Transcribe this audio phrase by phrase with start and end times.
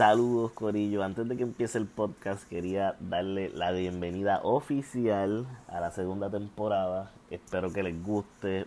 [0.00, 5.90] Saludos Corillo, antes de que empiece el podcast quería darle la bienvenida oficial a la
[5.90, 7.12] segunda temporada.
[7.28, 8.64] Espero que les guste.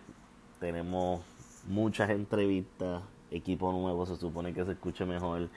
[0.60, 1.22] Tenemos
[1.66, 3.02] muchas entrevistas,
[3.32, 5.48] equipo nuevo, se supone que se escuche mejor.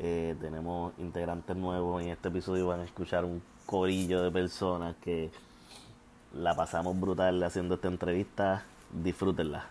[0.00, 2.02] Eh, tenemos integrantes nuevos.
[2.02, 5.30] En este episodio van a escuchar un corillo de personas que
[6.34, 8.64] la pasamos brutal haciendo esta entrevista.
[8.90, 9.68] Disfrútenla.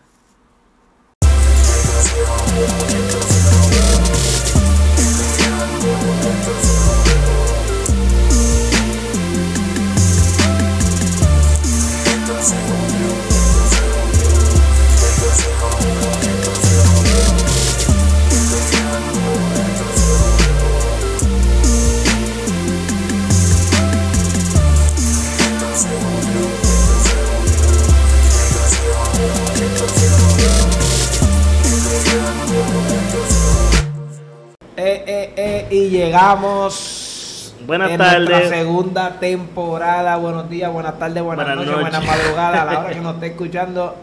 [36.06, 38.30] Llegamos Buenas en tardes.
[38.30, 40.16] nuestra segunda temporada.
[40.18, 42.00] Buenos días, buenas tardes, buenas, Buenas noches, noches.
[42.00, 43.96] buenas madrugadas, a la hora que nos esté escuchando,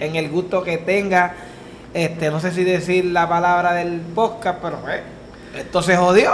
[0.00, 1.34] en el gusto que tenga.
[1.92, 5.02] Este, no sé si decir la palabra del podcast, pero eh,
[5.58, 6.32] esto se jodió.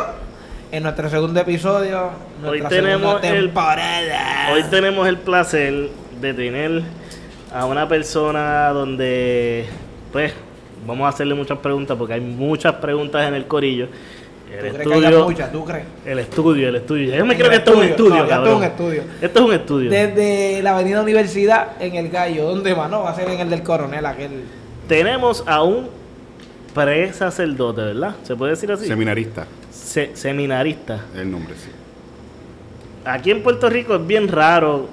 [0.73, 2.11] En nuestro segundo episodio,
[2.47, 4.49] Hoy tenemos segunda el- temporada.
[4.53, 6.83] Hoy tenemos el placer de tener
[7.53, 9.67] a una persona donde,
[10.13, 10.33] pues,
[10.87, 13.89] vamos a hacerle muchas preguntas porque hay muchas preguntas en el corillo.
[14.51, 15.53] ¿Tú El crees que haya estudio, muchas?
[15.53, 15.85] ¿Tú crees?
[16.05, 17.15] el estudio, el estudio.
[17.17, 18.15] Yo me creo el que esto es un estudio.
[18.15, 18.53] estudio, No, ya esto cabrón.
[18.53, 19.03] es un estudio.
[19.21, 19.91] Esto es un estudio.
[19.91, 22.45] Desde la avenida Universidad en el Gallo.
[22.49, 22.89] ¿Dónde va?
[22.89, 24.31] No, va a ser en el del Coronel, aquel.
[24.89, 25.89] Tenemos a un
[26.75, 28.15] pre-sacerdote, ¿verdad?
[28.23, 28.87] ¿Se puede decir así?
[28.87, 31.01] Seminarista, Se- seminarista.
[31.17, 31.71] el nombre, sí.
[33.05, 34.89] Aquí en Puerto Rico es bien raro.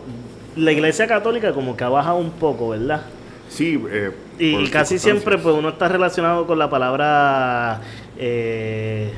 [0.55, 3.01] La iglesia católica como que ha bajado un poco, ¿verdad?
[3.49, 7.79] Sí, eh, Y casi siempre pues uno está relacionado con la palabra
[8.17, 9.11] eh,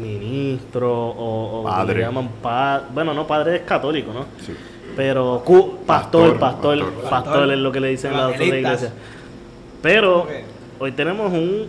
[0.00, 1.98] ministro o, Padre.
[2.00, 4.52] le llaman pa- bueno no padre es católico no Sí.
[4.96, 7.52] pero cu- pastor pastor Pastor, pastor, pastor.
[7.52, 8.92] es lo que le dicen las otras iglesias
[9.82, 10.26] pero
[10.78, 11.66] hoy tenemos un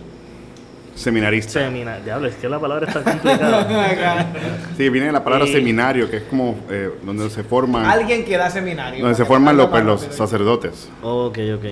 [0.94, 1.52] Seminarista.
[1.60, 4.26] seminario diablo es que la palabra es tan complicada
[4.76, 8.36] Sí, viene de la palabra seminario, que es como eh, donde se forman, Alguien que
[8.36, 9.00] da seminario.
[9.00, 10.16] donde se forman los, pues, los rápido.
[10.18, 10.90] sacerdotes.
[11.02, 11.64] Ok, ok.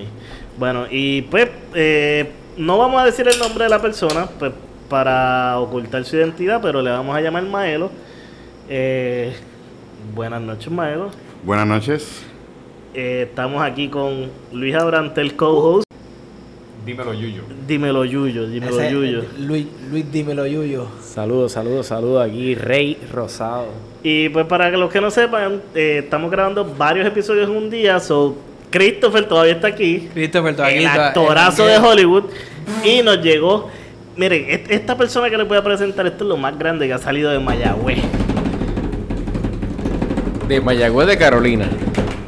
[0.57, 4.51] Bueno, y pues eh, no vamos a decir el nombre de la persona pues,
[4.91, 7.89] para ocultar su identidad, pero le vamos a llamar Maelo.
[8.67, 9.31] Eh,
[10.13, 11.11] buenas noches, Maelo.
[11.45, 12.21] Buenas noches.
[12.93, 15.85] Eh, estamos aquí con Luis Abrante, el co-host.
[16.85, 17.43] Dímelo, Yuyo.
[17.65, 19.23] Dímelo, Yuyo, dímelo, Ese- Yuyo.
[19.39, 20.87] Luis, Luis, dímelo, Yuyo.
[21.01, 23.67] Saludos, saludos, saludos aquí, Rey Rosado.
[24.03, 27.69] Y pues para que los que no sepan, eh, estamos grabando varios episodios en un
[27.69, 28.35] día, so
[28.69, 30.09] Christopher todavía está aquí.
[30.13, 32.25] Christopher, el actorazo de Hollywood
[32.83, 33.69] y nos llegó
[34.21, 36.99] miren esta persona que les voy a presentar esto es lo más grande que ha
[36.99, 37.97] salido de Mayagüez
[40.47, 41.65] De Mayagüez de Carolina.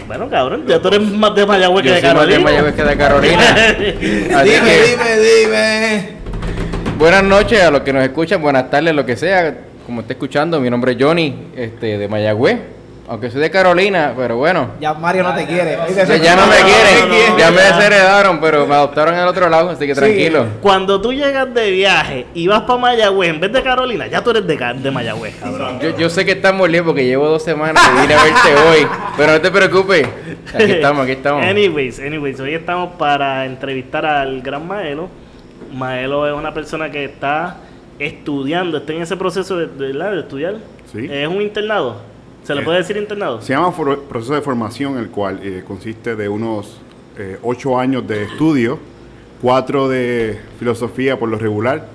[0.07, 2.73] bueno cabrón ya tú eres más de Mayagüez que de soy más Carolina de Mayagüez
[2.73, 3.41] que de Carolina.
[4.39, 6.09] Así Dime, que, dime, dime.
[6.97, 9.55] buenas noches a los que nos escuchan, buenas tardes, lo que sea.
[9.85, 12.57] Como esté escuchando, mi nombre es Johnny, este, de Mayagüez.
[13.05, 14.69] Aunque soy de Carolina, pero bueno.
[14.79, 15.77] Ya Mario no te quiere.
[15.93, 19.85] Ya, ya no me quieren, ya me desheredaron, pero me adoptaron al otro lado, así
[19.85, 19.99] que Sí.
[19.99, 20.45] tranquilo.
[20.61, 24.29] cuando tú llegas de viaje y vas para Mayagüez en vez de Carolina ya tú
[24.29, 27.83] eres de, de Mayagüez cabrón Yo, yo sé que estamos líos porque llevo dos semanas
[27.93, 28.39] y vine a verte
[28.71, 28.87] hoy,
[29.17, 30.07] pero no te preocupes.
[30.53, 31.43] Aquí estamos, aquí estamos.
[31.45, 35.09] anyways anyways hoy estamos para entrevistar al gran Maelo
[35.73, 37.57] Maelo es una persona que está
[37.99, 40.55] estudiando está en ese proceso de, de, de estudiar
[40.91, 41.07] Sí.
[41.11, 41.97] es un internado
[42.43, 45.63] se le Eh, puede decir internado Se llama for- proceso de formación, el cual eh,
[45.67, 46.77] consiste de unos
[47.17, 48.79] eh, ocho años de estudio,
[49.41, 51.87] cuatro de filosofía por lo regular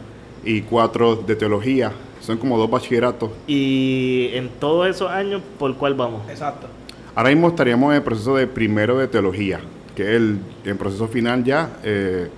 [0.44, 1.92] y cuatro de teología.
[2.20, 3.30] Son como dos bachilleratos.
[3.46, 6.28] Y en todos esos años, ¿por cuál vamos?
[6.28, 6.66] Exacto.
[7.14, 9.60] Ahora mismo estaríamos en el proceso de primero de teología,
[9.96, 11.70] que es el, el proceso final ya.
[11.82, 12.28] eh,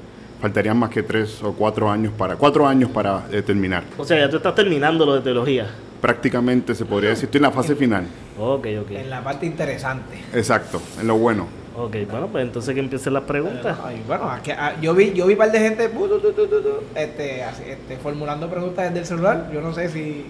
[0.41, 3.83] faltarían más que tres o cuatro años para cuatro años para eh, terminar.
[3.99, 5.67] O sea, ya tú estás terminando lo de teología.
[6.01, 8.05] Prácticamente se podría decir, estoy en la fase final.
[8.39, 8.91] Ok, ok.
[8.93, 10.17] En la parte interesante.
[10.35, 11.47] Exacto, en lo bueno.
[11.77, 13.79] Ok, bueno, pues entonces que empiecen las preguntas.
[13.85, 14.53] Ay, bueno, aquí-
[14.83, 17.43] yo vi, yo vi un par de gente bu, tu, tu, tu, tu, tu, este,
[17.45, 19.51] así, este, formulando preguntas desde el celular.
[19.53, 20.27] Yo no sé si,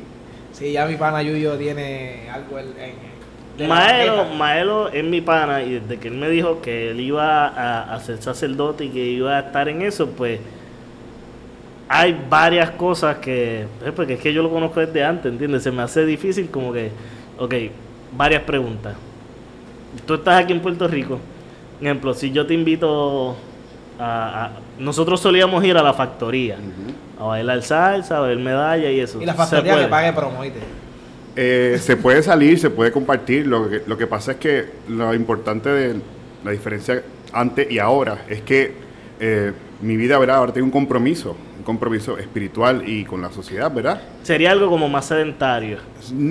[0.53, 3.11] si ya mi pana Yuyo tiene algo en,
[3.69, 4.25] Maelo.
[4.37, 8.01] Maelo es mi pana y desde que él me dijo que él iba a, a
[8.01, 10.41] ser sacerdote y que iba a estar en eso, pues
[11.93, 15.65] hay varias cosas que, eh, porque es que yo lo conozco desde antes, ¿entiendes?
[15.65, 16.91] Se me hace difícil como que,
[17.37, 17.53] ok,
[18.17, 18.95] varias preguntas.
[20.07, 21.19] Tú estás aquí en Puerto Rico,
[21.79, 23.37] por ejemplo, si yo te invito
[23.99, 26.57] a, a- nosotros solíamos ir a la factoría,
[27.19, 29.21] A bailar salsa, a ver medalla y eso.
[29.21, 30.61] Y la factoría que pague promo, ¿oíste?
[31.37, 33.47] Eh, se puede salir, se puede compartir.
[33.49, 36.01] Lo que, lo que pasa es que lo importante de
[36.45, 37.03] la diferencia
[37.33, 38.73] antes y ahora es que
[39.19, 39.53] eh,
[39.83, 40.37] mi vida, ¿verdad?
[40.37, 41.37] Ahora tengo un compromiso,
[41.75, 44.01] compromiso espiritual y con la sociedad, ¿verdad?
[44.25, 45.79] Sería algo como más sedentario.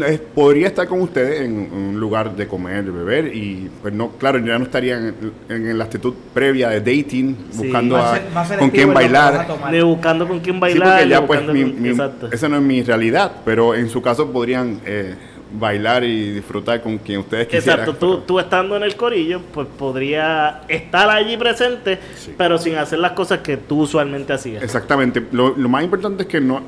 [0.06, 4.10] Es- podría estar con ustedes en un lugar de comer, de beber y pues no,
[4.18, 5.16] claro, ya no estaría en,
[5.48, 7.58] en la actitud previa de dating, Sí.
[7.64, 9.48] buscando a- se- más con quién bailar.
[9.72, 10.90] Ni buscando con quién Sí, bailar.
[10.90, 12.30] porque ni ya pues mi- mi- Exacto.
[12.32, 15.16] esa no es mi realidad, pero en su caso podrían eh,
[15.52, 17.80] bailar y disfrutar con quien ustedes quisieran.
[17.80, 22.34] Exacto, tú, tú estando en el corillo, pues podría estar allí presente, Sí.
[22.38, 24.62] pero sin hacer las cosas que tú usualmente hacías.
[24.64, 25.24] Exactamente.
[25.32, 26.62] Lo, lo más importante es que no,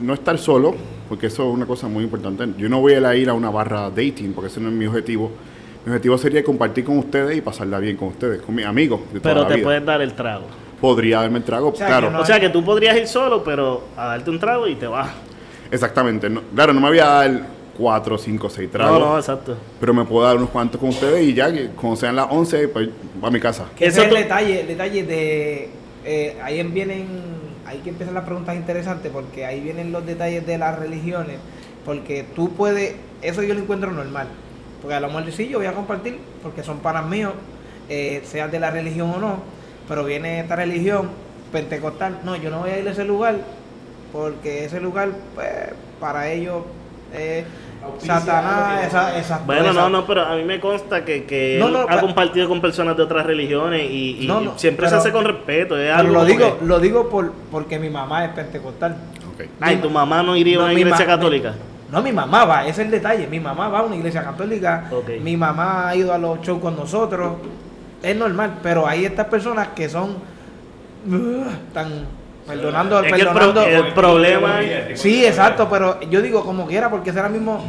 [0.00, 0.74] no estar solo,
[1.08, 2.46] porque eso es una cosa muy importante.
[2.58, 5.30] Yo no voy a ir a una barra dating, porque ese no es mi objetivo.
[5.84, 9.20] Mi objetivo sería compartir con ustedes y pasarla bien con ustedes, con mis amigos de
[9.20, 9.64] toda Pero la te vida.
[9.64, 10.46] puedes dar el trago.
[10.80, 12.12] Podría darme el trago, sea, claro.
[12.20, 15.10] O sea que tú podrías ir solo, pero a darte un trago y te vas.
[15.70, 16.28] Exactamente.
[16.28, 17.40] No- claro, no me voy a dar
[17.76, 19.56] cuatro, cinco, seis tragos, No, no, exacto.
[19.80, 22.68] pero me puedo dar unos cuantos con ustedes y ya, que cuando sean las 11,
[22.68, 22.88] pues
[23.20, 23.66] voy a mi casa.
[23.76, 25.70] Que ese es el detalle, el detalle de...
[26.04, 27.06] eh, ahí en vienen,
[27.66, 31.36] ahí que empiezan las preguntas interesantes, porque ahí vienen los detalles de las religiones,
[31.84, 34.28] porque tú puedes, eso yo lo encuentro normal,
[34.80, 37.32] porque a lo mejor sí, yo voy a compartir, porque son panas míos,
[37.88, 39.38] eh, seas de la religión o no,
[39.88, 41.08] pero viene esta religión
[41.52, 43.36] pentecostal, no, yo no voy a ir a ese lugar,
[44.12, 45.48] porque ese lugar, pues,
[46.00, 46.62] para ellos,
[47.14, 47.44] eh,
[47.98, 51.72] Satanás, esa, esa, Bueno, no, no, pero a mí me consta que, que No, él
[51.72, 54.90] no, ha pa- compartido con personas de otras religiones y, y No, no, siempre pero-
[54.90, 55.76] se hace con respeto.
[55.78, 58.96] Es algo lo digo, que- lo digo por, porque mi mamá es pentecostal.
[59.34, 59.44] Ok.
[59.60, 61.54] Ay, tu mamá no iría a una iglesia ma- católica.
[61.90, 63.26] No, mi mamá va, ese es el detalle.
[63.28, 64.88] Mi mamá va a una iglesia católica.
[64.90, 65.08] Ok.
[65.20, 67.34] Mi mamá ha ido a los shows con nosotros.
[68.02, 70.16] Es normal, pero hay estas personas que son
[71.08, 72.06] uh, tan
[72.46, 73.86] perdonando, Es que el, pro- perdonando.
[73.86, 74.60] el problema
[74.94, 77.64] Sí, exacto, pero yo digo como quiera, porque es ahora mismo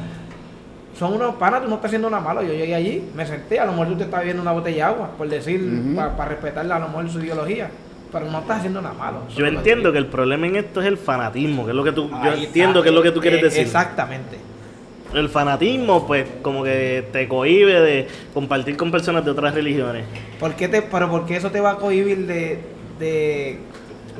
[0.97, 2.41] son unos panas, tú no estás haciendo nada malo.
[2.41, 4.81] Yo llegué allí, me senté, a lo mejor tú te estás bebiendo una botella de
[4.83, 7.69] agua, por decir, para respetarle a lo mejor su ideología,
[8.11, 9.19] pero no estás haciendo nada malo.
[9.35, 12.09] Yo entiendo que el problema en esto es el fanatismo, que es lo que tú,
[12.09, 13.61] yo entiendo está, que es lo que tú quieres eh, decir.
[13.61, 14.37] Exactamente.
[15.13, 20.03] El fanatismo, pues, como que te cohíbe de compartir con personas de otras religiones.
[20.39, 22.59] ¿Por qué te, pero porque eso te va a cohibir de,
[22.99, 23.59] de,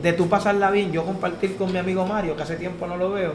[0.02, 0.92] de tú pasarla bien?
[0.92, 3.34] Yo compartir con mi amigo Mario, que hace tiempo no lo veo,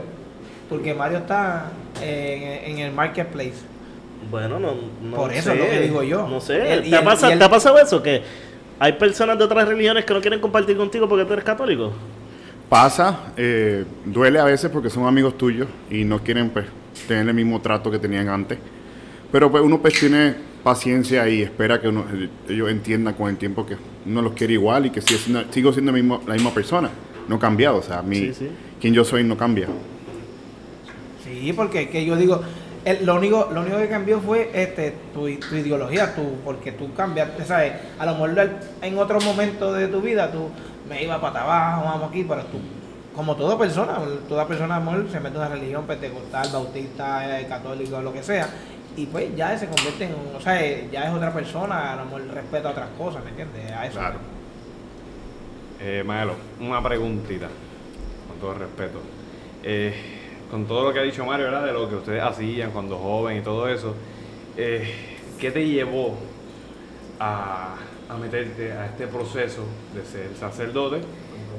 [0.69, 1.67] porque Mario está
[2.03, 3.55] en, en el marketplace.
[4.31, 6.29] Bueno, no, no Por eso sé, es lo que digo yo.
[6.29, 6.55] No sé.
[6.57, 8.03] El- ¿Te, el- el- ¿Te ha pasado eso?
[8.03, 8.23] Que
[8.79, 11.93] hay personas de otras religiones que no quieren compartir contigo porque tú eres católico.
[12.69, 16.65] Pasa, eh, duele a veces porque son amigos tuyos y no quieren pues,
[17.07, 18.59] tener el mismo trato que tenían antes.
[19.31, 22.05] Pero pues uno pues tiene paciencia y espera que uno-
[22.49, 23.77] ellos entiendan con el tiempo que
[24.07, 26.91] uno los quiere igual y que sigo siendo, sigo siendo el mismo- la misma persona.
[27.29, 28.49] No cambiado, o sea, mi, Sí, sí.
[28.81, 29.69] quien yo soy no cambia.
[31.25, 32.41] Sí, porque que yo digo,
[32.85, 36.93] el- lo único lo único que cambió fue este tu, tu ideología, tu, porque tú
[36.95, 37.75] cambiaste, ¿sabes?
[37.99, 38.51] A lo mejor
[38.83, 40.49] en otro momento de tu vida tú
[40.89, 42.59] me iba para abajo, vamos aquí, pero tú,
[43.15, 43.99] como toda persona,
[44.29, 48.49] toda persona se mete en una religión pentecostal, bautista, eh, católico, lo que sea,
[48.97, 50.61] y pues ya se convierte en, o sea,
[50.91, 53.71] ya es otra persona, a lo mejor respeta otras cosas, ¿me entiendes?
[53.73, 53.99] A eso.
[53.99, 54.19] Claro.
[55.81, 57.49] Eh, Maelo, una preguntita,
[58.29, 59.01] con todo el respeto.
[59.63, 59.95] Eh,
[60.51, 61.65] con todo lo que ha dicho Mario, ¿verdad?
[61.65, 63.95] De lo que ustedes hacían cuando joven y todo eso,
[64.57, 66.17] eh, ¿qué te llevó
[67.19, 67.75] a,
[68.09, 71.01] a meterte a este proceso de ser sacerdote,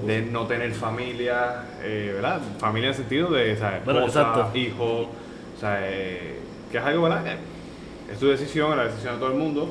[0.05, 2.39] de no tener familia, eh, ¿verdad?
[2.59, 3.83] Familia en el sentido de, ¿sabes?
[3.83, 5.09] Bueno, Esposa, hijo,
[5.55, 6.39] o sea, eh,
[6.73, 7.23] que es algo, ¿verdad?
[7.23, 9.69] Que Es tu decisión, es la decisión de todo el mundo,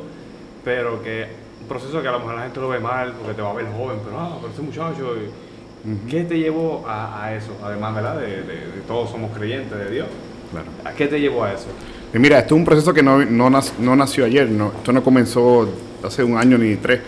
[0.65, 1.27] pero que
[1.61, 3.55] un proceso que a lo mejor la gente lo ve mal porque te va a
[3.55, 7.51] ver joven, pero ah, pero ese muchacho, y- ¿qué te llevó a, a eso?
[7.63, 8.17] Además, ¿verdad?
[8.21, 10.07] De, de- de todos somos creyentes de Dios.
[10.53, 10.67] Claro.
[10.85, 11.67] ¿A qué te llevó a eso?
[12.15, 15.03] Y mira, esto es un proceso que no, no, no nació ayer, no, esto no
[15.03, 15.69] comenzó
[16.05, 17.01] hace un año ni tres.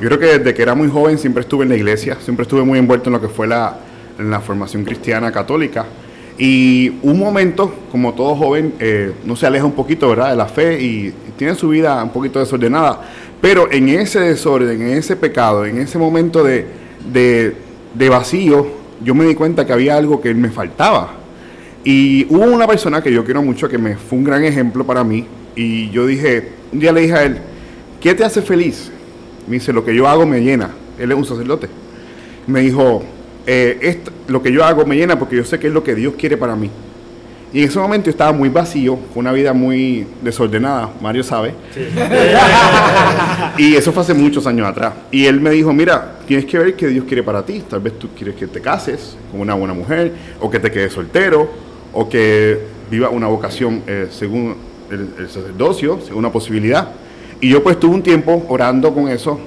[0.00, 2.62] Yo creo que desde que era muy joven siempre estuve en la iglesia, siempre estuve
[2.62, 3.74] muy envuelto en lo que fue la,
[4.18, 5.86] en la formación cristiana católica.
[6.42, 10.30] Y un momento, como todo joven, eh, no se aleja un poquito ¿verdad?
[10.30, 13.00] de la fe y, tiene su vida un poquito desordenada.
[13.42, 16.66] Pero en ese desorden, en ese pecado, en ese momento de,
[17.12, 17.54] de,
[17.94, 18.66] de vacío,
[19.02, 21.12] yo me di cuenta que había algo que me faltaba.
[21.84, 25.04] Y hubo una persona que yo quiero mucho que me fue un gran ejemplo para
[25.04, 25.26] mí.
[25.56, 27.38] Y yo dije, un día le dije a él,
[28.00, 28.90] ¿qué te hace feliz?
[29.46, 30.70] Me dice, lo que yo hago me llena.
[30.98, 31.68] Él es un sacerdote.
[32.46, 33.02] Me dijo,
[33.46, 35.94] eh, esto- lo que yo hago me llena porque yo sé que es lo que
[35.94, 36.70] Dios quiere para mí.
[37.52, 41.52] Y en ese momento yo estaba muy vacío, con una vida muy desordenada, Mario sabe.
[43.58, 44.92] y eso fue hace muchos años atrás.
[45.10, 47.62] Y él me dijo, mira, tienes que ver qué Dios quiere para ti.
[47.68, 50.92] Tal vez tú quieres que te cases con una buena mujer, o que te quedes
[50.92, 51.50] soltero,
[51.92, 52.58] o que
[52.90, 54.54] viva una vocación eh, según
[54.90, 56.88] el, el sacerdocio, según una posibilidad.
[57.40, 59.40] Y yo pues tuve un tiempo orando con eso.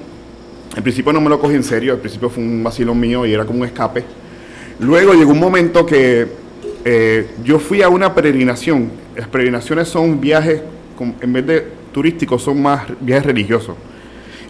[0.75, 3.33] Al principio no me lo cogí en serio, al principio fue un vacilo mío y
[3.33, 4.03] era como un escape.
[4.79, 6.27] Luego llegó un momento que
[6.83, 8.89] eh, yo fui a una peregrinación.
[9.15, 10.61] Las peregrinaciones son viajes,
[11.21, 13.75] en vez de turísticos, son más viajes religiosos.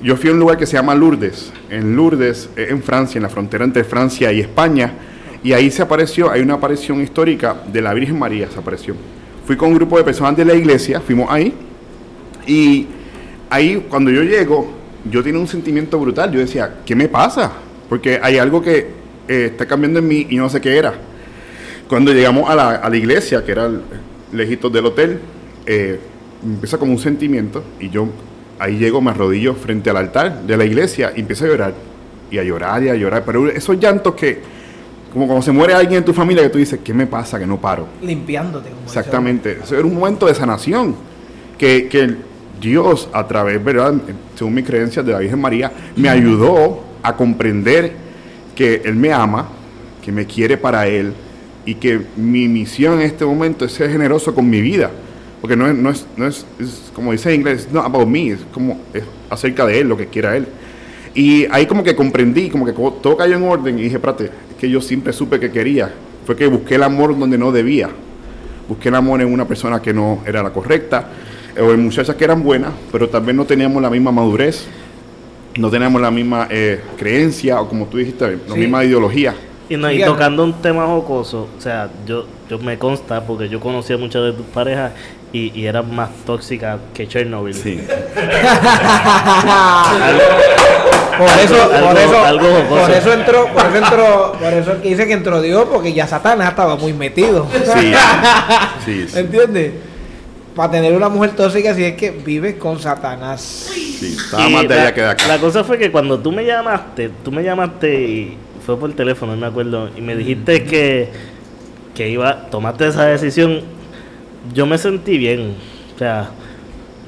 [0.02, 3.24] Yo fui a un lugar que se llama Lourdes, en Lourdes, eh, en Francia, en
[3.24, 4.94] la frontera entre Francia y España,
[5.44, 8.96] y ahí se apareció, hay una aparición histórica de la Virgen María, se apareció.
[9.46, 11.54] Fui con un grupo de personas de la iglesia, fuimos ahí,
[12.48, 12.88] y
[13.50, 17.52] ahí cuando yo llego, yo tenía un sentimiento brutal, yo decía, ¿qué me pasa?
[17.90, 18.88] Porque hay algo que
[19.28, 20.94] eh, está cambiando en mí y no sé qué era.
[21.88, 23.70] Cuando llegamos a la, a la iglesia, que era
[24.32, 25.20] lejitos del hotel,
[25.66, 26.00] eh,
[26.44, 28.08] empieza como un sentimiento y yo
[28.60, 31.74] ahí llego, me arrodillo frente al altar de la iglesia y empiezo a llorar.
[32.32, 33.24] Y a llorar y a llorar.
[33.26, 34.42] Pero esos llantos que,
[35.12, 37.38] como cuando se muere alguien en tu familia, que tú dices, ¿qué me pasa?
[37.38, 37.88] Que no paro.
[38.02, 38.70] Limpiándote.
[38.70, 39.60] como Exactamente.
[39.64, 40.96] Eso era un momento de sanación.
[41.58, 42.16] Que, que
[42.64, 43.94] Dios, a través, ¿verdad?
[44.36, 47.92] Según mis creencias de la Virgen María, me ayudó a comprender
[48.56, 49.48] que Él me ama,
[50.04, 51.14] que me quiere para Él
[51.66, 54.90] y que mi misión en este momento es ser generoso con mi vida.
[55.42, 58.30] Porque no es, no es, no es, es como dice en inglés, no about me,
[58.30, 60.48] es como es acerca de Él, lo que quiera Él.
[61.14, 64.56] Y ahí como que comprendí, como que todo cayó en orden y dije, espérate, es
[64.58, 65.94] que yo siempre supe que quería.
[66.26, 67.90] Fue que busqué el amor donde no debía
[68.68, 71.08] busqué el amor en una persona que no era la correcta,
[71.60, 74.66] o en muchachas que eran buenas, pero tal vez no teníamos la misma madurez,
[75.58, 78.60] no teníamos la misma eh, creencia, o como tú dijiste, la Sí.
[78.60, 79.36] misma ideología.
[79.70, 80.12] Y, no, y Fíjate.
[80.12, 84.34] tocando un tema jocoso, o sea, yo, yo me consta porque yo conocía muchas de
[84.34, 84.92] tus parejas
[85.32, 87.54] y, y eran más tóxicas que Chernobyl.
[87.54, 87.80] Sí.
[91.18, 95.06] Por eso, Algo- por eso, algo por eso entró, por eso entró, por eso dice
[95.06, 97.46] que entró Dios, porque ya Satanás estaba muy metido.
[97.54, 97.94] Sí,
[98.86, 99.20] sí, sí.
[99.20, 99.74] ¿Entiendes?
[100.56, 103.42] Para tener una mujer tóxica, si es que vives con Satanás.
[103.42, 105.28] sí, Estaba más de la, allá que de acá.
[105.28, 109.34] la cosa fue que cuando tú me llamaste, tú me llamaste y fue por teléfono,
[109.34, 111.10] no me acuerdo, y me dijiste que,
[111.96, 113.62] que iba, tomaste esa decisión,
[114.54, 115.56] yo me sentí bien.
[115.96, 116.30] O sea,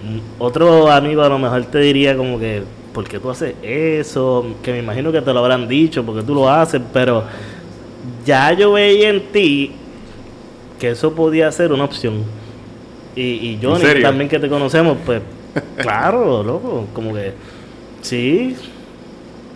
[0.04, 4.56] mm, otro amigo a lo mejor te diría como que, ¿por qué tú haces eso?
[4.64, 7.24] Que me imagino que te lo habrán dicho, porque tú lo haces, pero
[8.26, 9.72] ya yo veía en ti
[10.80, 12.24] que eso podía ser una opción.
[13.16, 15.22] Y, y Johnny, también que te conocemos, pues,
[15.78, 17.34] claro, loco, como que,
[18.02, 18.56] sí,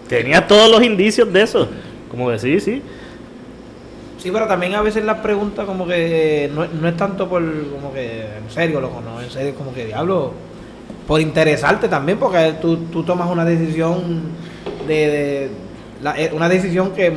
[0.07, 1.67] tenía todos los indicios de eso.
[2.09, 2.81] Como que sí, sí.
[4.17, 7.93] Sí, pero también a veces las preguntas como que no, no es tanto por como
[7.93, 10.33] que en serio, loco, no, en serio, como que diablo,
[11.07, 14.23] por interesarte también, porque tú, tú tomas una decisión
[14.87, 15.49] de, de-
[16.01, 17.13] la- eh, una decisión que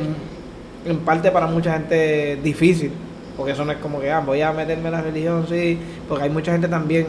[0.85, 2.91] en parte para mucha gente es difícil,
[3.37, 6.23] porque eso no es como que ah, voy a meterme en la religión, sí, porque
[6.25, 7.05] hay mucha gente también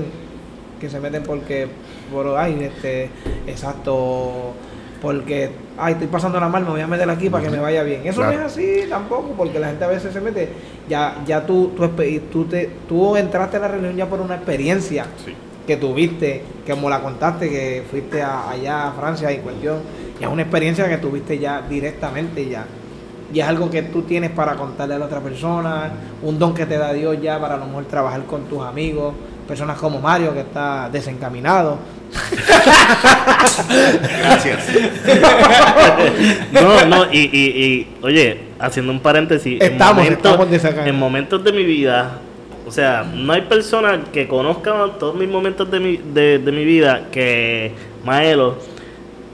[0.81, 1.67] que se meten porque
[2.13, 3.09] por ay, este,
[3.47, 4.53] exacto,
[5.01, 8.03] porque ay, estoy pasándola mal, me voy a meter aquí para que me vaya bien.
[8.05, 8.37] Eso Claro.
[8.39, 10.49] no es así tampoco, porque la gente a veces se mete,
[10.89, 11.89] ya, ya tú, tú,
[12.33, 15.35] tú, te, tú entraste a la religión ya por una experiencia Sí.
[15.67, 19.79] que tuviste, que como la contaste, que fuiste a- allá a Francia y cuestión,
[20.21, 22.65] y es una experiencia que tuviste ya directamente ya.
[23.35, 25.91] Y es algo que tú tienes para contarle a la otra persona,
[26.23, 29.13] un don que te da Dios ya para a lo mejor trabajar con tus amigos,
[29.49, 31.79] personas como Mario que está desencaminado.
[34.21, 34.69] Gracias.
[36.53, 40.91] No, no, y, y, y, oye, haciendo un paréntesis, en Estamos, estamos desacaminados.
[40.91, 42.19] en momentos de mi vida,
[42.65, 46.65] o sea, no hay persona que conozca todos mis momentos de mi, de, de mi
[46.65, 47.73] vida que
[48.05, 48.59] Maelo,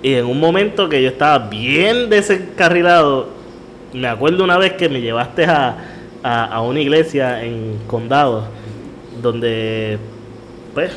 [0.02, 3.39] y en un momento que yo estaba bien desencarrilado,
[3.92, 5.76] me acuerdo una vez que me llevaste a,
[6.22, 8.44] a, a una iglesia en Condado,
[9.22, 9.98] donde,
[10.74, 10.92] pues,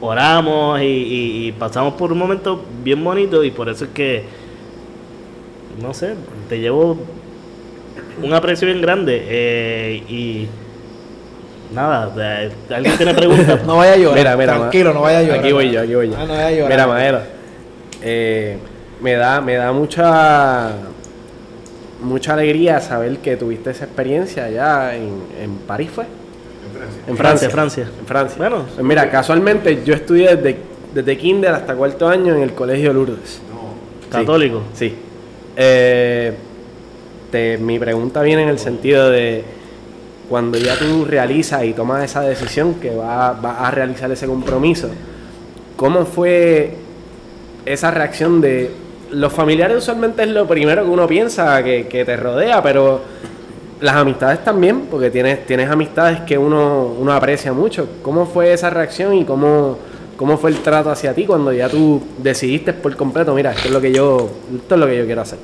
[0.00, 4.24] oramos y, y- y pasamos por un momento bien bonito y por eso es que,
[5.80, 6.14] no sé,
[6.48, 6.96] te llevo
[8.22, 10.46] un aprecio bien grande eh, y
[11.74, 12.10] nada,
[12.70, 13.60] ¿alguien tiene preguntas?
[13.66, 14.18] No vaya a llorar.
[14.18, 15.40] Mira, mira, tranquilo, no vaya a llorar.
[15.40, 16.16] Aquí voy yo, aquí voy yo.
[16.18, 16.70] Ah, no vaya a llorar.
[16.70, 17.18] Mira, Maelo,
[18.02, 18.58] eh,
[19.02, 20.72] me da, me da mucha,
[22.02, 26.04] mucha alegría saber que tuviste esa experiencia allá en, en París, ¿fue?
[27.06, 27.88] En Francia, Francia.
[28.00, 28.36] En Francia.
[28.38, 30.58] Bueno, Pues mira, casualmente yo estudié desde,
[30.94, 33.40] desde kinder hasta cuarto año en el colegio Lourdes.
[34.10, 34.62] Católico.
[34.74, 34.94] Sí.
[35.56, 36.32] Eh,
[37.30, 39.44] te- mi pregunta viene en el sentido de
[40.28, 44.88] cuando ya tú realizas y tomas esa decisión que vas va a realizar ese compromiso,
[45.76, 46.74] ¿cómo fue
[47.66, 48.70] esa reacción de
[49.12, 53.00] los familiares usualmente es lo primero que uno piensa que, que te rodea, pero
[53.80, 57.88] las amistades también, porque tienes, tienes amistades que uno, uno aprecia mucho.
[58.02, 59.78] ¿Cómo fue esa reacción y cómo,
[60.16, 63.72] cómo fue el trato hacia ti cuando ya tú decidiste por completo, mira, esto es
[63.74, 65.38] lo que yo, esto es lo que yo quiero hacer?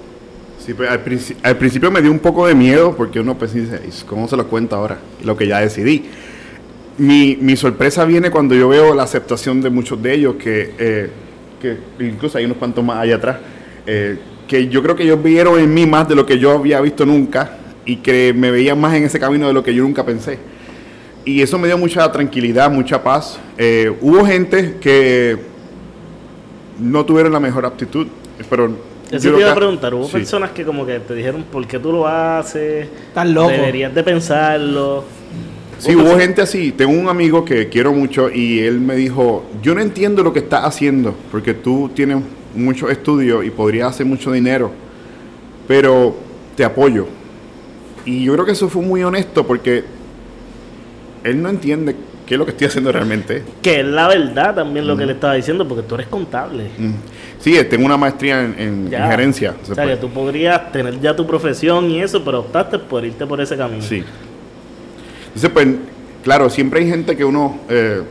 [0.65, 3.55] Sí, pues al, princi- al principio me dio un poco de miedo porque uno pues
[3.55, 4.99] dice, "Is, ¿cómo se lo cuento ahora?
[5.25, 6.05] Lo que ya decidí.
[6.99, 11.11] Mi, mi sorpresa viene cuando yo veo la aceptación de muchos de ellos, que, eh,
[11.61, 13.37] que incluso hay unos cuantos más allá atrás,
[13.87, 16.81] eh, que yo creo que ellos vieron en mí más de lo que yo había
[16.81, 20.05] visto nunca y que me veían más en ese camino de lo que yo nunca
[20.05, 20.39] pensé.
[21.25, 23.39] Y eso me dio mucha tranquilidad, mucha paz.
[23.59, 25.37] Eh, hubo gente que
[26.79, 28.07] no tuvieron la mejor aptitud,
[28.49, 28.97] pero...
[29.11, 30.13] Eso te iba a preguntar, hubo sí.
[30.13, 33.51] personas que como que te dijeron por qué tú lo haces, Estás loco.
[33.51, 35.05] deberías de pensarlo.
[35.79, 36.73] Sí, hubo gente así.
[36.73, 40.41] Tengo un amigo que quiero mucho y él me dijo, yo no entiendo lo que
[40.41, 42.19] estás haciendo, porque tú tienes
[42.57, 44.71] muchos estudios y podrías hacer mucho dinero,
[45.69, 46.17] pero
[46.57, 47.07] te apoyo.
[48.05, 49.85] Y yo creo que eso fue muy honesto porque
[51.25, 53.43] él no entiende qué es lo que estoy haciendo realmente.
[53.63, 56.65] Que es la verdad también lo que le estaba diciendo, porque tú eres contable.
[56.79, 56.93] Mm.
[57.41, 59.55] Sí, tengo una maestría en, en- gerencia.
[59.71, 63.27] O sea, que tú podrías tener ya tu profesión y eso, pero optaste por irte
[63.27, 63.83] por ese camino.
[63.83, 64.03] Sí.
[65.29, 65.69] Entonces, pues,
[66.25, 68.03] claro, siempre hay gente que uno, eh,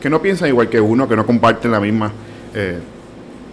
[0.00, 2.10] que no piensa igual que uno, que no comparten la misma,
[2.54, 2.78] eh,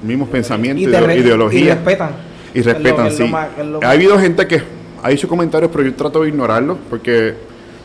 [0.03, 1.59] mismos pensamientos, Y te ideo- re- ideología.
[1.59, 2.09] y respetan.
[2.53, 3.23] Y respetan, sí.
[3.25, 3.47] más-
[3.83, 4.61] Ha habido gente que
[5.03, 7.35] ha dicho comentarios, pero yo trato de ignorarlos, porque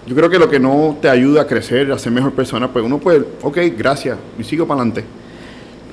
[0.07, 2.85] yo creo que lo que no te ayuda a crecer, a ser mejor persona, pues
[2.85, 5.05] uno puede, ok, gracias, y sigo para adelante.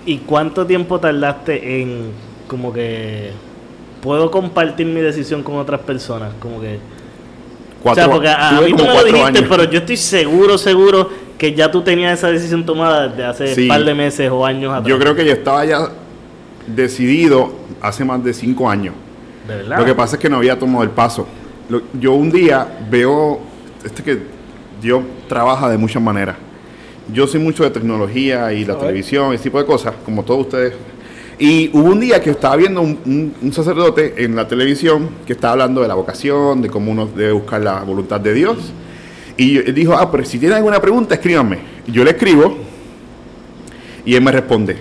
[0.05, 2.11] ¿Y cuánto tiempo tardaste en
[2.47, 3.31] como que
[4.01, 6.31] puedo compartir mi decisión con otras personas?
[6.39, 6.79] Como que
[7.83, 9.45] Cuatro, o sea, porque a, mí tú me lo cuatro dijiste, años.
[9.49, 13.61] pero yo estoy seguro, seguro que ya tú tenías esa decisión tomada desde hace Sí.
[13.63, 14.87] un par de meses o años atrás.
[14.87, 15.87] Yo creo que yo estaba ya
[16.75, 18.93] decidido hace más de cinco años.
[19.47, 19.79] De verdad.
[19.79, 21.27] Lo que pasa es que no había tomado el paso.
[21.69, 23.39] Lo- yo un día veo,
[23.83, 24.19] este que
[24.81, 26.35] Dios trabaja de muchas maneras.
[27.11, 30.73] Yo soy mucho de tecnología y la televisión, ese tipo de cosas, como todos ustedes.
[31.39, 35.33] Y hubo un día que estaba viendo un, un- un sacerdote en la televisión que
[35.33, 38.57] estaba hablando de la vocación, de cómo uno debe buscar la voluntad de Dios.
[39.37, 41.59] Y él dijo, ah, pero si tienen alguna pregunta, escríbanme.
[41.87, 42.57] Y yo le escribo
[44.05, 44.75] y él me responde,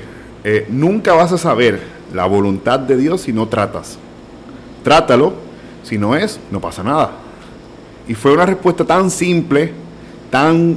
[0.44, 1.80] eh, nunca vas a saber
[2.14, 3.98] la voluntad de Dios si no tratas.
[4.84, 5.34] Trátalo,
[5.82, 7.12] si no es, no pasa nada.
[8.06, 9.72] Y fue una respuesta tan simple,
[10.30, 10.76] tan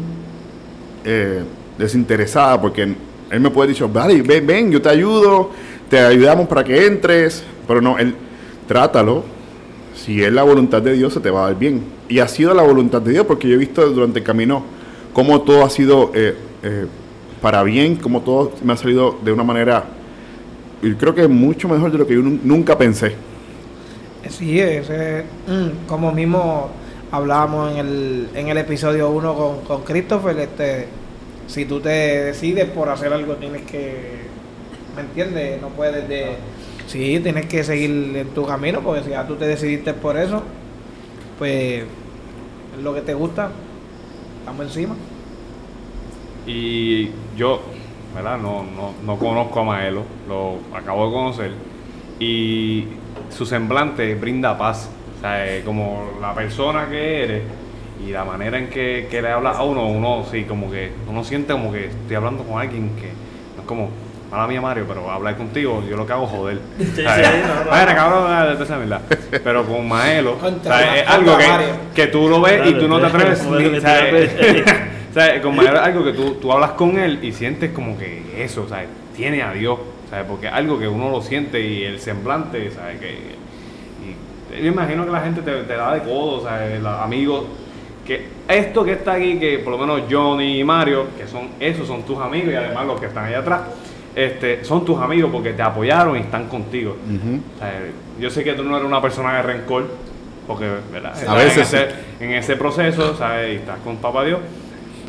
[1.05, 1.43] eh,
[1.77, 5.51] desinteresada, porque él me puede dicho, vale, ven, ven, yo te ayudo,
[5.89, 8.15] te ayudamos para que entres, pero no, él,
[8.67, 9.23] trátalo,
[9.95, 11.83] si es la voluntad de Dios se te va a dar bien.
[12.09, 14.63] Y ha sido la voluntad de Dios, porque yo he visto durante el camino
[15.13, 16.35] cómo todo ha sido eh,
[17.41, 19.85] para bien, cómo todo me ha salido de una manera,
[20.81, 23.15] y creo que mucho mejor de lo que yo nun- nunca pensé.
[24.29, 26.69] Sí, ese, mm, como mismo
[27.11, 30.87] hablábamos en el, en el episodio 1 con, con Christopher, este,
[31.47, 34.21] si tú te decides por hacer algo tienes que,
[34.95, 35.59] ¿me entiendes?
[35.61, 36.35] No puedes de...
[36.87, 40.43] Sí, tienes que seguir en tu camino, porque si ya tú te decidiste por eso,
[41.37, 41.83] pues
[42.77, 43.49] es lo que te gusta,
[44.39, 44.95] estamos encima.
[46.45, 47.61] Y yo,
[48.15, 48.37] ¿verdad?
[48.37, 51.51] No, no, no conozco a Maelo, lo acabo de conocer.
[52.19, 52.87] Y
[53.29, 54.89] su semblante brinda paz.
[55.17, 57.43] O sea, eh, como la persona que eres
[58.05, 61.23] y la manera en que, que le habla a uno, uno sí, como que uno
[61.23, 63.09] siente como que estoy hablando con alguien que
[63.55, 63.89] no es como,
[64.31, 66.59] mala mía Mario, pero hablar contigo, yo lo que hago es joder.
[66.79, 67.69] Sí, sí, no, no.
[67.69, 69.01] Bueno, cabrón, dale, esa verdad.
[69.43, 71.45] Pero con Maelo, es algo que,
[71.93, 73.45] que tú lo ves y tú no te atreves.
[73.45, 74.91] Ni-.
[75.11, 78.87] O sea, algo que tú, tú hablas con él y sientes como que eso, ¿sabes?
[79.15, 79.77] Tiene a Dios,
[80.09, 80.25] ¿sabes?
[80.27, 82.99] Porque es algo que uno lo siente y el semblante, ¿sabes?
[82.99, 83.41] Que,
[84.57, 86.81] y yo imagino que la gente te, te da de codo, ¿sabes?
[86.81, 87.43] Los amigos,
[88.05, 91.87] que esto que está aquí, que por lo menos Johnny y Mario, que son esos
[91.87, 93.61] son tus amigos y además los que están allá atrás,
[94.15, 96.97] este, son tus amigos porque te apoyaron y están contigo.
[97.55, 97.81] O sea,
[98.19, 99.87] yo sé que tú no eres una persona de rencor,
[100.47, 101.13] porque ¿verdad?
[101.17, 103.53] Estás veces en ese, en ese proceso, ¿sabes?
[103.53, 104.39] Y estás con Papá Dios,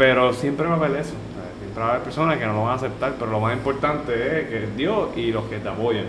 [0.03, 1.13] pero siempre va a haber eso.
[1.61, 4.13] Siempre va a haber personas que no lo van a aceptar, pero lo más importante
[4.13, 6.07] es que es Dios y los que te apoyan.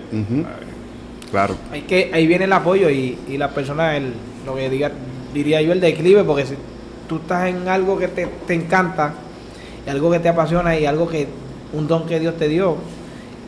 [1.29, 1.55] Claro.
[1.71, 4.13] Hay que, ahí viene el apoyo y, y la persona, el,
[4.47, 4.91] lo que diga,
[5.31, 6.55] diría yo, el declive, porque si
[7.07, 9.13] tú estás en algo que te, te encanta,
[9.85, 11.27] y algo que te apasiona y algo que,
[11.73, 12.77] un don que Dios te dio,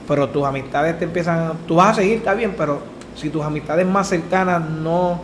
[0.08, 2.82] pero tus amistades te empiezan, tú vas a seguir, está bien, pero
[3.16, 5.22] si tus amistades más cercanas no,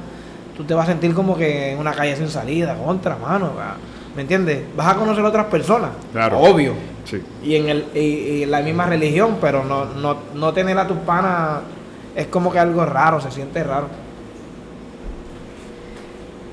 [0.58, 3.54] tú te vas a sentir como que en una calle sin salida, contra, mano.
[3.56, 3.78] va.
[4.16, 4.64] ¿Me entiendes?
[4.76, 5.92] Vas a conocer a otras personas.
[6.12, 6.40] Claro.
[6.40, 6.74] Obvio.
[7.06, 7.22] Sí.
[7.44, 10.98] Y en el, y, y la misma religión, pero no, no, no tener a tus
[10.98, 11.62] panas
[12.16, 13.88] es como que algo raro, se siente raro.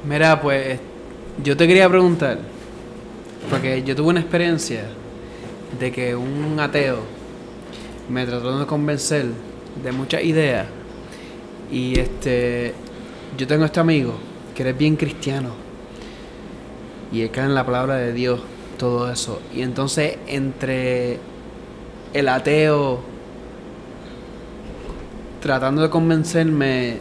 [0.09, 0.79] Mira, pues
[1.42, 2.38] yo te quería preguntar,
[3.51, 4.85] porque yo tuve una experiencia
[5.79, 6.99] de que un ateo
[8.09, 9.27] me trató de convencer
[9.83, 10.66] de muchas ideas
[11.71, 12.75] y este
[13.37, 14.14] yo tengo este amigo
[14.55, 15.51] que eres bien cristiano
[17.12, 18.40] y él cree en la palabra de Dios,
[18.79, 19.40] todo eso.
[19.55, 21.18] Y entonces entre
[22.12, 23.01] el ateo
[25.40, 26.99] tratando de convencerme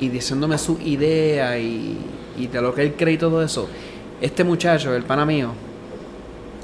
[0.00, 1.98] y diciéndome su idea y,
[2.36, 3.68] y de lo que él cree y todo eso,
[4.20, 5.52] este muchacho, el pana mío,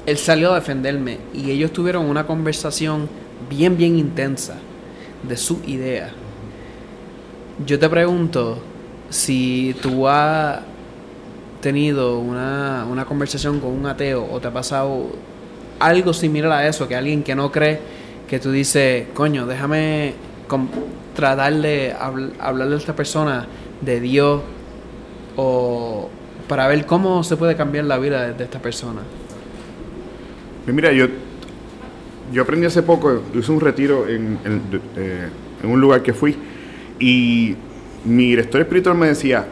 [0.05, 3.07] él salió a defenderme y ellos tuvieron una conversación
[3.49, 4.55] bien, bien intensa
[5.27, 6.11] de su idea.
[7.65, 8.57] Yo te pregunto
[9.09, 10.59] si tú has
[11.63, 15.07] tenido una, una conversación con un ateo o te ha pasado
[15.79, 17.79] algo similar a eso, que alguien que no cree,
[18.27, 20.13] que tú dices, coño, déjame
[21.15, 23.47] tratar de habl- hablarle a esta persona
[23.81, 24.41] de Dios
[25.37, 26.09] o
[26.49, 29.01] para ver cómo se puede cambiar la vida de, esta persona.
[30.65, 31.07] Pues mira, yo,
[32.33, 34.61] yo aprendí hace poco, hice un retiro en, en,
[34.97, 35.29] eh,
[35.63, 36.35] en un lugar que fui
[36.99, 37.55] y
[38.03, 39.45] mi director espiritual me decía,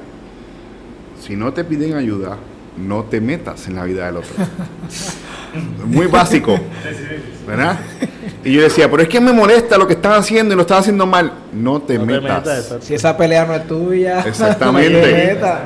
[1.21, 2.37] si no te piden ayuda,
[2.77, 4.31] no te metas en la vida del otro.
[5.85, 6.57] Muy básico,
[7.45, 7.79] ¿verdad?
[8.43, 10.79] Y yo decía, pero es que me molesta lo que están haciendo y lo están
[10.79, 11.31] haciendo mal.
[11.53, 12.77] No te No te metas.
[12.81, 14.91] Si esa pelea no es tuya, Exactamente.
[14.99, 15.59] no te metas.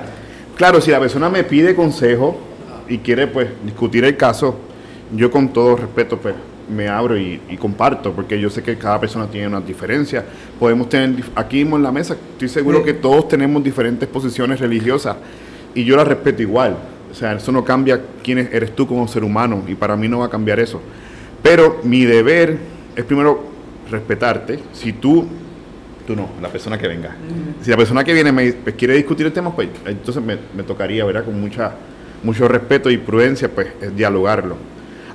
[0.58, 2.38] Claro, si la persona me pide consejo
[2.90, 4.56] y quiere pues discutir el caso,
[5.16, 6.34] yo con todo respeto pues
[6.76, 10.26] me abro y, y comparto, porque yo sé que cada persona tiene una diferencia.
[10.60, 12.86] Podemos tener, aquí mismo en la mesa, estoy seguro Sí.
[12.86, 15.16] que todos tenemos diferentes posiciones religiosas
[15.76, 16.76] y yo las respeto igual.
[17.12, 20.08] O sea, eso no cambia quién es- eres tú como ser humano y para mí
[20.08, 20.82] no va a cambiar eso.
[21.44, 22.58] Pero mi deber
[22.96, 23.44] es primero
[23.92, 24.60] respetarte.
[24.74, 25.26] Si tú
[26.08, 27.16] Tú no, la persona que venga.
[27.64, 30.62] Si la persona que viene me pues, quiere discutir el tema, pues entonces me, me
[30.62, 31.26] tocaría, ¿verdad?
[31.26, 31.72] Con mucha,
[32.22, 34.56] mucho respeto y prudencia, pues es dialogarlo.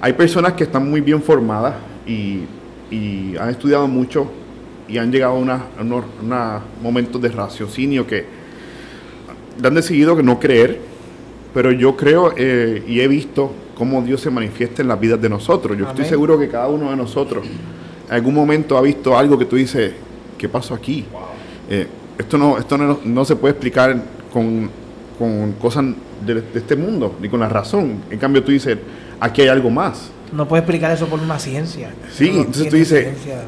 [0.01, 1.75] Hay personas que están muy bien formadas
[2.09, 2.41] y,
[2.91, 4.33] y han estudiado mucho
[4.89, 8.25] y han llegado a, una- a unos una momentos de raciocinio que
[9.63, 10.79] han decidido que no creer,
[11.53, 15.29] pero yo creo eh, y he visto cómo Dios se manifiesta en las vidas de
[15.29, 15.77] nosotros.
[15.77, 17.47] Yo estoy seguro que cada uno de nosotros
[18.09, 19.93] en algún momento ha visto algo que tú dices,
[20.37, 21.05] ¿qué pasó aquí?
[21.69, 21.87] Eh,
[22.19, 23.97] esto no, esto no, no se puede explicar
[24.33, 24.71] con,
[25.19, 25.87] con cosas
[26.27, 28.03] de, de este mundo, ni con la razón.
[28.11, 28.77] En cambio tú dices,
[29.19, 30.11] aquí hay algo más.
[30.33, 31.91] No puedes explicar eso por una ciencia.
[32.13, 33.45] Sí, no entonces tú dices, ciencia.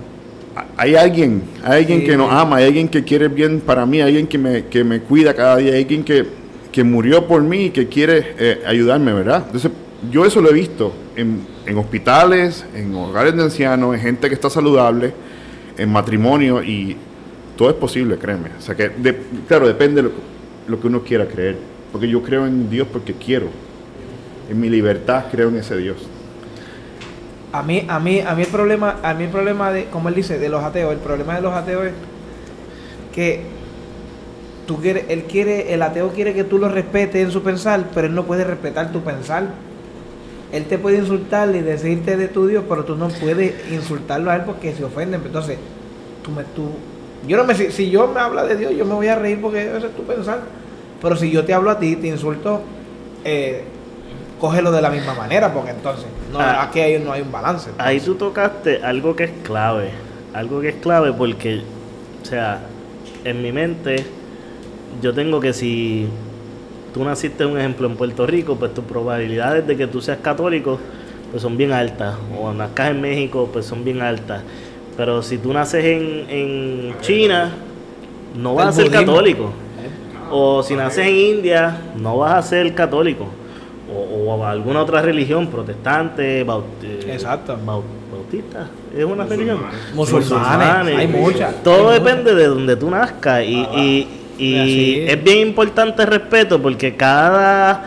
[0.76, 2.06] Hay alguien, hay alguien Sí.
[2.06, 4.84] que nos ama, hay alguien que quiere bien para mí, hay alguien que me, que
[4.84, 6.26] me cuida cada día, hay alguien que,
[6.70, 9.44] que murió por mí y que quiere eh, ayudarme, ¿verdad?
[9.46, 9.70] Entonces,
[10.10, 14.34] yo eso lo he visto en, en hospitales, en hogares de ancianos, en gente que
[14.34, 15.12] está saludable,
[15.78, 16.96] en matrimonio y
[17.56, 18.48] todo es posible, créeme.
[18.58, 19.16] O sea que, de-
[19.48, 20.12] claro, depende de lo,
[20.68, 21.56] lo que uno quiera creer.
[21.92, 23.46] Porque yo creo en Dios porque quiero.
[24.50, 25.96] En mi libertad creo en ese Dios.
[27.52, 30.14] A mí, a mí, a mí el problema, a mí el problema de, como él
[30.14, 31.92] dice, de los ateos, el problema de los ateos es
[33.14, 33.42] que
[34.66, 38.06] tú quieres, él quiere, el ateo quiere que tú lo respetes en su pensar, pero
[38.06, 39.48] él no puede respetar tu pensar.
[40.50, 44.36] Él te puede insultar y decirte de tu Dios, pero tú no puedes insultarlo a
[44.36, 45.16] él porque se ofende.
[45.16, 45.58] Entonces,
[46.22, 46.70] tú me, tú,
[47.26, 49.40] yo no me, si, si yo me habla de Dios, yo me voy a reír
[49.40, 50.40] porque ese es tu pensar.
[51.00, 52.60] Pero si yo te hablo a ti, te insulto,
[53.24, 53.64] eh,
[54.38, 56.62] cógelo de la misma manera, porque entonces, no, Ah.
[56.62, 57.70] aquí hay, no hay un balance.
[57.78, 59.90] Ahí tú tocaste algo que es clave.
[60.34, 61.60] Algo que es clave porque,
[62.22, 62.60] o sea,
[63.24, 64.04] en mi mente,
[65.02, 66.06] yo tengo que si
[66.94, 70.78] tú naciste, un ejemplo, en Puerto Rico, pues tus probabilidades de que tú seas católico,
[71.30, 72.14] pues son bien altas.
[72.40, 74.42] O nazcas en México, pues son bien altas.
[74.96, 77.50] Pero si tú naces en, en China,
[78.36, 79.06] no vas a ser budismo.
[79.06, 79.50] católico.
[80.30, 83.26] O si naces en India, no vas a ser católico.
[83.94, 87.56] O, alguna otra religión, protestante, baut- eh, Exacto.
[87.64, 88.68] bau- bautista.
[88.96, 89.58] ¿Es una religión?
[89.94, 93.42] Musulmanes, hay muchas, Todo hay depende de donde tú nazcas.
[93.44, 95.12] Y, y, y Así es.
[95.14, 97.84] es bien importante el respeto porque cada,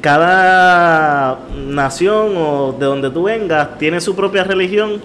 [0.00, 5.00] cada nación o de donde tú vengas tiene su propia religión.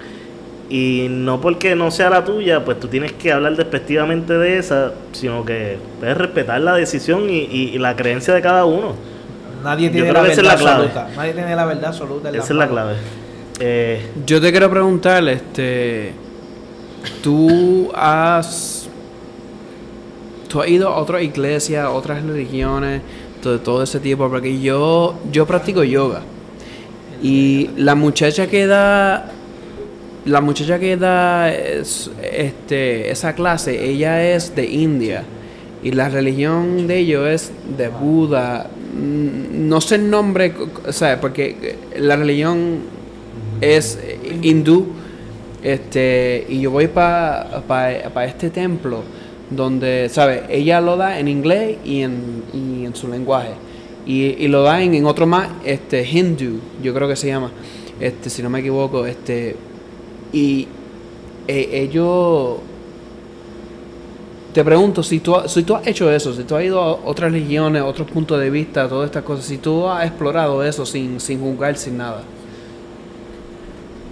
[0.68, 4.94] Y no porque no sea la tuya, pues tú tienes que hablar despectivamente de esa,
[5.12, 8.94] sino que puedes respetar la decisión y, y- y la creencia de cada uno.
[9.66, 11.08] Nadie Yo tiene la verdad la absoluta.
[11.18, 12.30] Nadie tiene la verdad absoluta.
[12.30, 12.94] en Esa es la clave.
[13.60, 16.14] Eh, Yo te quiero preguntar, este,
[17.22, 18.88] tú has
[20.48, 23.02] tú has ido a otras iglesias, otras religiones,
[23.42, 26.22] todo, todo ese tipo, porque yo, yo practico yoga.
[27.22, 29.32] Y la muchacha que da
[30.26, 35.24] la muchacha que da es- este, esa clase, ella es de India
[35.84, 38.68] y la religión de ellos es de Buda.
[38.96, 40.54] No sé el nombre,
[40.90, 42.80] sea, porque la religión
[43.62, 44.00] es
[44.42, 44.88] hindú.
[45.64, 49.04] Este, y yo voy para este templo
[49.50, 50.44] donde, ¿sabes?
[50.50, 53.54] Ella lo da en inglés y en, y en su lenguaje.
[54.06, 57.52] Y, y lo da en, en otro más, este, hindú, yo creo que se llama,
[58.00, 59.56] este, si no me equivoco, este,
[60.32, 60.68] y
[61.48, 62.58] eh, ellos
[64.56, 67.30] te pregunto si tú, si tú has hecho eso, si tú has ido a otras
[67.30, 71.42] religiones, otros puntos de vista, todas estas cosas, si tú has explorado eso sin, sin
[71.42, 72.24] juzgar, sin nada.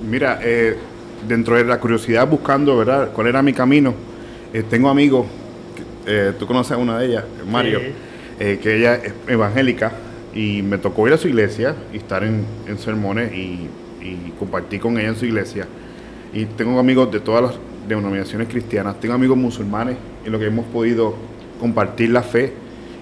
[0.06, 0.76] Mira, eh,
[1.26, 3.12] dentro de la curiosidad buscando, ¿verdad?
[3.14, 3.94] ¿Cuál era mi camino?
[4.54, 5.28] Eh, tengo amigos,
[6.06, 7.86] eh, tú conoces a una de ellas, Mario, Sí.
[8.42, 9.94] eh, que ella es evangélica
[10.36, 13.70] y me tocó ir a su iglesia y estar en, en sermones y,
[14.02, 15.68] y compartir con ella en su iglesia.
[16.34, 17.54] Y tengo amigos de todas las
[17.88, 21.16] denominaciones cristianas, tengo amigos musulmanes en lo que hemos podido
[21.60, 22.54] compartir la fe.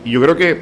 [0.04, 0.58] Y yo creo que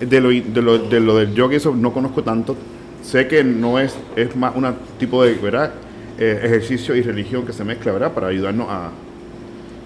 [0.00, 2.56] de lo, de lo, de lo del yoga, eso no conozco tanto.
[3.02, 4.66] Sé que no es, es más un
[4.98, 5.72] tipo de ¿verdad?
[6.18, 8.12] Eh, ejercicio y religión que se mezcla, ¿verdad?
[8.12, 8.90] Para ayudarnos a,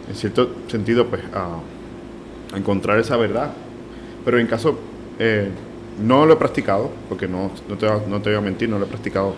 [0.08, 1.58] en cierto sentido, pues, a,
[2.54, 3.50] a encontrar esa verdad.
[4.24, 4.78] Pero en caso,
[5.18, 5.48] eh,
[6.04, 8.84] no lo he practicado, porque no, no, te, no te voy a mentir, no lo
[8.84, 9.34] he practicado.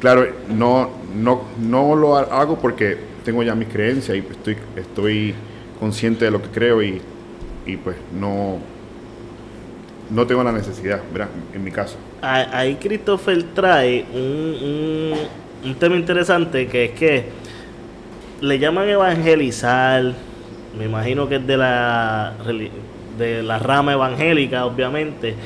[0.00, 2.96] Claro, no, no, no lo ha- hago porque
[3.30, 5.34] tengo ya mis creencias y estoy, estoy
[5.78, 7.00] consciente de lo que creo y,
[7.64, 8.58] y pues no,
[10.10, 11.28] no tengo la necesidad, ¿verdad?
[11.54, 11.96] En mi caso.
[12.22, 15.14] Ah, Ahí Christopher trae un, un,
[15.64, 17.24] un tema interesante que es que
[18.40, 20.12] le llaman evangelizar,
[20.76, 22.34] me imagino que es de la,
[23.16, 25.36] de la rama evangélica, obviamente,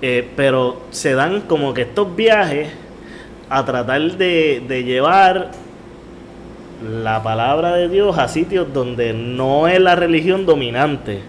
[0.00, 2.68] eh, pero se dan como que estos viajes
[3.50, 5.63] a tratar de, de llevar
[7.02, 11.20] la palabra de Dios a sitios donde no es la religión dominante.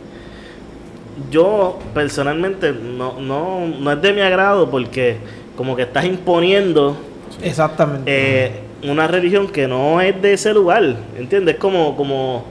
[1.32, 5.18] Yo personalmente no, no, no es de mi agrado porque
[5.56, 6.98] como que estás imponiendo
[7.42, 8.04] Exactamente.
[8.08, 8.52] eh,
[8.84, 10.84] una religión que no es de ese lugar,
[11.18, 11.56] ¿entiendes?
[11.56, 12.44] Como, como,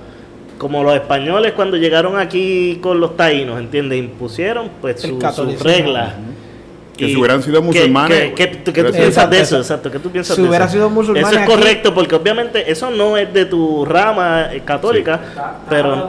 [0.56, 3.98] como los españoles cuando llegaron aquí con los taínos, ¿entiendes?
[3.98, 5.68] Impusieron pues su- sus catolicismo.
[5.70, 6.14] reglas.
[6.96, 9.40] Que Y- si hubieran sido ¿qué- musulmanes, ¿Qué, qué- tú- qué tú hubiera piensas de
[9.40, 9.56] eso?
[9.58, 9.90] Exacto.
[9.90, 10.74] ¿qué tú piensas Si de hubiera eso?
[10.74, 14.62] sido musulmanes Eso es aquí- correcto, porque obviamente eso no es de tu rama eh,
[14.64, 15.20] católica,
[15.68, 16.06] pero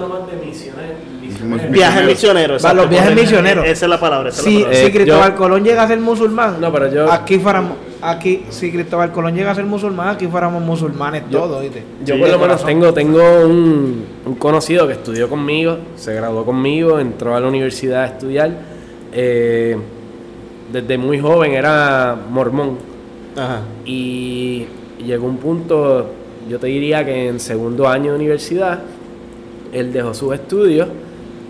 [1.21, 1.71] Misioneros.
[1.71, 2.63] viajes misioneros.
[2.65, 3.65] Va, los viajes misioneros.
[3.65, 4.29] Esa es la palabra.
[4.29, 7.11] Esa es la Si, Eh, Cristóbal yo- Colón llega a ser musulmán, No, pero yo-
[7.11, 11.83] aquí fuéramos, aquí, si Cristóbal Colón llega a ser musulmán, aquí fuéramos musulmanes todos, ¿viste?
[12.05, 16.45] Yo Sí, por lo menos tengo, tengo un, un conocido que estudió conmigo, se graduó
[16.45, 18.51] conmigo, entró a la universidad a estudiar.
[19.17, 19.77] eh,
[20.75, 22.77] desde muy joven era mormón
[23.37, 23.61] Ajá.
[23.85, 24.65] y
[25.05, 26.09] llegó un punto,
[26.49, 28.79] yo te diría que en segundo año de universidad,
[29.71, 30.87] él dejó sus estudios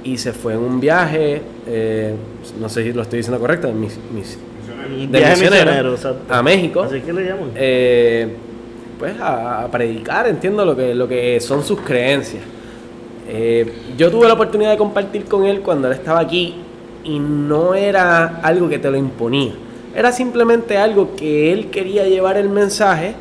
[0.03, 2.13] y se fue en un viaje, eh,
[2.59, 4.37] no sé si lo estoy diciendo correcto, mis- mis-
[5.11, 5.95] de viaje misionero
[6.29, 6.83] a México.
[6.83, 7.49] Así que le llaman.
[7.55, 8.27] eh,
[8.99, 12.43] pues a, a predicar, entiendo lo que, lo que son sus creencias.
[13.27, 16.55] Eh, yo tuve la oportunidad de compartir con él cuando él estaba aquí
[17.05, 19.53] y no era algo que te lo imponía.
[19.95, 23.13] Era simplemente algo que él quería llevar el mensaje.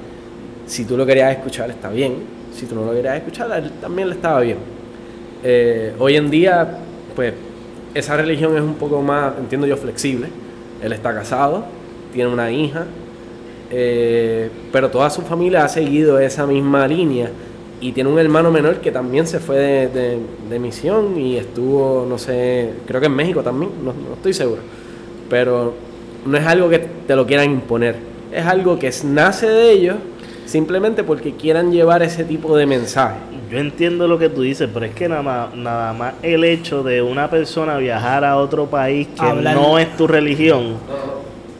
[0.67, 2.15] Si tú lo querías escuchar, está bien.
[2.53, 4.59] Si tú no lo querías escuchar, él también le estaba bien.
[5.43, 6.79] Eh, hoy en día,
[7.15, 7.35] pues,
[7.95, 10.29] esa religión es un poco más, entiendo yo, flexible.
[10.83, 11.65] Él está casado,
[12.13, 12.87] tiene una hija,
[13.71, 17.31] eh, pero toda su familia ha seguido esa misma línea
[17.87, 20.19] y tiene un hermano menor que también se fue de, de-
[20.49, 24.63] de misión y estuvo, no sé, creo que en México también, no, no estoy seguro,
[25.29, 25.75] pero
[26.25, 27.97] no es algo que te lo quieran imponer,
[28.33, 29.97] es algo que es- nace de ellos
[30.47, 33.17] simplemente porque quieran llevar ese tipo de mensaje.
[33.51, 36.83] Yo entiendo lo que tú dices, pero es que nada más, nada más el hecho
[36.83, 40.75] de una persona viajar a otro país que Hablar- no es tu religión,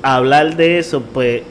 [0.03, 1.43] hablar de eso, pues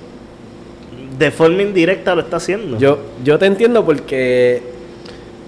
[1.23, 2.77] de forma indirecta lo está haciendo.
[2.77, 4.61] Yo, yo te entiendo porque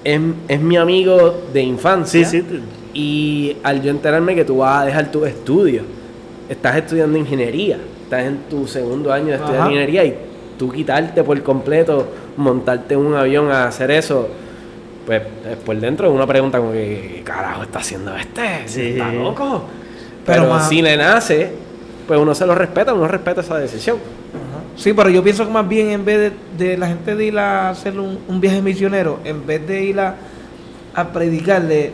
[0.05, 2.25] es, es mi amigo de infancia.
[2.25, 2.61] sí, sí,
[2.93, 5.83] Y al yo enterarme que tú vas a dejar tus estudios,
[6.47, 10.15] estás estudiando ingeniería, estás en tu segundo año de estudiar ingeniería y
[10.57, 12.07] tú quitarte por completo,
[12.37, 14.29] montarte en un avión a hacer eso,
[15.05, 15.23] pues
[15.65, 18.63] por dentro uno pregunta como que, ¿qué carajo está haciendo este?
[18.67, 18.81] Sí.
[18.91, 19.65] ¿Está loco?
[20.25, 21.51] Pero Pero, si le nace,
[22.07, 23.97] pues uno se lo respeta, uno respeta esa decisión.
[24.75, 27.39] Sí, pero yo pienso que más bien en vez de, de la gente de ir
[27.39, 30.15] a hacer un, un viaje misionero, en vez de ir a,
[30.93, 31.93] a predicarle,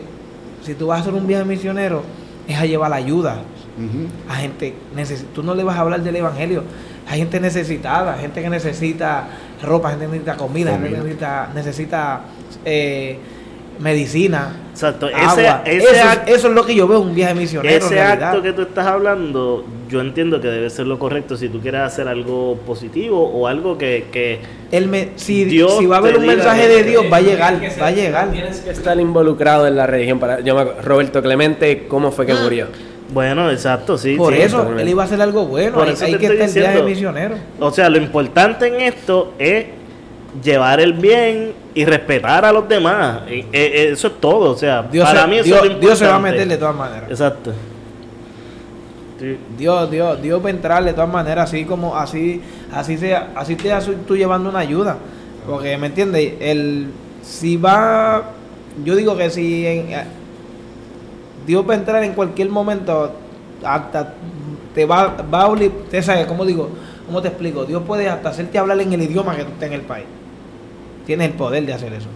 [0.64, 2.02] si tú vas a hacer un viaje misionero,
[2.48, 3.36] es a llevar ayuda
[3.78, 4.06] Ujú.
[4.28, 4.74] a gente.
[5.34, 6.64] Tú no le vas a hablar del evangelio.
[7.08, 9.28] Hay gente necesitada, gente que necesita
[9.62, 12.20] ropa, gente que necesita comida, gente que necesita, necesita
[12.64, 13.18] eh,
[13.78, 14.56] medicina.
[14.72, 15.08] Exacto.
[15.08, 15.62] Ese, agua.
[15.66, 17.84] ese eso, act- eso es lo que yo veo en un viaje misionero.
[17.86, 21.60] Ese acto que tú estás hablando, yo entiendo que debe ser lo correcto si tú
[21.60, 25.98] quieres hacer algo positivo o algo que, que Él me, si, Dios si va a
[25.98, 28.30] haber un mensaje de Dios, va a llegar, Tienes que va a llegar.
[28.32, 30.18] Tienes que estar involucrado en la religión.
[30.18, 32.66] Para, yo me acuerdo, Roberto Clemente, ¿cómo fue que murió?
[33.12, 34.14] bueno, exacto, sí.
[34.16, 34.40] Por sí.
[34.40, 35.74] eso, él iba a hacer algo bueno.
[35.76, 36.84] Por hay eso hay te que estar el viaje diciendo.
[36.88, 37.34] misionero.
[37.60, 39.66] O sea, lo importante en esto es
[40.42, 43.22] llevar el bien y respetar a los demás.
[43.28, 44.52] Eh, eh, eso es todo.
[44.52, 46.48] O sea, Dios, para se, mí eso Dios, es lo Dios se va a meter
[46.48, 47.10] de todas maneras.
[47.10, 47.52] Exacto.
[49.20, 49.36] Sí.
[49.56, 52.40] Dios, Dios, Dios va a entrar de todas maneras, así como así,
[52.72, 53.70] así sea, así te
[54.06, 54.96] tú llevando una ayuda.
[55.46, 56.34] Porque, ¿me entiendes?
[56.40, 56.88] El
[57.22, 58.22] si va,
[58.84, 60.04] yo digo que si en- eh,
[61.46, 63.12] Dios va a entrar en cualquier momento,
[63.64, 64.14] hasta
[64.74, 66.68] te va, va a obli- te sabes, ¿cómo digo?
[67.06, 67.64] ¿Cómo te explico?
[67.64, 70.06] Dios puede hasta hacerte hablar en el idioma que tú estés en el país.
[71.06, 72.08] Tienes el poder de hacer eso.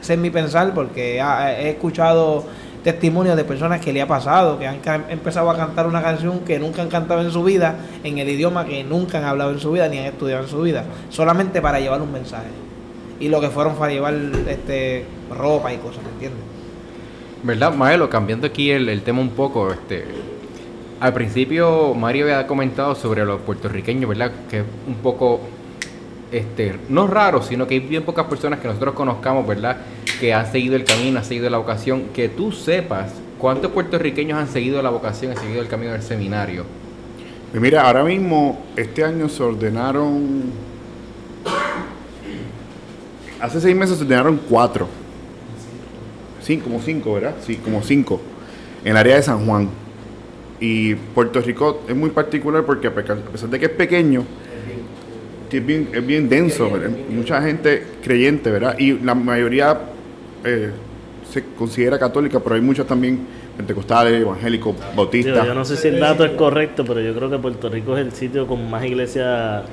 [0.00, 2.44] Ese es mi pensar porque he escuchado
[2.84, 6.58] testimonios de personas que le ha pasado, que han empezado a cantar una canción que
[6.58, 9.72] nunca han cantado en su vida, en el idioma que nunca han hablado en su
[9.72, 12.48] vida ni han estudiado en su vida, solamente para llevar un mensaje.
[13.20, 14.14] Y lo que fueron para llevar
[14.48, 15.04] este
[15.36, 16.40] ropa y cosas, ¿me entiendes?
[17.42, 18.08] ¿Verdad, Maelo?
[18.08, 20.04] Cambiando aquí el, el tema un poco, este,
[21.00, 24.32] al principio Mario había comentado sobre los puertorriqueños, ¿verdad?
[24.48, 25.40] Que es un poco,
[26.30, 29.78] este, no raro, sino que hay bien pocas personas que nosotros conozcamos, ¿verdad?
[30.20, 32.04] Que han seguido el camino, han seguido la vocación.
[32.14, 36.64] Que tú sepas cuántos puertorriqueños han seguido la vocación, han seguido el camino del seminario.
[37.50, 40.52] Pues mira, ahora mismo, este año se ordenaron.
[43.40, 44.86] Hace seis meses se ordenaron cuatro.
[46.42, 47.36] Sí, como cinco, ¿verdad?
[47.44, 48.20] Sí, como cinco.
[48.84, 49.68] En el área de San Juan.
[50.60, 54.47] Y Puerto Rico es muy particular porque a pesar de que es pequeño, que
[55.56, 56.90] es bien, es bien denso, ¿verdad?
[57.08, 58.78] mucha gente creyente, ¿verdad?
[58.78, 59.78] Y la mayoría
[60.44, 60.70] eh,
[61.30, 63.20] se considera católica, pero hay muchos también
[63.56, 65.46] pentecostales, evangélicos, bautistas.
[65.46, 68.06] yo no sé si el dato es correcto, pero yo creo que Puerto Rico es
[68.06, 69.64] el sitio con más iglesias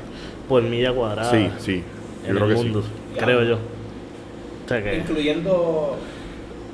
[0.49, 1.83] por milla cuadrada Sí, sí,
[2.23, 3.19] yo en creo el que mundo, sí.
[3.19, 3.55] creo yo.
[3.55, 4.97] O sea que...
[4.97, 5.97] Incluyendo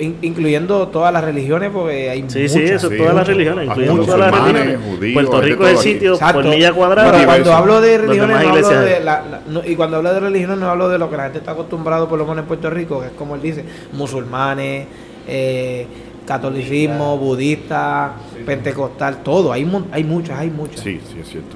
[0.01, 2.71] in- incluyendo todas las religiones porque hay Sí, sí, muchas.
[2.75, 4.79] eso sí, es todas las religiones, incluyendo todas las religiones.
[4.85, 6.41] judíos, Puerto hay Rico es el sitio Exacto.
[6.41, 7.11] por milla cuadrada.
[7.11, 9.03] Pero cuando hablo de religiones, no hablo de hay.
[9.03, 11.37] la- la- no- y cuando hablo de religiones no hablo de lo que la gente
[11.39, 14.87] está acostumbrado, por lo menos en Puerto Rico, que es como él dice, musulmanes,
[15.27, 15.87] eh,
[16.25, 18.13] catolicismo, budista,
[18.45, 19.51] pentecostal, todo.
[19.53, 20.79] Hay, hay muchas, hay muchas.
[20.81, 21.55] Sí, sí, es cierto.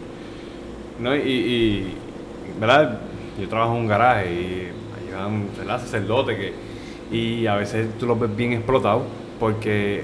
[1.00, 1.94] No, y, y,
[2.60, 3.00] ¿verdad?
[3.40, 5.80] Yo trabajo en un garaje y ayudan, ¿verdad?
[5.82, 6.54] Sacerdotes que,
[7.12, 9.04] y a veces tú los ves bien explotados
[9.40, 10.04] porque,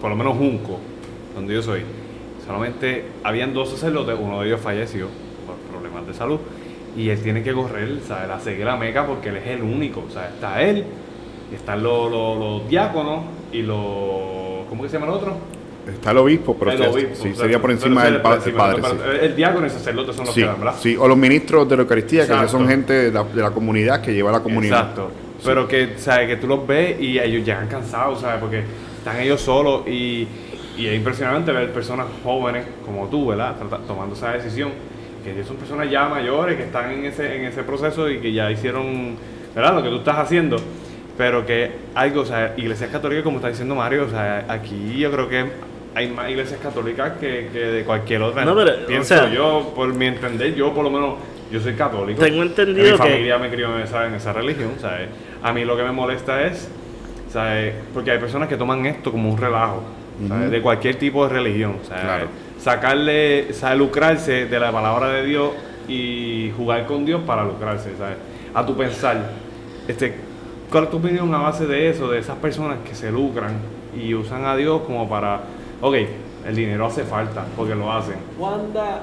[0.00, 0.78] por lo menos Junco,
[1.34, 1.82] donde yo soy,
[2.46, 5.06] solamente habían dos sacerdotes, uno de ellos falleció
[5.46, 6.38] por problemas de salud
[6.96, 8.30] y él tiene que correr, ¿sabes?
[8.30, 10.84] A seguir la meca porque él es el único, o sea, está él,
[11.54, 13.20] están los, los, los diáconos
[13.52, 15.36] y los, ¿cómo que se llama el otro?
[15.86, 18.36] Está el obispo, pero El sí, obispo, sí, o sea, sería por encima del pa-
[18.36, 18.82] encima, padre.
[18.84, 18.96] sí.
[19.26, 20.74] El diácono y el sacerdote son los Sí, que dan, ¿verdad?
[20.78, 24.00] sí, o los ministros de la Eucaristía, que son gente de la, de la comunidad
[24.00, 24.78] que lleva a la comunidad.
[24.80, 25.10] Exacto.
[25.44, 26.28] Pero que, ¿sabes?
[26.28, 28.40] que tú los ves y ellos llegan cansados, ¿sabes?
[28.40, 28.62] Porque
[28.98, 30.26] están ellos solos y,
[30.76, 33.56] y es impresionante ver personas jóvenes como tú, ¿verdad?
[33.86, 34.70] Tomando esa decisión.
[35.24, 38.32] Que ellos son personas ya mayores que están en ese, en ese proceso y que
[38.32, 39.16] ya hicieron,
[39.54, 39.74] ¿verdad?
[39.74, 40.56] Lo que tú estás haciendo.
[41.16, 45.10] Pero que algo, o sea, iglesias católicas, como está diciendo Mario, o sea, aquí yo
[45.12, 45.44] creo que
[45.94, 48.44] hay más iglesias católicas que, que de cualquier otra.
[48.44, 51.16] No, pero, o Pienso sea- yo, por mi entender, yo por lo menos,
[51.52, 52.22] yo soy católico.
[52.22, 55.08] Tengo entendido Mi que- familia me crió en esa, en esa religión, ¿sabes?
[55.42, 56.68] A mí lo que me molesta es,
[57.30, 57.74] ¿sabes?
[57.92, 59.82] Porque hay personas que toman esto como un relajo,
[60.28, 60.50] ¿sabes?
[60.50, 62.04] De cualquier tipo de religión, ¿sabes?
[62.04, 62.26] Claro.
[62.58, 63.78] Sacarle, ¿sabes?
[63.78, 65.50] Lucrarse de la palabra de Dios
[65.88, 68.18] y jugar con Dios para lucrarse, ¿sabes?
[68.54, 69.30] A tu pensar,
[69.88, 70.14] este,
[70.70, 73.54] ¿cuál es tu opinión a base de eso, de esas personas que se lucran
[73.96, 75.40] y usan a Dios como para,
[75.80, 75.96] ok,
[76.46, 78.16] el dinero hace falta, porque lo hacen.
[78.38, 79.00] Wanda.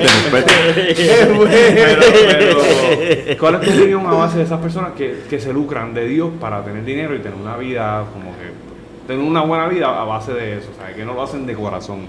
[0.00, 1.26] Respete, respete.
[1.26, 1.44] Pero,
[3.26, 6.06] pero, ¿cuál es tu opinión a base de esas personas que, que se lucran de
[6.06, 8.46] Dios para tener dinero y tener una vida como que
[9.06, 10.96] tener una buena vida a base de eso, ¿sabes?
[10.96, 12.00] Que no lo hacen de corazón.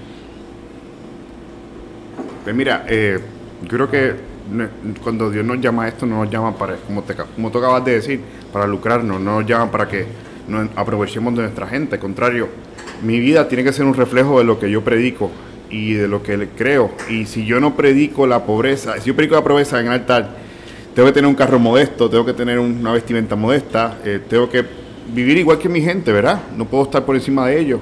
[2.43, 3.19] Pues mira, eh,
[3.63, 4.13] yo creo que
[4.51, 4.67] no-
[5.03, 7.83] cuando Dios nos llama a esto, no nos llama para, como, te, como tú acabas
[7.85, 8.19] de decir,
[8.53, 10.05] para lucrarnos, no nos llama para que
[10.47, 11.95] nos aprovechemos de nuestra gente.
[11.95, 12.47] Al contrario,
[13.03, 15.29] mi vida tiene que ser un reflejo de lo que yo predico
[15.69, 16.91] y de lo que creo.
[17.09, 20.29] Y si yo no predico la pobreza, si yo predico la pobreza en el altar,
[20.95, 24.65] tengo que tener un carro modesto, tengo que tener una vestimenta modesta, eh, tengo que
[25.13, 26.41] vivir igual que mi gente, ¿verdad?
[26.55, 27.81] No puedo estar por encima de ellos.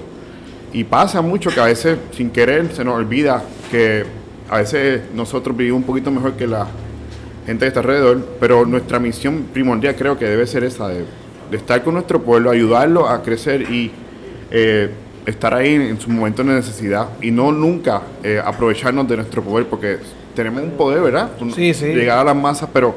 [0.74, 4.04] Y pasa mucho que a veces sin querer se nos olvida que
[4.50, 6.68] a veces nosotros vivimos un poquito mejor que la
[7.46, 11.06] gente que está alrededor, pero nuestra misión primordial creo que debe ser esa, de,
[11.50, 13.92] de estar con nuestro pueblo, ayudarlo a crecer y
[14.52, 14.90] eh,
[15.26, 19.68] estar ahí en su momento de necesidad y no nunca eh, aprovecharnos de nuestro poder,
[19.68, 19.98] porque
[20.36, 21.30] tenemos un poder, ¿verdad?
[21.54, 21.88] Sí, sí.
[21.88, 22.96] Llegar a las masas, pero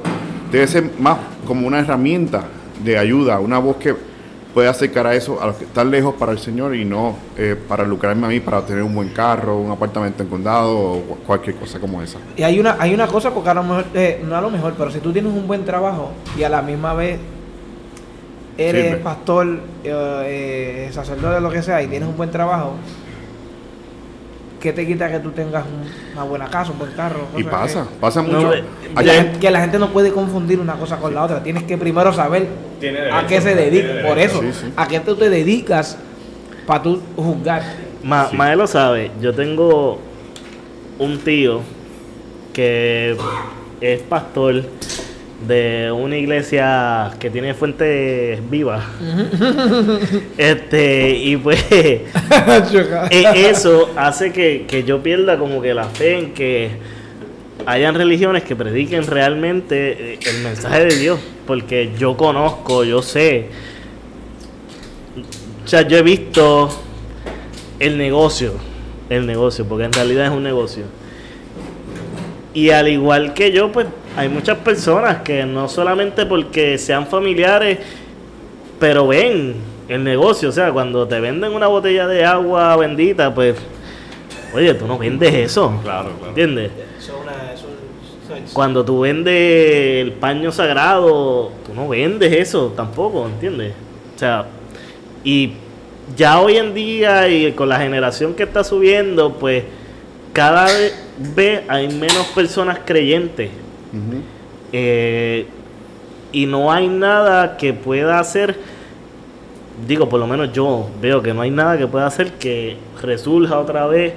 [0.52, 1.16] debe ser más
[1.46, 2.44] como una herramienta
[2.84, 3.94] de ayuda, una voz que
[4.54, 7.54] puede acercar a eso, a los que están lejos para el Señor y no eh,
[7.68, 11.16] para lucrarme a mí, para tener un buen carro, un apartamento en condado o cu-
[11.26, 12.18] cualquier cosa como esa.
[12.36, 14.74] Y hay una, hay una cosa, porque a lo mejor, eh, no a lo mejor,
[14.76, 17.18] pero si tú tienes un buen trabajo y a la misma vez
[18.58, 18.96] eres Sirve.
[18.98, 19.46] pastor,
[19.84, 22.74] eh, eh, sacerdote, lo que sea, y tienes un buen trabajo,
[24.60, 27.20] ¿qué te quita que tú tengas un- una buena casa, un buen carro?
[27.36, 28.50] Y pasa, que- pasa mucho.
[28.50, 31.42] que la, gente, que la gente no puede confundir una cosa con la otra.
[31.42, 32.48] Tienes que primero saber
[33.12, 34.06] a qué se dedica.
[34.06, 34.72] Por eso, sí, sí.
[34.76, 35.96] a qué tú te dedicas
[36.66, 37.62] para tú juzgar.
[38.02, 38.36] Ma- Sí.
[38.36, 39.98] Maelo sabe, yo tengo
[40.98, 41.60] un tío
[42.52, 43.16] que
[43.80, 44.64] es pastor
[45.46, 48.84] de una iglesia que tiene fuentes vivas.
[50.36, 56.34] este, y pues e- eso hace que, que yo pierda como que la fe en
[56.34, 56.70] que
[57.66, 61.20] hayan religiones que prediquen realmente eh, el mensaje de Dios.
[61.46, 63.46] Porque yo conozco, yo sé.
[65.64, 66.68] O sea, yo he visto
[67.78, 68.54] el negocio,
[69.08, 70.84] el negocio, porque en realidad es un negocio.
[72.54, 73.86] Y al igual que yo, pues
[74.18, 77.78] hay muchas personas que no solamente porque sean familiares,
[78.78, 79.54] pero ven
[79.88, 83.56] el negocio, o sea, cuando te venden una botella de agua bendita, pues,
[84.52, 86.28] oye, tú no vendes eso, Claro, claro.
[86.28, 86.70] ¿entiendes?
[88.52, 93.72] Cuando tú vendes el paño sagrado, tú no vendes eso tampoco, ¿entiendes?
[94.14, 94.44] O sea,
[95.24, 95.52] y
[96.16, 99.64] ya hoy en día y con la generación que está subiendo, pues
[100.32, 100.92] cada ve-
[101.34, 103.50] vez hay menos personas creyentes.
[104.72, 105.46] Eh,
[106.32, 108.56] y no hay nada que pueda hacer,
[109.86, 113.58] digo, por lo menos yo veo que no hay nada que pueda hacer que resurja
[113.58, 114.12] otra vez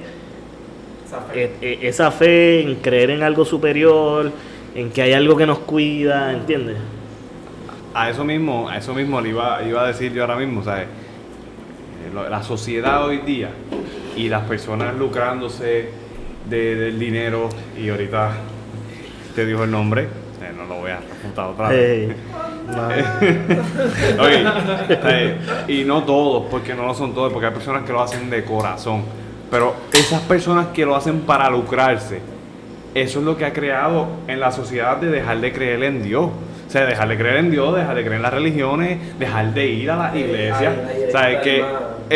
[1.34, 4.30] eh, eh, esa fe en creer en algo superior,
[4.74, 6.76] en que hay algo que nos cuida, ¿entiendes?
[7.94, 10.86] A eso mismo, a eso mismo le iba, iba a decir yo ahora mismo, ¿sabes?
[12.30, 13.50] La sociedad hoy día
[14.16, 15.88] y las personas lucrándose
[16.48, 17.48] de- del dinero
[17.80, 18.32] y ahorita
[19.34, 20.21] te dijo el nombre, no
[20.72, 22.16] lo voy a refutar otra vez.
[22.62, 22.86] No.
[24.22, 24.44] Oye,
[24.88, 28.30] eh, y no todos, porque no lo son todos, porque hay personas que lo hacen
[28.30, 29.02] de corazón.
[29.50, 32.20] Pero esas personas que lo hacen para lucrarse,
[32.94, 36.26] eso es lo que ha creado en la sociedad de dejar de creer en Dios.
[36.66, 39.66] O sea, dejar de creer en Dios, dejar de creer en las religiones, dejar de
[39.66, 40.72] ir a las iglesias.
[41.08, 41.64] O sea, que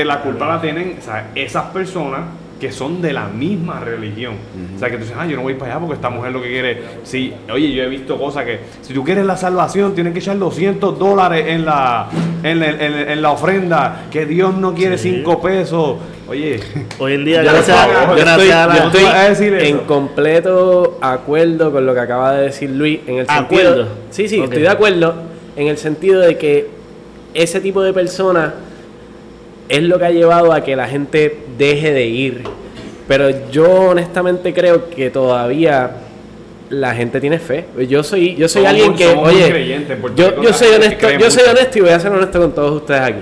[0.04, 2.20] la culpa la tienen o sea, esas personas
[2.60, 4.34] que son de la misma religión.
[4.74, 6.40] O sea, que tú dices, ah, yo no voy para allá porque esta mujer lo
[6.40, 6.82] que quiere.
[7.04, 10.38] Sí, oye, yo he visto cosas que si tú quieres la salvación, tienes que echar
[10.38, 12.08] 200 dólares en la,
[12.42, 15.16] en, la- en la- en la ofrenda, que Dios no quiere Sí.
[15.16, 15.96] 5 pesos.
[16.28, 16.58] Oye,
[16.98, 19.32] Hoy en día, gracias, estoy- yo gracias estoy- a la...
[19.60, 23.88] yo en completo acuerdo con lo que acaba de decir Luis en el sentido ¿Acuerdo?
[24.10, 24.44] sí sí Ok.
[24.44, 25.14] estoy de acuerdo
[25.56, 26.68] en el sentido de que
[27.34, 28.54] ese tipo de personas
[29.68, 32.42] es lo que ha llevado a que la gente deje de ir.
[33.08, 35.90] Pero yo honestamente creo que todavía
[36.70, 37.66] la gente tiene fe.
[37.88, 39.86] Yo soy yo soy Somos alguien que oye
[40.16, 43.00] yo, yo soy honesto yo soy honesto y voy a ser honesto con todos ustedes
[43.00, 43.20] aquí.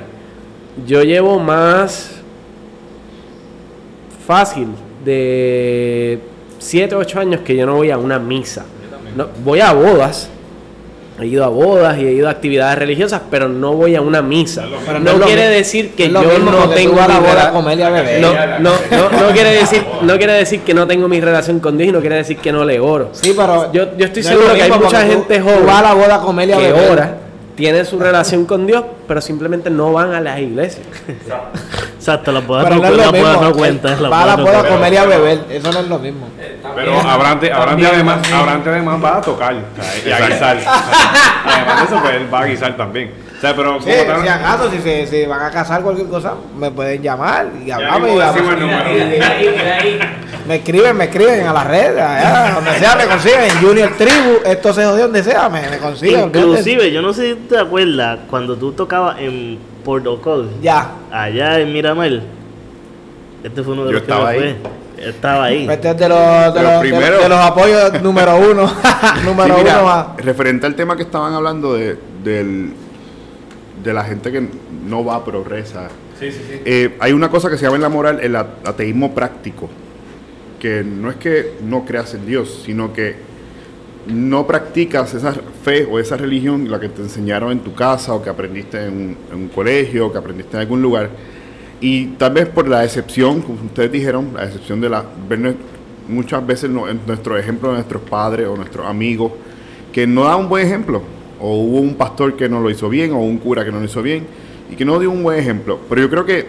[0.87, 2.23] Yo llevo más
[4.27, 4.69] fácil
[5.05, 6.19] de
[6.59, 8.65] 7 o 8 años que yo no voy a una misa.
[9.15, 10.31] No, voy a bodas.
[11.21, 14.21] He ido a bodas y he ido a actividades religiosas, pero no voy a una
[14.21, 14.65] misa.
[14.85, 17.91] Pero no quiere decir que yo no tengo a la boda a comer y a
[17.91, 18.21] beber.
[18.21, 21.79] No, no, no, no quiere decir, no quiere decir que no tengo mi relación con
[21.79, 23.11] Dios y no quiere decir que no le oro.
[23.13, 26.17] Sí, pero Yo, yo estoy seguro que hay mucha gente tú joven a la boda
[26.17, 26.91] a comer y a que beber.
[26.91, 27.17] ora,
[27.55, 30.85] tiene su relación con Dios, pero simplemente no van a las iglesias.
[32.05, 33.95] Exacto, la boda Pero no, no cuenta.
[33.95, 34.77] es la Va a la no boda a cuenta.
[34.77, 35.45] comer y a beber.
[35.49, 36.29] Eso no es lo mismo.
[36.75, 40.59] Pero Abrante, Abrante además, Abrante además va a tocar o sea, y a guisar.
[41.47, 43.11] además de eso, pues él va a guisar también.
[43.39, 46.71] O sea, pero Sí, si acaso, si se si van a casar cualquier cosa, me
[46.71, 48.09] pueden llamar y hablamos.
[48.11, 48.53] Y hablamos.
[50.47, 54.39] Me escriben, me escriben a las redes, allá, donde sea me consiguen, en Junior Tribu,
[54.45, 56.25] esto se jodió donde sea, me, me consiguen.
[56.27, 61.59] Inclusive, yo no sé si te acuerdas cuando tú tocabas en Port Ocol, Ya, allá
[61.61, 62.21] en Miramar.
[63.43, 64.57] Este fue uno de Yo los que estaba me ahí.
[64.97, 65.09] fue.
[65.09, 65.69] Estaba ahí.
[65.71, 67.23] Este es de los, de los, los de- primeros.
[67.23, 68.73] de los apoyos número uno.
[69.25, 70.07] número Sí, mira, uno más.
[70.19, 72.73] Referente al tema que estaban hablando de, del-
[73.83, 74.47] de la gente que
[74.87, 75.89] no va pero reza.
[76.19, 76.61] Sí, sí, sí.
[76.65, 79.69] Eh, hay una cosa que se llama en la moral el a- ateísmo práctico.
[80.59, 83.17] Que no es que no creas en Dios, sino que
[84.07, 88.23] no practicas esa fe o esa religión, la que te enseñaron en tu casa o
[88.23, 91.11] que aprendiste en un, colegio o que aprendiste en algún lugar.
[91.81, 95.05] Y tal vez por la excepción, como ustedes dijeron, la excepción de la
[96.09, 99.33] muchas veces en nuestro ejemplo de nuestros padres o nuestros amigos,
[99.93, 101.03] que no da un buen ejemplo.
[101.41, 103.85] O hubo un pastor que no lo hizo bien, o un cura que no lo
[103.85, 104.27] hizo bien,
[104.71, 105.79] y que no dio un buen ejemplo.
[105.89, 106.47] Pero yo creo que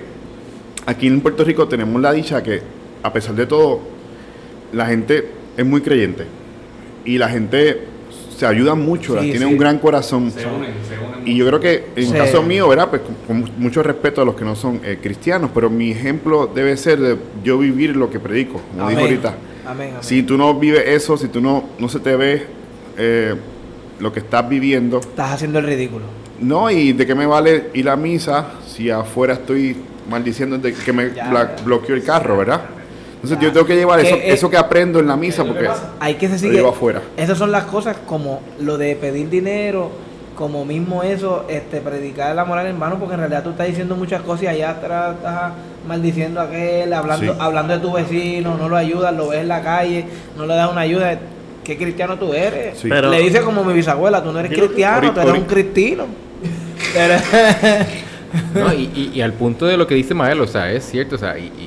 [0.85, 2.61] aquí en Puerto Rico tenemos la dicha que,
[3.01, 3.94] a pesar de todo,
[4.73, 5.25] la gente
[5.57, 6.25] es muy creyente.
[7.05, 7.81] Y la gente
[8.35, 9.51] se ayuda mucho, Sí, tiene sí.
[9.53, 10.31] un gran corazón.
[10.31, 11.27] Se unen, se unen.
[11.27, 12.13] Y yo creo que en Sí.
[12.13, 12.89] caso mío, ¿verdad?
[12.89, 16.47] Pues con, con mucho respeto a los que no son eh, cristianos, pero mi ejemplo
[16.53, 19.11] debe ser de yo vivir lo que predico, como dijo Amén.
[19.11, 19.27] ahorita.
[19.67, 19.93] Amén, amén.
[20.01, 22.45] Si tú no vives eso, si tú no, no se te ve
[22.97, 23.33] eh,
[23.99, 26.03] lo que estás viviendo, Estás haciendo el ridículo.
[26.39, 29.75] no, y de qué me vale ir a misa si afuera estoy
[30.09, 31.55] maldiciendo de que me ya.
[31.63, 32.61] bloqueó el carro, ¿verdad?
[33.25, 35.67] Entonces yo tengo que llevar Que, eso, eh, eso que aprendo en la misa porque
[35.99, 37.01] Hay que decir lo que llevo afuera.
[37.17, 39.89] esas son las cosas como lo de pedir dinero,
[40.35, 43.95] como mismo eso, este predicar la moral en vano, porque en realidad tú estás diciendo
[43.95, 45.53] muchas cosas y allá atrás estás
[45.87, 47.39] maldiciendo a aquel, hablando, Sí.
[47.39, 50.05] hablando de tu vecino, no lo ayudas, lo ves en la calle,
[50.37, 51.17] no le das una ayuda.
[51.63, 52.77] ¿Qué cristiano tú eres?
[52.77, 52.89] Sí.
[52.89, 56.05] Pero- le dice como mi bisabuela, tú no eres cristiano, Ori- tú eres un cristino.
[56.93, 57.15] Pero-
[58.53, 61.15] No, y, y- y al punto de lo que dice Mael, o sea, es cierto,
[61.15, 61.64] o sea, y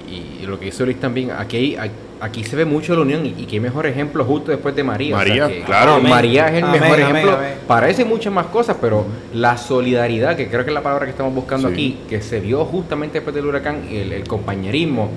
[0.49, 1.77] lo que dice Luis también, aquí,
[2.21, 5.17] aquí se ve mucho la unión y, y qué mejor ejemplo justo después de María.
[5.17, 5.95] o sea, María, que- claro.
[5.95, 6.11] Amén.
[6.11, 7.37] María es el Amén, mejor amén, ejemplo.
[7.37, 7.53] amén.
[7.67, 11.35] Parece muchas más cosas, pero la solidaridad, que creo que es la palabra que estamos
[11.35, 11.75] buscando Sí.
[11.75, 15.11] aquí, que se vio justamente después del huracán, el, el compañerismo.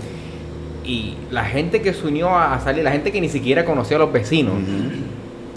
[0.84, 3.98] Y la gente que se unió a, a salir, la gente que ni siquiera conocía
[3.98, 4.56] a los vecinos,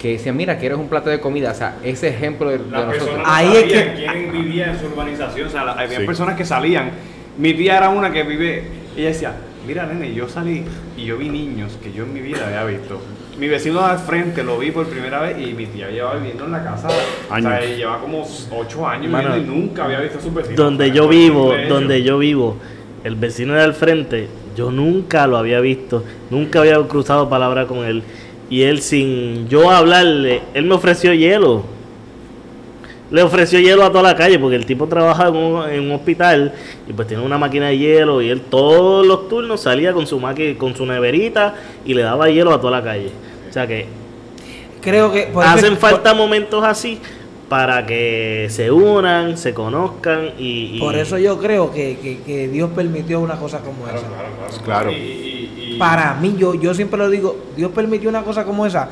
[0.00, 2.94] que decían, mira, quieres un plato de comida, o sea, ese ejemplo de, nosotros.
[2.98, 5.48] personas no Ahí es que- quién vivía en su urbanización.
[5.48, 6.04] O sea, había Sí.
[6.06, 6.90] personas que salían.
[7.38, 8.64] Mi tía era una que vive.
[8.96, 9.32] Ella decía:
[9.66, 10.62] Mira, nene, yo salí
[10.96, 13.00] y yo vi niños que yo en mi vida había visto.
[13.38, 16.52] Mi vecino al frente lo vi por primera vez y mi tía llevaba viviendo en
[16.52, 16.88] la casa.
[16.88, 17.50] O Años.
[17.50, 20.56] sea, ella lleva como ocho años Mano, viviendo y nunca había visto a sus vecinos.
[20.56, 22.56] donde O sea, yo vivo, donde yo vivo,
[23.02, 27.78] el vecino de al frente, yo nunca lo había visto, nunca había cruzado palabra con
[27.78, 28.02] él.
[28.50, 31.64] Y él sin yo hablarle, él me ofreció hielo.
[33.14, 35.92] Le ofreció hielo a toda la calle porque el tipo trabaja en un, en un
[35.92, 36.52] hospital
[36.88, 40.18] y pues tiene una máquina de hielo y él todos los turnos salía con su
[40.18, 41.54] máquina, con su neverita
[41.84, 43.10] y le daba hielo a toda la calle.
[43.48, 43.86] O sea que
[44.80, 46.98] creo que hacen por- falta momentos así
[47.48, 52.48] para que se unan, se conozcan y, y- Por eso yo creo que, que- que
[52.48, 54.06] Dios permitió una cosa como esa.
[54.64, 54.90] Claro.
[54.90, 58.66] Y- y- y- Para mí, yo, yo siempre lo digo, Dios permitió una cosa como
[58.66, 58.88] esa,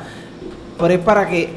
[0.79, 1.49] pero es para que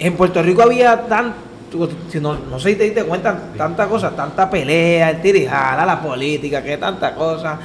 [0.00, 1.34] en Puerto Rico había tan,
[1.70, 5.84] tú- si no, no sé si te diste cuenta, tanta cosa, tanta pelea, el tirijala,
[5.86, 7.58] la política, que tanta cosa,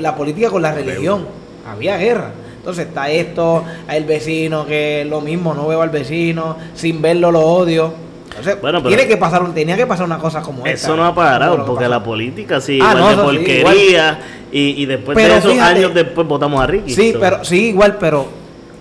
[0.00, 1.26] la política con la religión,
[1.68, 2.30] había guerra.
[2.58, 7.40] Entonces está esto, el vecino que lo mismo, no veo al vecino, sin verlo lo
[7.40, 7.92] odio.
[8.30, 10.88] Entonces, Bueno, pero- tiene que pasar tenía que pasar una cosa como esta.
[10.88, 14.18] Eso no ha parado, porque la política sigue Ah, igual no, de eso sí, porquería
[14.52, 16.92] y, y después Pero de esos fíjate- años después votamos a Ricky.
[16.92, 18.26] Sí, So, pero sí, igual, pero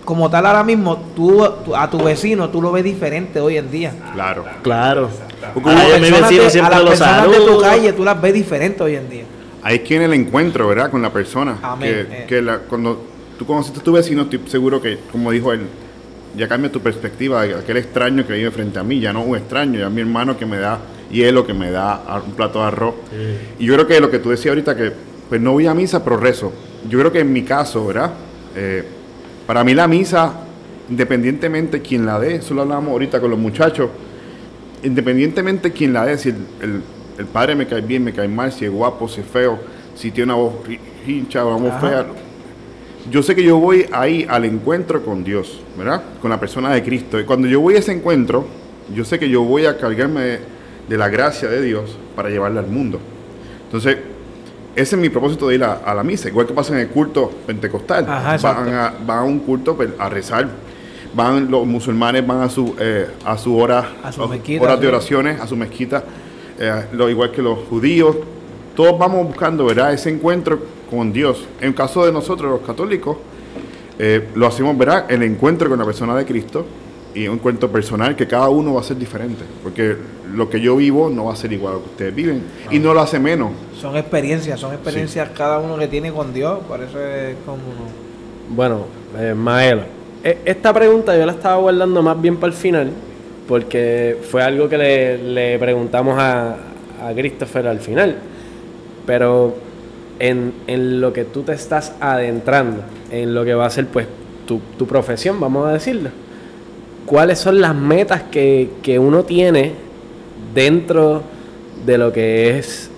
[0.06, 3.70] como tal ahora mismo, tú, tú- a tu vecino tú lo ves diferente hoy en
[3.72, 3.92] día.
[4.14, 4.46] Claro.
[4.62, 5.10] Claro.
[5.44, 8.22] A Ay, las yo a mi personas, vecino de, a las tu calle tú las
[8.22, 9.24] ves diferente hoy en día.
[9.64, 10.92] Ahí es que en el encuentro, ¿verdad?
[10.92, 11.58] Con la persona.
[11.62, 12.08] Amén.
[12.10, 12.26] Que, Eh.
[12.28, 13.04] que la- cuando
[13.38, 15.62] tú conociste a tu vecino, estoy seguro que, como dijo él,
[16.38, 19.36] ya cambia tu perspectiva de aquel extraño que vive frente a mí, ya no un
[19.38, 20.80] extraño, ya mi hermano que me da
[21.10, 22.96] hielo, que me da un plato de arroz.
[23.58, 24.92] Y yo creo que lo que tú decías ahorita, que
[25.30, 26.52] pues no voy a misa, pero rezo.
[26.90, 28.12] Yo creo que en mi caso, ¿verdad?
[28.56, 28.84] Eh,
[29.46, 30.34] para mí la misa,
[30.90, 33.90] independientemente quién la dé, eso lo hablábamos ahorita con los muchachos,
[34.84, 36.82] independientemente quién la dé, si el, el-
[37.18, 39.58] el padre me cae bien, me cae mal, si es guapo, si es feo,
[39.96, 40.54] si tiene una voz
[41.08, 42.06] hincha o una voz fea.
[43.10, 46.02] Yo sé que yo voy ahí al encuentro con Dios, ¿verdad?
[46.22, 47.18] Con la persona de Cristo.
[47.18, 48.46] Y cuando yo voy a ese encuentro,
[48.94, 50.40] yo sé que yo voy a cargarme de,
[50.90, 53.00] de la gracia de Dios para llevarla al mundo.
[53.64, 53.96] Entonces,
[54.76, 56.88] ese es mi propósito de ir a, a la misa, igual que pasa en el
[56.90, 58.06] culto pentecostal.
[58.08, 60.48] Ajá, van, a, van a un culto pues, a rezar.
[61.14, 64.80] Van los musulmanes van a su eh, a su hora A su a- mezquita, horas
[64.82, 66.04] de oraciones, a su mezquita,
[66.60, 68.18] eh, lo igual que los judíos.
[68.76, 69.94] Todos vamos buscando, ¿verdad?
[69.94, 70.60] Ese encuentro
[70.90, 71.46] con Dios.
[71.62, 73.16] En caso de nosotros, los católicos,
[73.98, 75.06] eh, lo hacemos, ¿verdad?
[75.10, 76.66] El encuentro con la persona de Cristo
[77.16, 79.44] y un encuentro personal que cada uno va a ser diferente.
[79.64, 79.96] Porque
[80.34, 82.44] lo que yo vivo no va a ser igual a lo que ustedes viven.
[82.70, 83.52] Y no lo hace menos.
[83.80, 88.56] son experiencias, son experiencias cada uno que tiene con Dios, por eso es como uno.
[88.56, 88.86] Bueno,
[89.18, 89.84] eh, Maelo,
[90.24, 92.92] e- esta pregunta yo la estaba guardando más bien para el final,
[93.48, 96.54] porque fue algo que le, le preguntamos a,
[97.02, 98.16] a Christopher al final.
[99.06, 99.56] Pero
[100.20, 104.08] en, en lo que tú te estás adentrando, en lo que va a ser pues
[104.48, 106.10] tu, tu profesión, vamos a decirlo,
[107.06, 109.74] ¿cuáles son las metas que, que uno tiene
[110.54, 111.24] dentro
[111.86, 112.90] de lo que es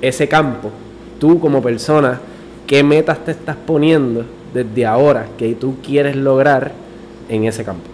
[0.00, 0.70] ese campo?
[1.18, 2.20] Tú como persona,
[2.66, 4.24] ¿qué metas te estás poniendo
[4.54, 6.72] desde ahora que tú quieres lograr
[7.28, 7.84] en ese campo?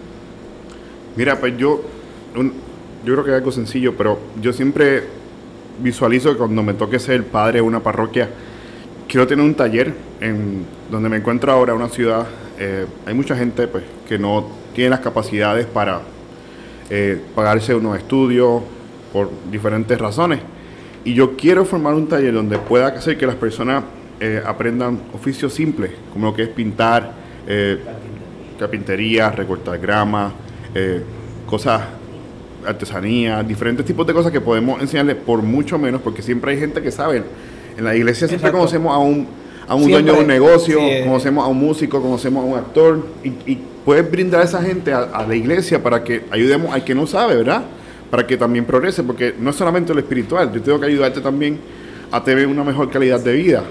[1.15, 1.81] Mira, pues yo,
[3.05, 5.03] yo creo que es algo sencillo, pero yo siempre
[5.79, 8.29] visualizo que cuando me toque ser padre de una parroquia,
[9.07, 12.27] quiero tener un taller en donde me encuentro ahora, una ciudad.
[12.59, 14.47] eh, hay mucha gente pues, que no
[14.77, 16.01] tiene las capacidades para
[16.91, 18.61] eh, pagarse unos estudios
[19.11, 20.39] por diferentes razones.
[21.03, 23.83] Y yo quiero formar un taller donde pueda hacer que las personas
[24.19, 27.11] eh, aprendan oficios simples, como lo que es pintar,
[27.47, 27.79] eh,
[28.59, 30.33] carpintería, recortar grama,
[31.47, 31.81] cosas,
[32.63, 36.83] artesanía, diferentes tipos de cosas que podemos enseñarles por mucho menos, porque siempre hay gente
[36.83, 37.23] que sabe.
[37.75, 38.57] En la iglesia siempre Exacto.
[38.59, 39.25] conocemos a un,
[39.67, 40.03] a un Siempre.
[40.03, 43.57] dueño de un negocio, Sí, conocemos a un músico, conocemos a un actor, y, y
[43.87, 47.07] puedes brindar a esa gente a, a la iglesia para que ayudemos al que no
[47.07, 47.63] sabe, ¿verdad?
[48.11, 51.57] Para que también progrese, porque no es solamente lo espiritual, yo tengo que ayudarte también
[52.11, 53.63] a tener una mejor calidad de vida,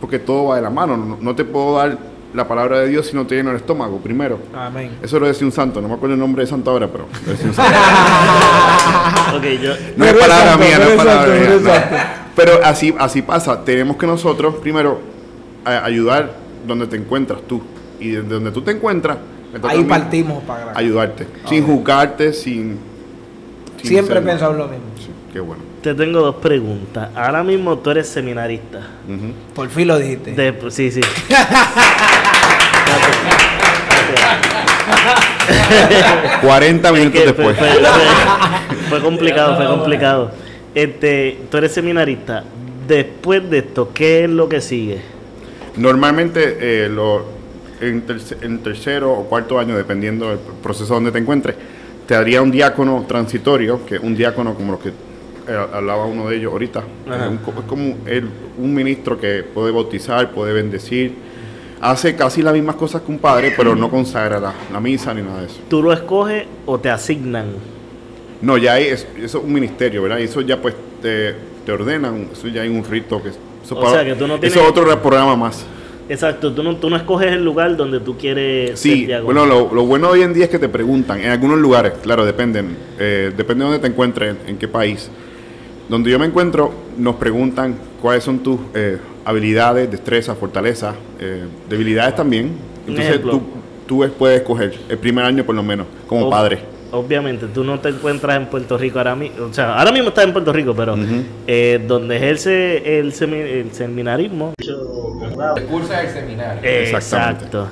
[0.00, 1.98] porque todo va de la mano, no, no te puedo dar
[2.32, 4.38] la palabra de Dios si no te lleno el estómago, primero.
[4.54, 4.92] Amén.
[5.02, 7.30] Eso lo decía un santo, no me acuerdo el nombre de santo ahora, pero lo
[7.32, 7.78] decía un santo.
[9.62, 11.40] Yo, No es palabra mía, no es palabra exacto, mía.
[11.46, 11.68] pero no.
[11.68, 11.96] exacto.
[12.36, 13.64] Pero así, así pasa.
[13.64, 15.00] Tenemos que nosotros, primero,
[15.64, 16.32] a- ayudar
[16.66, 17.60] donde te encuentras tú.
[18.00, 19.18] Y desde donde tú te encuentras,
[19.62, 21.26] Ahí partimos para ayudarte.
[21.48, 22.78] Sin juzgarte, sin.
[23.80, 24.84] sin Siempre he pensado lo mismo.
[24.98, 25.62] Sí, qué bueno.
[25.82, 27.08] te tengo dos preguntas.
[27.14, 28.80] Ahora mismo tú eres seminarista.
[29.54, 30.32] Por fin lo dijiste.
[30.32, 31.00] De, sí, sí.
[36.42, 37.56] 40 minutos Que fue, después.
[37.56, 40.30] fue- fue- fue complicado, fue complicado.
[40.74, 42.44] Este, tú eres seminarista.
[42.86, 45.00] Después de esto, ¿qué es lo que sigue?
[45.76, 47.24] Normalmente, eh, lo-
[47.80, 51.56] en, terce- en tercero o cuarto año, dependiendo del proceso donde te encuentres,
[52.06, 56.36] te daría un diácono transitorio, que un diácono como lo que eh, hablaba uno de
[56.36, 56.80] ellos ahorita.
[57.06, 61.14] Es, un es como el- un ministro que puede bautizar, puede bendecir,
[61.80, 65.22] hace casi las mismas cosas que un padre, pero no consagra la, la misa ni
[65.22, 65.60] nada de eso.
[65.68, 67.46] ¿Tú lo escoges o te asignan?
[68.40, 70.18] No, ya hay, es- eso es un ministerio, ¿verdad?
[70.18, 73.28] Y eso ya pues te, te ordenan, eso ya hay un rito que...
[73.30, 75.66] Eso, O sea, que tú no eso es otro programa más.
[76.08, 79.72] Exacto, tú no, tú no escoges el lugar donde tú quieres Sí, ser bueno, lo,
[79.74, 83.30] lo bueno hoy en día es que te preguntan, en algunos lugares, claro, dependen, eh,
[83.36, 85.10] depende de dónde te encuentres, en, qué país.
[85.88, 92.14] Donde yo me encuentro, nos preguntan cuáles son tus eh, habilidades, destrezas, fortalezas, eh, debilidades
[92.16, 92.52] también.
[92.86, 93.32] Entonces ejemplo.
[93.32, 93.42] tú,
[93.86, 96.58] tú es- puedes escoger, el primer año por lo menos, como Ob- padre.
[96.90, 99.44] Obviamente, tú no te encuentras en Puerto Rico ahora mismo.
[99.44, 100.96] O sea, ahora mismo estás en Puerto Rico, pero
[101.46, 104.54] eh, donde ejerce el, semi- el seminarismo.
[105.68, 106.62] Cursa el seminario.
[106.62, 107.44] Exactamente.
[107.44, 107.68] Exacto.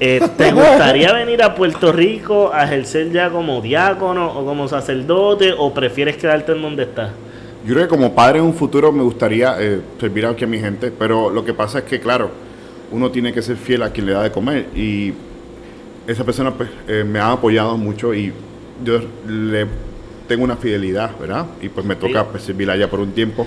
[0.00, 5.54] Eh, ¿Te gustaría venir a Puerto Rico a ejercer ya como diácono o como sacerdote
[5.56, 7.10] o prefieres quedarte en donde estás?
[7.64, 10.58] Yo creo que como padre en un futuro me gustaría eh, servir aquí a mi
[10.58, 12.30] gente, pero lo que pasa es que, claro,
[12.90, 15.14] uno tiene que ser fiel a quien le da de comer y
[16.06, 18.32] esa persona pues, eh, me ha apoyado mucho y
[18.84, 19.66] yo le
[20.28, 21.46] tengo una fidelidad, ¿verdad?
[21.60, 22.26] Y pues me toca Sí.
[22.30, 23.46] pues, servir allá por un tiempo.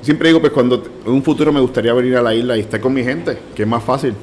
[0.00, 2.80] Siempre digo, pues cuando en un futuro me gustaría venir a la isla y estar
[2.80, 4.14] con mi gente, que es más fácil.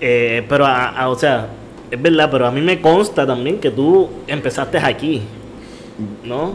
[0.00, 1.48] eh, pero, a- a- o sea,
[1.90, 5.22] es verdad, pero a mí me consta también que tú empezaste aquí,
[6.24, 6.52] ¿no?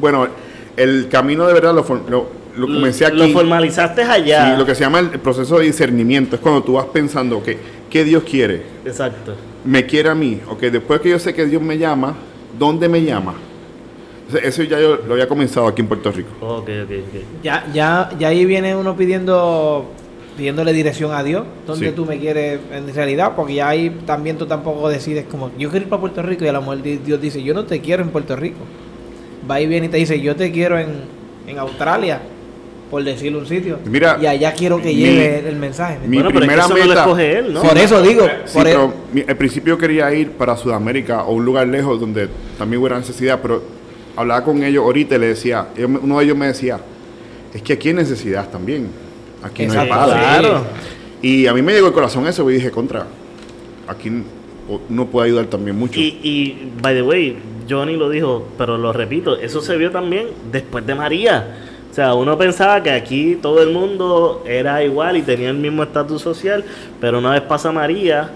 [0.00, 0.28] Bueno,
[0.76, 2.26] el camino de verdad lo, lo,
[2.56, 3.16] lo comencé aquí.
[3.16, 4.52] Lo formalizaste allá.
[4.52, 7.38] Sí, lo que se llama el el proceso de discernimiento es cuando tú vas pensando,
[7.38, 7.48] ok,
[7.90, 8.62] ¿qué Dios quiere?
[8.84, 9.34] Exacto.
[9.64, 12.14] me quiere a mí, ok, después que yo sé que Dios me llama,
[12.58, 13.34] ¿dónde me llama?
[14.42, 16.30] Eso ya yo lo había comenzado aquí en Puerto Rico.
[16.40, 17.42] Ok, ok, ok.
[17.42, 19.90] Ya, ya, ya ahí viene uno pidiendo
[20.36, 21.92] pidiéndole dirección a Dios, donde Sí.
[21.94, 25.84] tú me quieres en realidad, porque ya ahí también tú tampoco decides como, yo quiero
[25.84, 28.02] ir para Puerto Rico y a lo mejor di- Dios dice, yo no te quiero
[28.02, 28.58] en Puerto Rico.
[29.48, 30.88] Va y viene y te dice, yo te quiero en,
[31.46, 32.20] en Australia,
[32.90, 33.78] por decirle un sitio.
[33.86, 35.98] Mira, y allá quiero que mi- lleve el, mensaje.
[36.06, 37.62] mi bueno, pero es que primera eso no lo meta- escoge él, ¿no?
[37.62, 41.32] por eso digo, Sí, por e- pero mi- al principio quería ir para Sudamérica o
[41.34, 42.28] un lugar lejos donde
[42.58, 43.62] también hubiera necesidad, pero
[44.16, 45.66] hablaba con ellos ahorita y le decía,
[46.02, 46.78] uno de ellos me decía,
[47.52, 48.88] es que aquí hay necesidad también,
[49.42, 50.18] aquí no hay padre.
[50.20, 50.64] claro.
[51.22, 53.06] Y a mí me llegó el corazón eso y dije, contra,
[53.88, 54.10] aquí
[54.90, 55.98] uno puede ayudar también mucho.
[55.98, 57.36] Y, y, by the way,
[57.68, 61.58] Johnny lo dijo, pero lo repito, eso se vio también después de María.
[61.94, 65.84] O sea, uno pensaba que aquí todo el mundo era igual y tenía el mismo
[65.84, 66.64] estatus social,
[67.00, 68.30] pero una vez pasa María,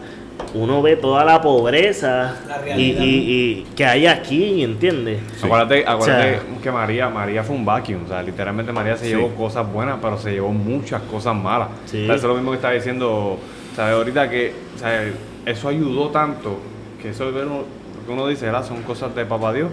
[0.54, 3.02] uno ve toda la pobreza La y, realidad.
[3.02, 5.18] y- y que hay aquí, ¿entiendes?
[5.42, 9.06] Acuérdate, acuérdate O sea, que María, María fue un vacuum, o sea, literalmente María se
[9.06, 9.10] Sí.
[9.16, 11.66] llevó cosas buenas, pero se llevó muchas cosas malas.
[11.86, 12.04] Sí.
[12.04, 13.38] O sea, eso es lo mismo que estaba diciendo,
[13.74, 13.92] ¿sabes?
[13.96, 15.04] Ahorita que, o sea,
[15.46, 16.60] eso ayudó tanto,
[17.02, 17.64] que eso es lo
[18.06, 18.64] que uno dice, ¿verdad?
[18.64, 19.68] Son cosas de papá Dios,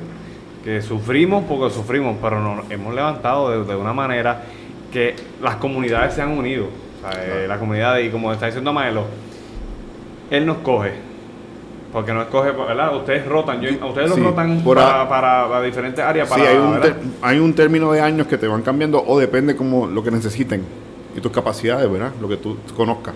[0.65, 4.41] que sufrimos porque sufrimos, pero nos hemos levantado de, de una manera
[4.91, 8.73] que las comunidades se han unido, o sea, eh, la comunidad, y como está diciendo
[8.73, 9.03] Maelo,
[10.31, 10.93] él nos coge.
[11.93, 12.93] Porque no escoge, ¿verdad?
[12.97, 16.27] Ustedes rotan, yo, a ustedes los Sí, rotan por para, a- para, para diferentes áreas.
[16.27, 16.81] Sí, Para, hay un,
[17.21, 20.63] hay un término de años que te van cambiando o depende como lo que necesiten
[21.15, 22.11] y tus capacidades, ¿verdad?
[22.19, 23.13] Lo que tú conozcas.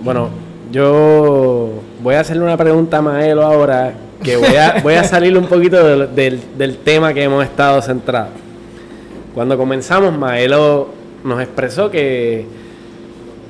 [0.00, 0.30] Bueno,
[0.70, 1.70] yo
[2.02, 5.46] voy a hacerle una pregunta a Maelo ahora, que voy a, voy a salir un
[5.46, 8.32] poquito del, tema que hemos estado centrados.
[9.34, 10.88] Cuando comenzamos, Maelo
[11.24, 12.46] nos expresó que,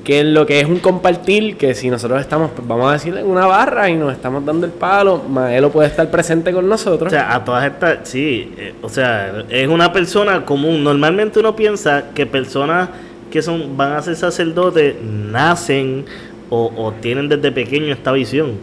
[0.03, 3.27] que lo que es un compartir, que si nosotros estamos, pues, vamos a decirle, en
[3.27, 7.11] una barra y nos estamos dando el palo, Maelo puede estar presente con O nosotros.
[7.11, 10.83] sea, a todas estas, sí, eh, o sea, es una persona común.
[10.83, 12.89] Normalmente uno piensa que personas
[13.31, 16.05] que son van a ser sacerdotes nacen
[16.49, 18.53] o, o tienen desde pequeño esta visión,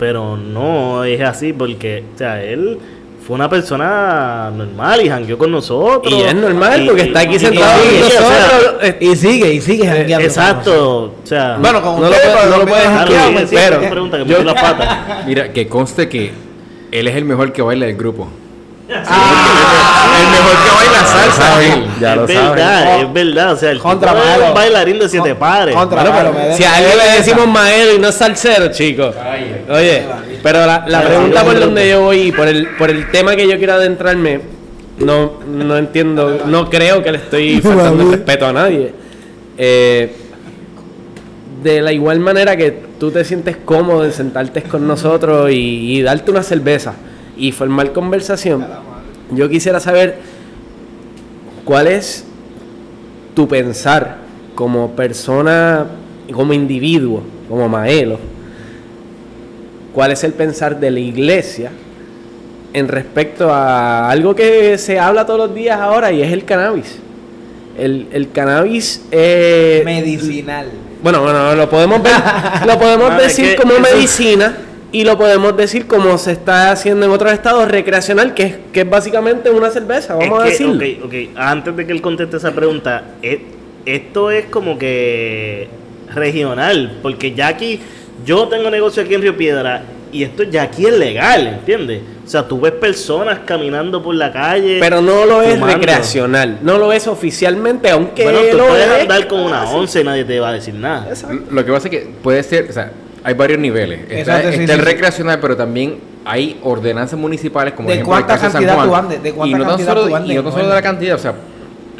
[0.00, 2.78] pero no es así porque, o sea, él
[3.24, 6.12] fue una persona normal y jangueó con nosotros.
[6.12, 8.74] Y es normal, Y- porque está aquí y- sentado y- con o sea, nosotros.
[8.82, 12.26] eh, Y sigue, y sigue jangueando con Exacto, o sea, Bueno, con No lo ustedes,
[12.26, 14.44] puede- pero no lo me puedes sí, me sí, sí, me pregunta que yo- metí
[14.44, 15.26] las patas.
[15.26, 16.32] Mira, que conste que
[16.90, 18.26] él es el mejor que baila del grupo.
[18.92, 20.16] Ah.
[20.20, 21.62] el mejor que baila salsa.
[21.62, 21.86] él.
[22.00, 22.50] Ya lo es saben.
[22.50, 25.74] verdad, es verdad, o sea, el Contra es un bailarín de siete pares.
[25.76, 28.68] contra- Bueno, pero me si a alguien me le decimos maelo y no es salsero,
[28.72, 29.14] chicos.
[29.70, 30.02] Oye,
[30.42, 33.48] pero la, la pregunta por donde yo voy, y por el, por el tema que
[33.48, 34.40] yo quiero adentrarme,
[34.98, 38.92] no, no entiendo, no creo que le estoy faltando el respeto a nadie.
[39.56, 40.12] Eh,
[41.62, 46.02] de la igual manera que tú te sientes cómodo en sentarte con nosotros y, y
[46.02, 46.94] darte una cerveza
[47.36, 48.66] y formar conversación,
[49.30, 50.18] yo quisiera saber
[51.64, 52.24] cuál es
[53.34, 54.16] tu pensar
[54.56, 55.86] como persona,
[56.32, 58.18] como individuo, como Maelo,
[59.94, 61.70] cuál es el pensar de la iglesia
[62.72, 66.98] en respecto a algo que se habla todos los días ahora y es el cannabis.
[67.78, 70.66] El, el cannabis eh, Medicinal.
[71.02, 72.12] bueno, bueno, lo podemos ver,
[72.66, 74.56] lo podemos decir como eso- medicina
[74.92, 78.80] y lo podemos decir como se está haciendo en otros estados recreacional, que es, que
[78.80, 81.06] es básicamente una cerveza, vamos a Es que, decirlo.
[81.06, 83.40] ok, ok, antes de que él conteste esa pregunta, e-
[83.86, 85.68] esto es como que
[86.12, 87.80] regional, porque ya aquí,
[88.24, 92.02] yo tengo negocio aquí en Río Piedra y esto ya aquí es legal, ¿entiendes?
[92.24, 94.78] O sea, tú ves personas caminando por la calle.
[94.80, 95.74] Pero no lo es fumando.
[95.76, 99.02] recreacional, no lo es oficialmente, aunque Bueno, tú lo puedes es.
[99.02, 101.06] andar con una once y nadie te va a decir nada.
[101.08, 101.44] Exacto.
[101.50, 102.92] Lo que pasa es que puede ser, o sea,
[103.22, 104.00] hay varios niveles.
[104.08, 104.84] Está, Exacto, sí, está el sí.
[104.86, 108.74] recreacional, pero también hay ordenanzas municipales, como ¿De ejemplo el cuánta caso de San cantidad
[108.76, 108.88] Juan.
[108.88, 109.22] tú andes?
[109.22, 110.30] ¿De cuánta y no tan cantidad solo, tú andes?
[110.30, 111.34] y no tan solo de la cantidad, o sea,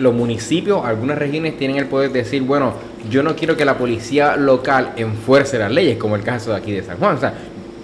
[0.01, 2.75] los municipios, algunas regiones tienen el poder de decir, bueno,
[3.09, 6.73] yo no quiero que la policía local enfuerce las leyes, como el caso de aquí
[6.73, 7.17] de San Juan.
[7.17, 7.35] O sea,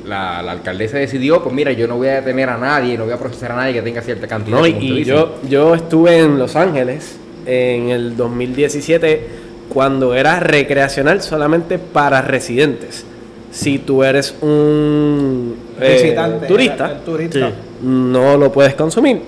[0.07, 3.13] la, la alcaldesa decidió, pues mira, yo no voy a detener a nadie, no voy
[3.13, 4.59] a procesar a nadie que tenga cierta cantidad.
[4.59, 9.27] No, y, yo, yo estuve en Los Ángeles en el 2017
[9.69, 13.05] cuando era recreacional solamente para residentes.
[13.51, 16.47] Si tú eres un eh, Visitante.
[16.47, 17.49] turista, el turista.
[17.49, 17.55] Sí.
[17.83, 19.21] no lo puedes consumir.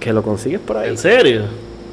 [0.00, 0.90] Que lo consigues por ahí.
[0.90, 1.42] ¿En serio?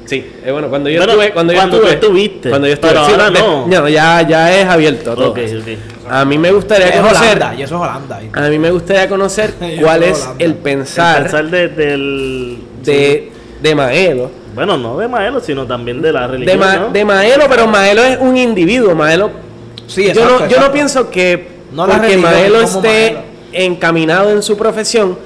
[0.06, 2.74] Sí, eh, bueno, cuando yo Bueno, estuve, cuando, cuando yo tú estuve, estuviste, cuando yo
[2.74, 3.88] estuve, pero sí, ahora de- no.
[3.88, 5.30] ya, ya es abierto a todo.
[5.30, 6.10] Ok, ok.
[6.10, 8.18] A mí me gustaría Es conocer, Holanda, y eso es Holanda.
[8.18, 8.40] ¿viste?
[8.40, 10.44] a mí me gustaría conocer Yo cuál es Holanda.
[10.44, 12.58] el pensar Pensar de- del.
[12.82, 13.32] de,
[13.62, 14.30] de Maelo.
[14.54, 16.58] Bueno, no de Maelo, sino también de la De, religión.
[16.58, 16.88] Ma- ¿no?
[16.90, 18.94] de Maelo, pero Maelo es un individuo.
[18.96, 19.30] Maelo,
[19.86, 23.20] Sí, yo, exacto, no, yo no pienso que No porque religión, Maelo esté Maelo.
[23.52, 25.16] encaminado en su profesión,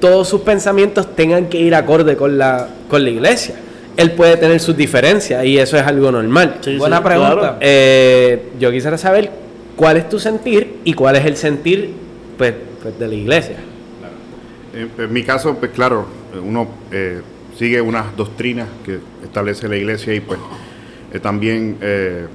[0.00, 3.56] todos sus pensamientos tengan que ir acorde con la, con la iglesia.
[3.96, 6.58] Él puede tener sus diferencias y eso es algo normal.
[6.60, 7.34] Sí, Buena sí, pregunta.
[7.38, 7.56] claro.
[7.60, 9.30] Eh, yo quisiera saber
[9.76, 11.90] cuál es tu sentir y cuál es el sentir
[12.38, 13.56] pues, pues, de la iglesia.
[14.74, 16.06] En, en mi caso, pues claro,
[16.42, 17.20] uno eh,
[17.58, 20.38] sigue unas doctrinas que establece la iglesia y pues
[21.12, 22.26] eh, también eh,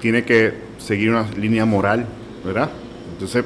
[0.00, 2.06] tiene que seguir una línea moral,
[2.44, 2.70] ¿verdad?
[3.12, 3.44] Entonces,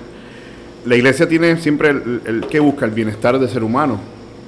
[0.86, 4.00] la iglesia tiene siempre el, el que busca el bienestar del ser humano,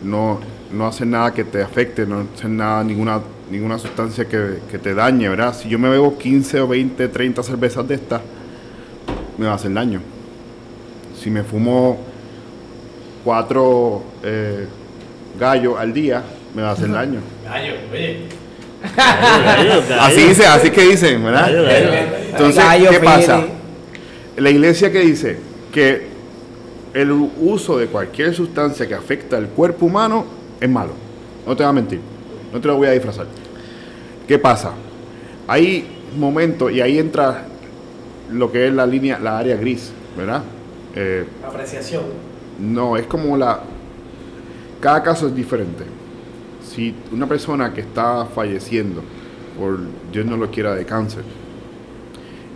[0.04, 0.40] no,
[0.72, 4.94] no hacer nada que te afecte, no hacer nada, ninguna, ninguna sustancia que, que te
[4.94, 5.54] dañe, ¿verdad?
[5.54, 8.20] Si yo me bebo 15 o 20, 30 cervezas de estas,
[9.36, 10.00] me va a hacer daño.
[11.20, 11.98] Si me fumo
[13.24, 14.66] cuatro eh,
[15.38, 16.22] gallos al día,
[16.54, 17.20] me va a hacer daño.
[17.44, 18.40] Gallo, gallo.
[20.00, 21.50] Así dice, así que dicen, ¿verdad?
[22.30, 23.44] Entonces, ¿qué pasa?
[24.36, 25.36] La iglesia que dice
[25.72, 26.08] que
[26.94, 30.92] el uso de cualquier sustancia que afecta al cuerpo humano es malo.
[31.46, 32.00] No te voy a mentir.
[32.52, 33.26] No te lo voy a disfrazar.
[34.26, 34.72] ¿Qué pasa?
[35.48, 35.86] Hay
[36.16, 37.46] momentos y ahí entra
[38.30, 40.42] lo que es la línea, la área gris, ¿verdad?
[40.94, 42.02] Eh, Apreciación.
[42.60, 43.60] no, es como la...
[44.80, 45.84] Cada caso es diferente.
[46.64, 49.02] Si una persona que está falleciendo
[49.58, 49.78] por,
[50.12, 51.22] Dios no lo quiera, de cáncer,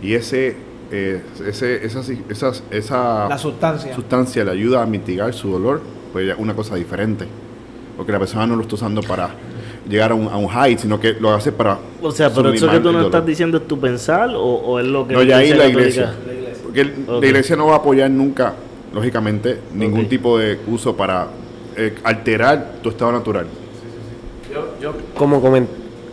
[0.01, 0.55] y ese,
[0.91, 1.99] eh, ese esa,
[2.29, 3.93] esas- esa La sustancia.
[3.93, 5.81] sustancia le ayuda a mitigar su dolor,
[6.13, 7.27] pues ya es una cosa diferente.
[7.97, 9.29] Porque la persona no lo está usando para
[9.87, 11.77] llegar a un, a un high, sino que lo hace para...
[12.01, 14.85] O sea, pero eso que tú no estás diciendo es tu pensar o, o es
[14.85, 16.13] lo que No, ya ahí la iglesia.
[16.63, 18.53] Porque el- la iglesia no va a apoyar nunca,
[18.93, 21.27] lógicamente, ningún tipo de uso para
[21.77, 23.45] eh, alterar tu estado natural.
[24.53, 25.41] Yo, yo como,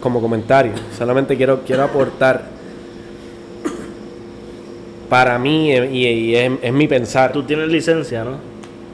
[0.01, 2.51] como comentario, solamente quiero, quiero aportar
[5.09, 7.33] para mí eh, y, y es, es mi pensar.
[7.33, 8.37] Tú tienes licencia, ¿no?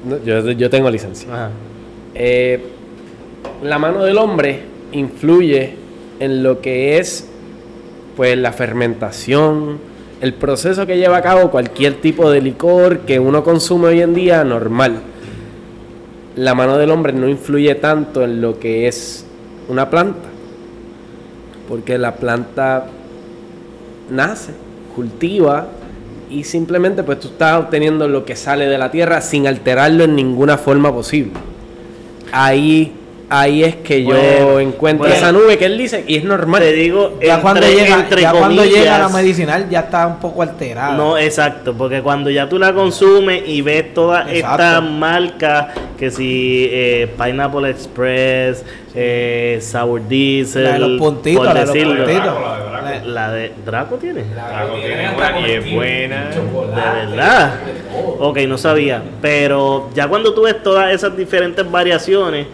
[0.05, 1.29] No, Yo, yo tengo licencia.
[1.33, 1.51] Ajá.
[2.15, 2.61] Eh,
[3.63, 4.61] la mano del hombre
[4.93, 5.75] influye
[6.21, 7.29] en lo que es
[8.17, 9.79] pues la fermentación,
[10.21, 14.15] el proceso que lleva a cabo cualquier tipo de licor que uno consume hoy en
[14.15, 15.01] día normal.
[16.35, 19.25] La mano del hombre no influye tanto en lo que es
[19.69, 20.29] una planta,
[21.69, 22.87] porque la planta
[24.11, 24.53] nace,
[24.97, 25.69] cultiva
[26.31, 30.17] y simplemente pues tú estás obteniendo lo que sale de la tierra sin alterarlo en
[30.17, 31.33] ninguna forma posible.
[32.33, 32.98] Ahí,
[33.31, 35.15] ahí es que yo Bueno, encuentro bueno.
[35.15, 36.61] esa nube que él dice y es normal.
[36.63, 40.07] Te digo, Ya entre- cuando llega, entre ya cuando comillas, llega la medicinal ya está
[40.07, 40.95] un poco alterada.
[40.95, 45.67] No, exacto, porque cuando ya tú la consumes y ves todas estas marcas,
[45.99, 48.65] que si eh, Pineapple Express,
[48.95, 52.05] eh, Sour Diesel, la de los puntitos, por la de los decirlo.
[52.05, 52.25] puntitos.
[52.25, 52.73] La de Draco.
[52.73, 54.25] La- La de Draco tiene.
[54.25, 56.31] Draco tiene buena y es buena.
[56.31, 57.55] De verdad.
[58.19, 59.03] Ok, no sabía.
[59.21, 62.47] Pero ya cuando tú ves todas esas diferentes variaciones,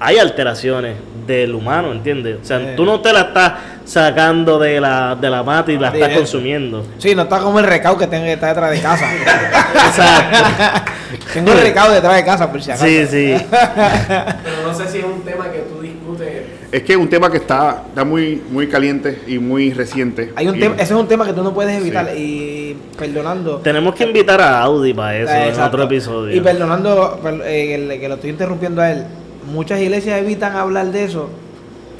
[0.00, 0.96] hay alteraciones
[1.26, 2.38] del humano, ¿entiendes?
[2.42, 2.66] O sea, Sí.
[2.76, 3.52] tú no te la estás
[3.84, 6.18] sacando de la, de la mata y la estás Directo.
[6.20, 6.86] consumiendo.
[6.98, 9.06] Sí, no está como el recao que tengo que está detrás de casa.
[9.88, 10.92] Exacto.
[11.34, 12.86] tengo el recao detrás de casa, por si acaso.
[12.86, 13.34] Sí, sí.
[13.50, 16.28] Pero no sé si es un tema que tú discutes.
[16.70, 20.32] Es que es un tema que está, está muy, muy caliente y muy reciente.
[20.36, 22.10] Hay un tema, ese es un tema que tú no puedes evitar.
[22.14, 22.18] Sí.
[22.20, 23.56] Y perdonando.
[23.58, 26.36] Tenemos que invitar a Audi para eso en otro episodio.
[26.36, 29.04] Y perdonando per- eh, el- que lo estoy interrumpiendo a él,
[29.48, 31.28] muchas iglesias evitan hablar de eso,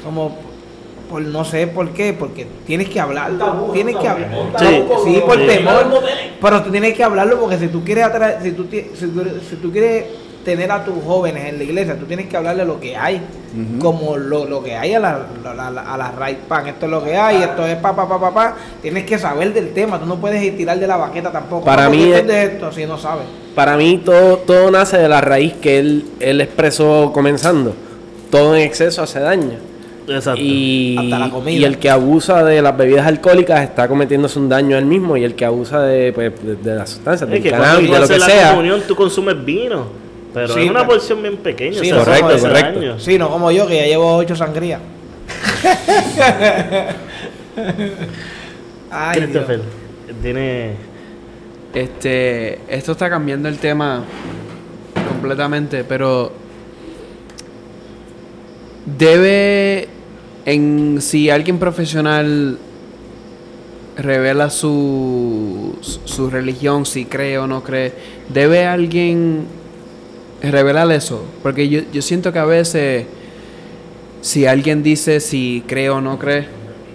[0.03, 0.37] como
[1.09, 4.29] por no sé por qué, porque tienes que hablarlo, tienes que hablar.
[4.59, 4.83] Sí.
[5.05, 5.47] Sí, por Sí.
[5.47, 6.03] temor,
[6.39, 9.55] pero tú tienes que hablarlo porque si tú quieres atraer, si tú, si tú, si
[9.55, 10.05] tú quieres
[10.45, 13.21] tener a tus jóvenes en la iglesia, tú tienes que hablarle lo que hay,
[13.81, 16.91] como lo, lo que hay a la, a la, a la right pan, esto es
[16.91, 19.99] lo que hay, esto es pa pa pa pa pa, tienes que saber del tema,
[19.99, 21.65] tú no puedes ir tirar de la baqueta tampoco.
[21.65, 23.25] Para mí esto es- es de esto, si no sabes.
[23.55, 27.73] Para mí todo, todo nace de la raíz que él, él expresó comenzando.
[28.31, 29.53] Todo en exceso hace daño.
[30.07, 30.39] Exacto.
[30.41, 31.51] Y, Hasta la comida.
[31.59, 35.17] y el que abusa de las bebidas alcohólicas está cometiéndose un daño a él mismo
[35.17, 38.07] y el que abusa de, pues, de, de las sustancias, es del cannabis, de lo
[38.07, 38.49] que la sea.
[38.51, 40.08] comunión, tú consumes vino.
[40.33, 41.79] Pero Sí, es una pero- porción bien pequeña.
[41.79, 42.79] Sí, o sea, correcto, hace correcto.
[42.79, 42.99] daño.
[42.99, 44.79] Sí, no como yo, que ya llevo ocho sangrías.
[48.91, 49.45] Ay, Dios.
[50.21, 50.71] Tiene.
[51.73, 54.03] Este, esto está cambiando el tema
[55.07, 56.31] completamente, pero
[58.97, 59.87] debe,
[60.45, 62.57] en si alguien profesional
[63.97, 67.93] revela su, su religión, si cree o no cree,
[68.29, 69.43] debe alguien
[70.41, 73.05] revelar eso, porque yo, yo siento que a veces
[74.21, 76.47] si alguien dice si cree o no cree,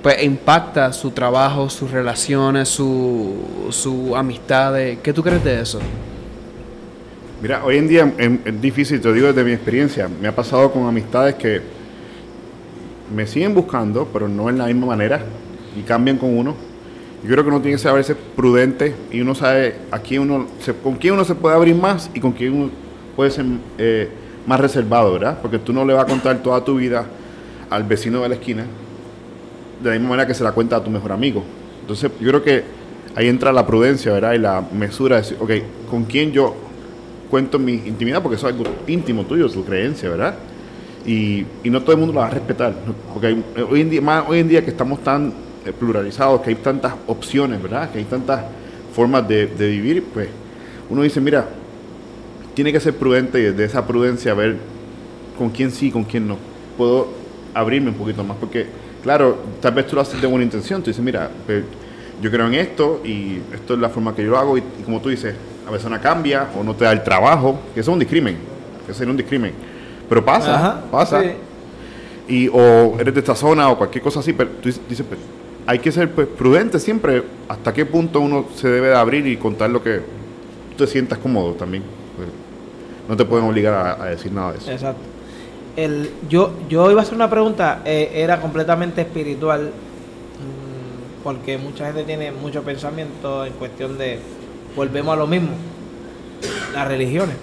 [0.02, 4.98] pues impacta su trabajo, sus relaciones, su, su amistades.
[5.02, 5.80] ¿Qué tú crees de eso?
[7.40, 10.08] Mira, hoy en día es, difícil, te digo desde mi experiencia.
[10.08, 11.62] Me ha pasado con amistades que
[13.14, 15.20] me siguen buscando, pero no en la misma manera,
[15.78, 16.54] y cambian con uno.
[17.22, 20.46] Yo creo que uno tiene que saber ser prudente y uno sabe a quién uno
[20.82, 22.70] con quién uno se puede abrir más y con quién uno
[23.16, 23.44] puede ser
[23.78, 24.08] eh,
[24.46, 25.38] más reservado, ¿verdad?
[25.40, 27.06] Porque tú no le vas a contar toda tu vida
[27.70, 28.66] al vecino de la esquina
[29.82, 31.42] de la misma manera que se la cuenta a tu mejor amigo.
[31.80, 32.64] Entonces, yo creo que
[33.14, 34.32] ahí entra la prudencia, ¿verdad?
[34.32, 35.50] Y la mesura de decir, ok,
[35.90, 36.54] ¿con quién yo
[37.30, 38.22] cuento mi intimidad?
[38.22, 40.34] Porque eso es algo íntimo tuyo, tu creencia, ¿verdad?
[41.06, 42.74] Y, y no todo el mundo la va a respetar.
[43.12, 45.32] Porque eh, hoy, en día, más hoy en día que estamos tan
[45.66, 47.90] eh, pluralizados, que hay tantas opciones, ¿verdad?
[47.90, 48.42] Que hay tantas
[48.94, 50.28] formas de, de vivir, pues
[50.88, 51.46] uno dice, mira,
[52.54, 54.56] tiene que ser prudente y desde esa prudencia ver
[55.36, 56.36] con quién sí, con quién no.
[56.76, 57.08] puedo
[57.52, 58.66] abrirme un poquito más, porque,
[59.02, 61.64] claro, tal vez tú lo haces de buena intención, tú dices, mira, pues,
[62.20, 64.82] yo creo en esto y esto es la forma que yo lo hago, y, y
[64.84, 65.34] como tú dices,
[65.64, 68.36] la persona cambia o no te da el trabajo, que eso es un discrimen,
[68.86, 69.52] que sería un discrimen.
[70.08, 71.22] Pero pasa, Ajá, pasa.
[71.22, 71.28] sí.
[72.26, 75.20] Y, o eres de esta zona o cualquier cosa así, pero tú dices, dices, pues,
[75.66, 79.36] hay que ser pues, prudente siempre, hasta qué punto uno se debe de abrir y
[79.36, 80.00] contar lo que
[80.76, 81.82] tú te sientas cómodo también.
[83.08, 84.70] No te pueden obligar a, decir nada de eso.
[84.70, 85.02] Exacto.
[85.76, 91.86] El, yo, yo iba a hacer una pregunta, eh, era completamente espiritual, mm, porque mucha
[91.86, 94.20] gente tiene mucho pensamiento en cuestión de,
[94.76, 95.50] volvemos a lo mismo,
[96.72, 97.36] las religiones.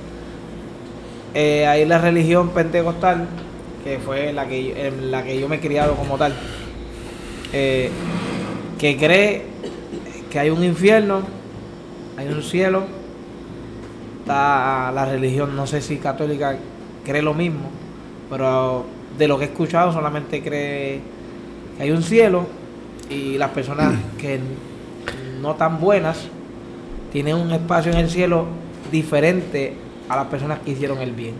[1.34, 3.28] Eh, hay la religión pentecostal,
[3.84, 6.34] que fue la que, en la que yo me he criado como tal,
[7.54, 7.90] eh,
[8.80, 9.46] que cree
[10.30, 11.22] que hay un infierno,
[12.18, 12.84] hay un cielo,
[14.32, 16.56] está la religión, no sé si católica
[17.06, 17.70] cree lo mismo,
[18.30, 18.86] pero
[19.18, 21.02] de lo que he escuchado solamente cree
[21.78, 22.46] que hay un cielo
[23.10, 24.40] y las personas que
[25.42, 26.28] no tan buenas
[27.12, 28.46] tienen un espacio en el cielo
[28.92, 29.74] diferente
[30.08, 31.34] a las personas que hicieron el bien.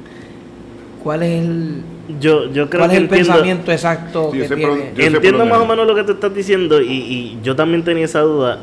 [1.02, 1.82] ¿Cuál es el,
[2.20, 4.94] Yo, yo creo cuál que es el entiendo, pensamiento exacto Sí, que tiene?
[4.98, 8.20] entiendo más o menos lo que te estás diciendo y, y yo también tenía esa
[8.22, 8.60] duda.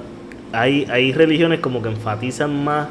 [0.52, 2.88] Hay, hay religiones como que enfatizan más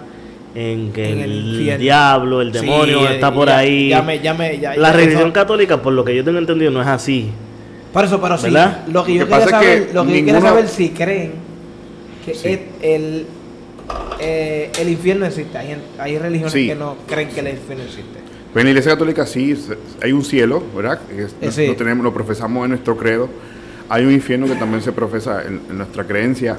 [0.59, 3.89] en que En el, diablo, el demonio está por ya- ahí.
[3.89, 6.39] ya me- ya me- ya- la ya religión eso- católica, por lo que yo tengo
[6.39, 7.29] entendido, no es así.
[7.93, 10.21] Por eso, pero sí, lo que Lo yo que saber, que lo que yo quería
[10.33, 11.33] ninguno- saber si creen
[12.25, 12.47] que Sí.
[12.49, 13.25] es el,
[14.19, 15.55] eh, el infierno existe.
[15.59, 16.67] Hay, hay religiones Sí.
[16.67, 18.19] que no creen que el infierno existe.
[18.51, 19.55] Pues en la iglesia católica sí
[20.01, 20.99] hay un cielo, ¿verdad?
[21.07, 23.29] Que es- Eh, lo, tenemos, lo profesamos en nuestro credo.
[23.89, 26.57] Hay un infierno que también se profesa en, en nuestra creencia.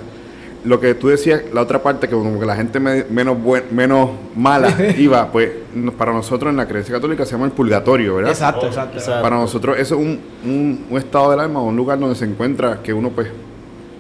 [0.68, 3.64] Lo que tú decías, la otra parte, que como que la gente me- menos, buen-
[3.70, 8.16] menos mala iba, pues no- para nosotros en la creencia católica se llama el purgatorio,
[8.16, 8.32] ¿verdad?
[8.32, 8.98] Exacto, exacto.
[8.98, 9.22] exacto.
[9.22, 12.80] Para nosotros eso es un, un- un estado del alma, un lugar donde se encuentra
[12.82, 13.28] que uno pues,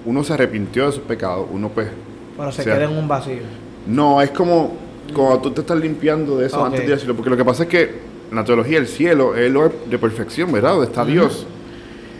[0.04, 1.88] uno se arrepintió de sus pecados, uno pues,
[2.36, 3.38] Pero se o sea, queda en un vacío.
[3.86, 4.76] no, es como
[5.14, 7.68] cuando tú te estás limpiando de eso antes de decirlo, porque lo que pasa es
[7.70, 7.82] que
[8.30, 10.72] en la teología el cielo es el lugar de perfección, ¿verdad?
[10.72, 11.46] Donde está Dios.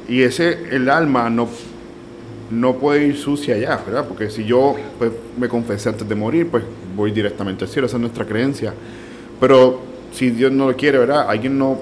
[0.09, 1.49] Y ese, el alma no,
[2.51, 4.07] no puede ir sucia allá, ¿verdad?
[4.07, 6.65] Porque si yo pues, me confesé antes de morir, pues
[6.97, 8.75] voy directamente al cielo, esa es nuestra creencia.
[9.41, 9.81] Pero
[10.13, 11.27] si Dios no lo quiere, ¿verdad?
[11.29, 11.79] Alguien no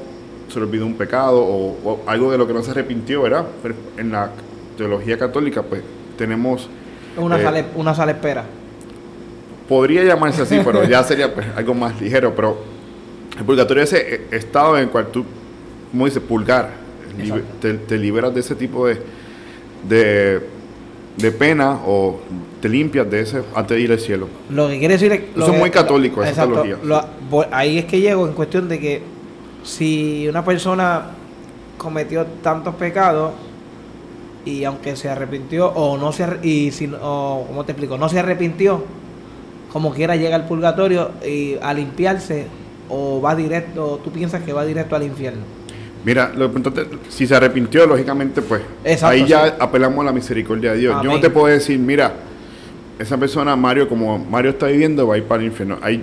[0.49, 3.47] se le olvidó un pecado o, o algo de lo que no se arrepintió, ¿verdad?
[3.63, 4.31] Pero en la
[4.77, 5.83] teología católica, pues
[6.17, 6.69] tenemos
[7.17, 8.45] Una, Eh, una sala espera.
[9.69, 12.35] podría llamarse así, pero ya sería pues, algo más ligero.
[12.35, 12.59] Pero
[13.39, 15.25] el purgatorio es ese eh, estado en el cual tú,
[15.91, 16.71] como dice, pulgar,
[17.61, 18.99] te, te liberas de ese tipo de,
[19.89, 20.41] de,
[21.17, 22.21] de pena o
[22.61, 24.29] te limpias de ese antes de ir al cielo.
[24.51, 25.21] Lo que quiere decir es.
[25.37, 26.79] lo Eso es muy católico, esa exacto, teología.
[27.31, 29.03] lo- ahí es que llego en cuestión de que
[29.63, 31.07] si una persona
[31.79, 33.33] cometió tantos pecados
[34.45, 37.99] y aunque se arrepintió o no se y si o, ¿cómo te explico?
[37.99, 38.83] No se arrepintió,
[39.73, 42.47] como quiera llega al purgatorio y a limpiarse
[42.89, 45.43] o va directo, tú piensas que va directo al infierno.
[46.05, 50.73] Mira, lo importante, si se arrepintió, lógicamente, pues Exacto, ahí ya apelamos a la misericordia
[50.73, 51.03] de Dios.
[51.03, 52.13] Yo no te puedo decir, mira,
[52.99, 55.79] esa persona, Mario, como Mario está viviendo, va a ir para el infierno.
[55.83, 56.03] Ahí,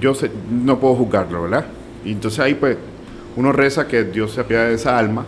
[0.00, 1.66] yo sé- no puedo juzgarlo, ¿verdad?
[2.04, 2.76] Y entonces ahí, pues,
[3.36, 5.24] uno reza que Dios se apiade de esa alma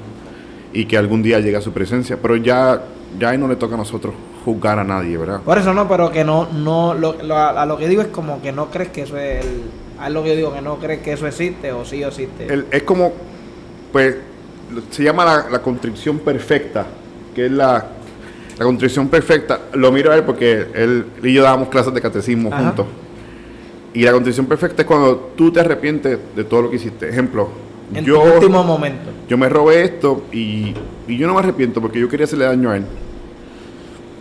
[0.72, 2.16] y que algún día llegue a su presencia.
[2.22, 2.82] Pero ya,
[3.18, 5.40] ya ahí no le toca a nosotros juzgar a nadie, ¿verdad?
[5.40, 8.40] Por eso no, pero que no, no, lo, lo- a lo que digo es como
[8.40, 9.62] que no crees que eso es el,
[9.98, 12.46] a lo que yo digo, que no crees que eso existe o sí existe.
[12.52, 13.12] El- es como,
[13.94, 14.16] pues,
[14.90, 16.84] se llama la, la contrición perfecta,
[17.32, 17.86] que es la,
[18.58, 19.60] la contrición perfecta.
[19.74, 22.64] Lo miro a él porque él y yo dábamos clases de catecismo Ajá.
[22.64, 22.86] juntos.
[23.92, 27.08] Y la contrición perfecta es cuando tú te arrepientes de todo lo que hiciste.
[27.08, 27.50] Ejemplo,
[27.94, 29.10] en yo, tu último momento.
[29.28, 30.74] yo me robé esto y,
[31.06, 32.84] y yo no me arrepiento porque yo quería hacerle daño a él.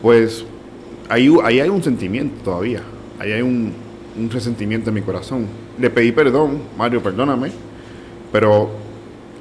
[0.03, 0.45] Pues
[1.09, 2.83] ahí, ahí hay un sentimiento todavía.
[3.17, 3.73] Ahí hay un,
[4.19, 5.47] un resentimiento en mi corazón.
[5.79, 7.49] Le pedí perdón, Mario, perdóname.
[8.31, 8.82] Pero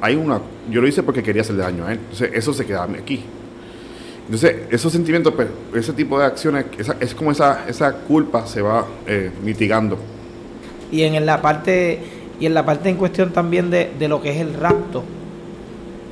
[0.03, 0.41] hay una.
[0.69, 2.01] Yo lo hice porque quería hacerle daño a él.
[2.03, 3.23] Entonces, eso se queda aquí.
[4.25, 5.33] Entonces, esos sentimientos,
[5.75, 6.67] ese tipo de acciones,
[6.99, 9.97] es como esa, esa culpa se va eh, mitigando.
[10.91, 12.01] Y en la parte,
[12.41, 15.05] y en la parte en cuestión también de, de lo que es el rapto,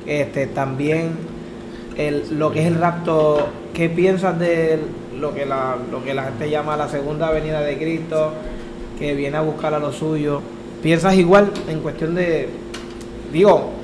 [0.05, 1.11] este también
[1.97, 4.79] el, lo que es el rapto, ¿qué piensas de
[5.19, 8.31] lo que la, lo que la gente llama la segunda venida de Cristo,
[8.97, 10.41] que viene a buscar a lo suyo?
[10.81, 12.47] ¿Piensas igual en cuestión de,
[13.31, 13.80] digo,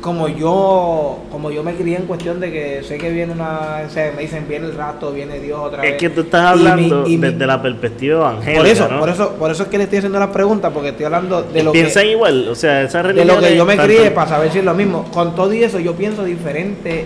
[0.00, 3.90] como yo como yo me crié en cuestión de que sé que viene una o
[3.90, 6.60] sea, me dicen viene el rato viene Dios otra vez Es que tú estás Y
[6.62, 8.58] mi- hablando mi- desde la perspectiva evangélica.
[8.58, 8.98] por eso ¿no?
[9.00, 11.62] por eso por eso es que le estoy haciendo las preguntas porque estoy hablando de
[11.62, 14.50] lo que Piensan igual, o sea, esa de lo que yo me crié para saber
[14.50, 15.04] si es lo mismo.
[15.12, 17.04] Con todo y eso yo pienso diferente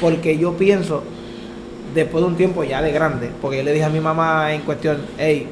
[0.00, 1.02] porque yo pienso
[1.94, 4.62] después de un tiempo ya de grande, porque yo le dije a mi mamá en
[4.62, 5.46] cuestión, hey,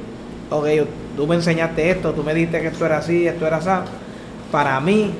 [0.49, 0.67] ok,
[1.15, 3.69] tú me enseñaste esto, tú me dijiste que esto era así, esto era así.
[4.51, 5.11] Para mí,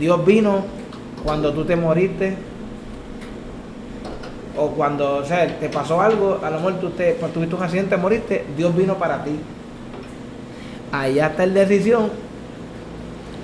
[0.00, 0.64] Dios vino
[1.22, 2.34] cuando tú te moriste
[4.56, 7.62] o cuando, o sea, te pasó algo, a lo mejor tú te, pues, tuviste un
[7.62, 9.32] accidente, moriste, Dios vino para ti.
[10.90, 12.10] Allá está el decisión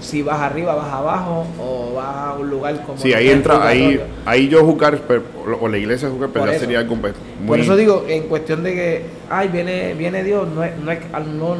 [0.01, 4.01] si vas arriba, vas abajo o vas a un lugar como Sí, ahí entra, ahí,
[4.25, 5.25] ahí yo jugar, pero-
[5.61, 7.49] o la iglesia jugar, pero ya sería algo pues, muy...
[7.49, 10.99] Por eso digo, en cuestión de que, ay, viene, viene Dios, no es, no es,
[11.13, 11.57] al no,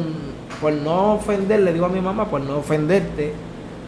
[0.61, 3.33] por no ofender, le digo a mi mamá, por no ofenderte,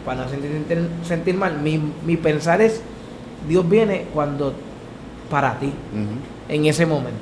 [0.04, 2.80] para no sentir, sentir, mal, mi, mi pensar es,
[3.48, 4.54] Dios viene cuando,
[5.30, 5.72] para ti,
[6.48, 7.18] en ese momento.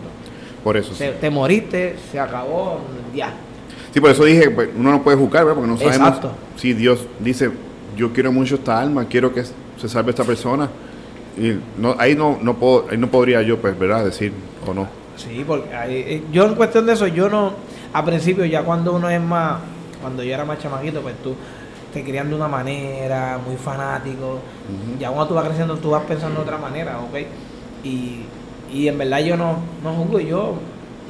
[0.64, 1.04] Por eso, sí.
[1.20, 2.80] Te moriste, se acabó,
[3.14, 3.32] ya.
[3.92, 5.56] Sí, por eso dije, pues, uno no puede juzgar, ¿verdad?
[5.60, 6.32] Porque no sabemos Exacto.
[6.56, 7.50] si Dios dice,
[7.96, 10.68] yo quiero mucho esta alma, quiero que se salve esta persona.
[11.36, 14.04] Y no, ahí no, no puedo, ahí no podría yo, pues, ¿verdad?
[14.04, 14.32] Decir
[14.66, 14.88] o no.
[15.16, 17.52] Sí, porque ahí- eh, yo en cuestión de eso, yo no,
[17.92, 19.60] a principio ya cuando uno es más,
[20.00, 21.34] cuando yo era más chamaquito, pues tú
[21.93, 24.39] te crían de una manera, muy fanático,
[24.99, 27.18] ya cuando tú vas creciendo tú vas pensando de otra manera, ¿ok?
[27.84, 28.20] Y,
[28.72, 30.55] y en verdad yo no, no juzgo, yo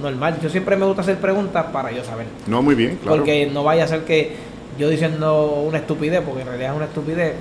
[0.00, 3.16] normal, yo siempre me gusta hacer preguntas para yo saber, No, muy bien, claro.
[3.18, 4.36] porque no vaya a ser que
[4.78, 7.34] yo diciendo una estupidez, porque en realidad es una estupidez,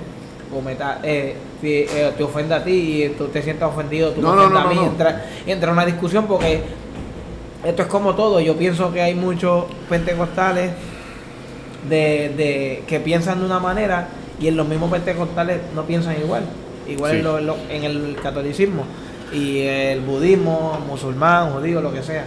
[0.56, 4.10] o me ta- eh, si, eh, te ofenda a ti y tú te sientas ofendido,
[4.12, 6.62] tú No, no, no, a mí, entra, entra una discusión porque
[7.64, 8.40] esto es como todo.
[8.40, 10.70] Yo pienso que hay muchos pentecostales
[11.88, 14.08] de, de que piensan de una manera
[14.40, 16.44] y en los mismos pentecostales no piensan igual.
[16.88, 17.18] Igual Sí.
[17.18, 18.84] en, lo- en lo- en el catolicismo
[19.32, 22.24] y el budismo, musulmán, judío, lo que sea.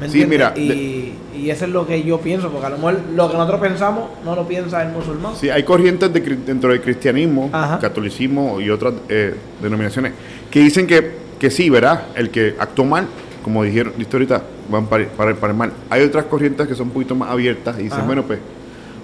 [0.00, 3.00] ¿Me Sí, mira, y, y eso es lo que yo pienso, porque a lo mejor
[3.16, 5.34] lo que nosotros pensamos no lo piensa el musulmán.
[5.34, 7.80] Sí, hay corrientes de dentro del cristianismo, Ajá.
[7.80, 10.12] catolicismo y otras eh, denominaciones
[10.52, 12.02] que dicen que, que sí, ¿verdad?
[12.14, 13.08] El que actuó mal,
[13.42, 15.72] como dijeron dijiste ahorita, van para, para, para el mal.
[15.90, 18.06] Hay otras corrientes que son un poquito más abiertas y dicen, Ajá.
[18.06, 18.38] bueno, pues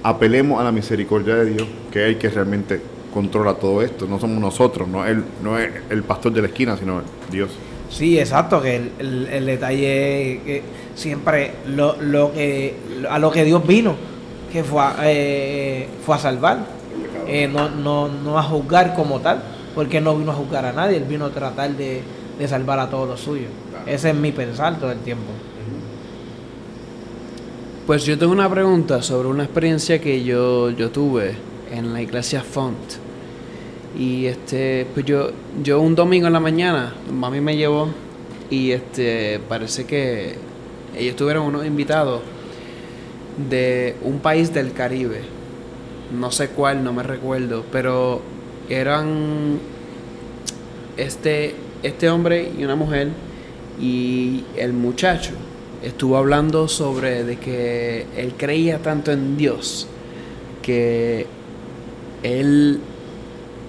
[0.05, 2.81] apelemos a la misericordia de Dios, que es el que realmente
[3.13, 4.07] controla todo esto.
[4.07, 7.03] No somos nosotros, no, él, no es el pastor de la esquina, sino
[7.33, 7.51] Dios.
[7.91, 10.63] Sí, exacto, que el, el- el detalle es que
[10.95, 12.75] siempre lo, lo que
[13.09, 13.95] a lo que Dios vino,
[14.53, 16.59] que fue a, eh, fue a salvar,
[17.27, 19.43] eh, no, no, no a juzgar como tal,
[19.75, 22.03] porque no vino a juzgar a nadie, él vino a tratar de,
[22.39, 23.51] de salvar a todos los suyos.
[23.87, 25.31] Ese es mi pensar todo el tiempo.
[27.87, 31.35] Pues yo tengo una pregunta sobre una experiencia que yo, yo tuve
[31.71, 32.79] en la iglesia Font.
[33.99, 35.33] Y este, pues yo,
[35.63, 37.91] yo un domingo en la mañana, mami me llevó
[38.49, 40.37] y este, parece que
[40.97, 42.23] ellos tuvieron unos invitados
[43.51, 45.21] de un país del Caribe.
[46.19, 48.23] No sé cuál, no me recuerdo, pero
[48.71, 49.59] eran
[50.97, 53.09] este, este hombre y una mujer
[53.79, 55.33] y el muchacho
[55.85, 59.87] estuvo hablando sobre de que él creía tanto en Dios
[60.63, 61.27] que
[62.23, 62.81] él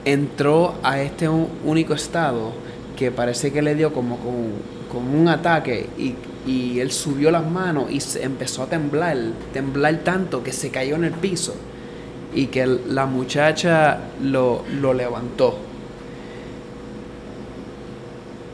[0.05, 2.53] entró a este único estado
[2.95, 4.53] que parece que le dio como con,
[4.91, 6.15] con un ataque y,
[6.49, 9.17] y él subió las manos y se empezó a temblar,
[9.51, 11.55] temblar tanto que se cayó en el piso
[12.33, 15.57] y que la muchacha lo, lo levantó.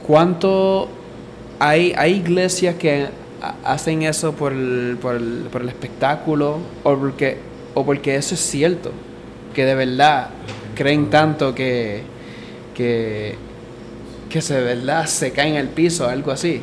[0.08, 0.88] ¿Cuánto
[1.60, 3.21] hay, hay iglesias que
[3.64, 7.38] hacen eso por el, por el, por el espectáculo o porque,
[7.74, 8.92] o porque eso es cierto?
[9.54, 10.30] Que de verdad
[10.76, 12.04] creen tanto que,
[12.76, 13.36] que,
[14.30, 16.62] que se de verdad se cae en el piso, algo así.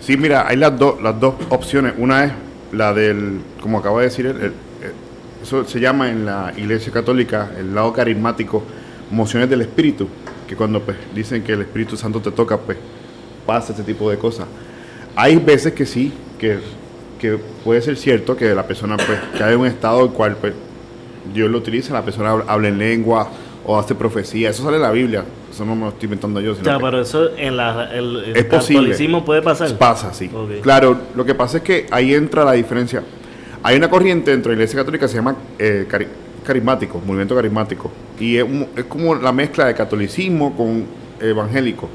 [0.00, 1.94] Sí, mira, hay las, dos las dos opciones.
[1.98, 2.32] Una es
[2.72, 4.52] la del, como acaba de decir él,
[5.42, 8.62] eso se llama en la Iglesia Católica el lado carismático,
[9.10, 10.08] mociones del Espíritu,
[10.46, 12.76] que cuando pues, dicen que el Espíritu Santo te toca, pues
[13.46, 14.46] pasa este tipo de cosas.
[15.20, 16.58] Hay veces que sí, que,
[17.20, 20.52] que puede ser cierto que la persona pues cae en un estado el cual pues,
[21.34, 23.28] Dios lo utiliza, la persona habla, en lengua
[23.66, 26.54] o hace profecía, eso sale en la Biblia, eso no me lo estoy inventando yo.
[26.54, 28.82] Sino que- pero eso en la, el, el Es posible.
[28.82, 29.76] catolicismo puede pasar.
[29.76, 30.30] Pasa, sí.
[30.62, 33.02] Claro, lo que pasa es que ahí entra la diferencia.
[33.64, 36.06] Hay una corriente dentro de la Iglesia Católica que se llama eh, cari-
[36.46, 37.90] carismático, movimiento carismático.
[38.20, 38.44] Y es
[38.88, 40.84] como la mezcla de catolicismo con
[41.20, 41.88] evangélico.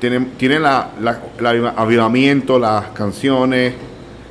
[0.00, 0.90] Tiene, tiene la,
[1.38, 3.74] el aviva- avivamiento, las canciones,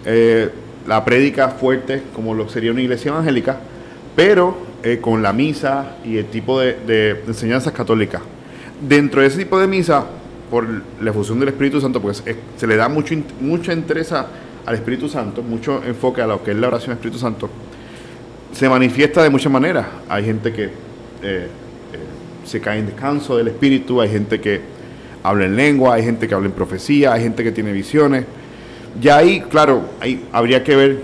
[0.06, 0.50] eh,
[0.88, 3.58] la prédica fuerte, como lo sería una iglesia evangélica,
[4.16, 8.22] pero eh, con la misa y el tipo de, enseñanzas católicas.
[8.82, 10.06] Dentro de ese tipo de misa,
[10.50, 10.66] por
[11.02, 14.26] la fusión del Espíritu Santo, pues es- se le da mucho, mucha interés a-
[14.66, 17.50] al Espíritu Santo, mucho enfoque a lo que es la oración al Espíritu Santo,
[18.54, 19.86] se manifiesta de muchas maneras.
[20.10, 20.70] Hay gente que
[21.22, 21.48] eh,
[22.46, 24.79] se cae en descanso del Espíritu, hay gente que
[25.30, 28.26] habla en lengua, hay gente que habla en profecía, hay gente que tiene visiones.
[29.02, 31.02] Ya ahí, claro, ahí habría que ver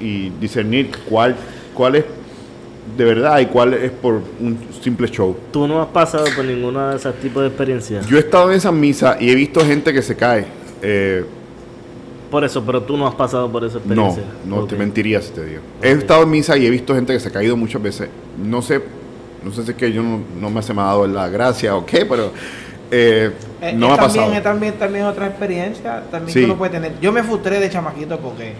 [0.00, 1.36] y discernir cuál,
[1.74, 2.04] cuál es
[2.96, 5.36] de verdad y cuál es por un simple show.
[5.52, 8.06] ¿Tú no has pasado por ninguna de esos tipos de experiencias?
[8.06, 10.46] Yo he estado en esa misa y he visto gente que se cae.
[10.82, 11.24] Eh,
[12.30, 14.22] Por eso, pero tú no has pasado por esa no, experiencia.
[14.46, 14.68] no Ok.
[14.70, 15.60] te mentiría si te digo.
[15.82, 18.08] He estado en misa y he visto gente que se ha caído muchas veces.
[18.42, 18.80] No sé,
[19.44, 21.74] no sé si es que yo no, no me se me ha dado la gracia
[21.76, 22.30] o qué, pero
[22.90, 23.30] eh,
[23.60, 24.32] Eh, no me ha también, pasado.
[24.36, 26.40] es también, también otra experiencia también Sí.
[26.40, 27.00] que uno puede tener.
[27.00, 28.52] Yo me frustré de chamaquito porque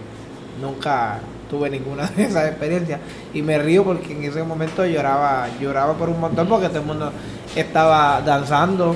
[0.60, 1.18] nunca
[1.50, 3.00] tuve ninguna de esas experiencias
[3.34, 6.86] y me río porque en ese momento lloraba lloraba por un montón porque todo el
[6.86, 7.12] mundo
[7.54, 8.94] estaba danzando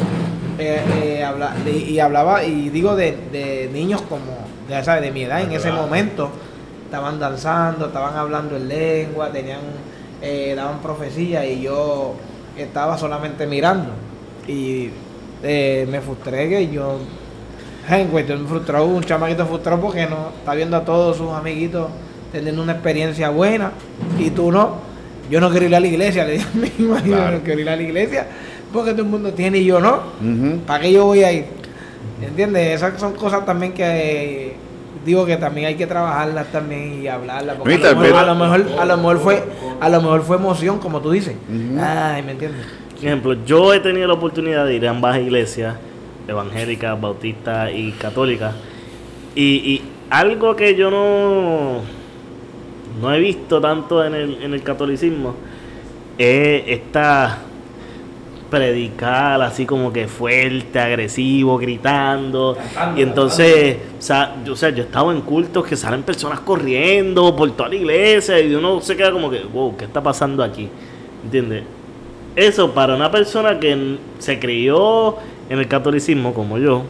[0.58, 4.24] eh, eh, habla- de- y hablaba y digo de, de niños como
[4.68, 5.02] de, ¿sabes?
[5.02, 6.30] de mi edad en ese momento
[6.86, 9.60] estaban danzando estaban hablando en lengua tenían
[10.20, 12.14] eh, daban profecía y yo
[12.56, 13.90] estaba solamente mirando
[14.48, 14.90] y
[15.42, 16.98] eh, me frustré que yo
[17.88, 21.88] en cuestión frustrado, un chamaquito frustrado porque no está viendo a todos sus amiguitos
[22.30, 23.72] teniendo una experiencia buena
[24.18, 24.88] y tú no.
[25.28, 27.38] Yo no quiero ir a la iglesia, le dije a mi marido, Claro.
[27.38, 28.26] no quiero ir a la iglesia
[28.72, 30.00] porque todo el mundo tiene y yo no.
[30.66, 31.46] ¿Para qué yo voy a ir?
[32.22, 32.76] ¿Entiendes?
[32.76, 33.82] Esas son cosas también que
[34.50, 34.56] eh,
[35.04, 37.56] digo que también hay que trabajarlas también y hablarlas.
[37.56, 39.42] Porque a lo, mejor, a, lo mejor, a lo mejor fue
[39.80, 41.34] a lo mejor fue emoción, como tú dices.
[41.80, 42.64] Ay, ¿me entiendes?
[43.00, 45.74] Por ejemplo, yo he tenido la oportunidad de ir a ambas iglesias,
[46.28, 48.54] evangélicas, bautistas y católicas.
[49.34, 51.80] Y, y algo que yo no,
[53.00, 55.34] no he visto tanto en el, en el catolicismo
[56.18, 57.38] es esta
[58.50, 62.58] predicar así como que fuerte, agresivo, gritando.
[62.96, 66.40] y entonces, o sea, yo, o sea, yo he estado en cultos que salen personas
[66.40, 70.44] corriendo por toda la iglesia y uno se queda como que, wow, ¿qué está pasando
[70.44, 70.68] aquí?
[71.24, 71.79] ¿Entiendes?
[72.36, 75.16] Eso para una persona que se crió
[75.48, 76.84] en el catolicismo como yo,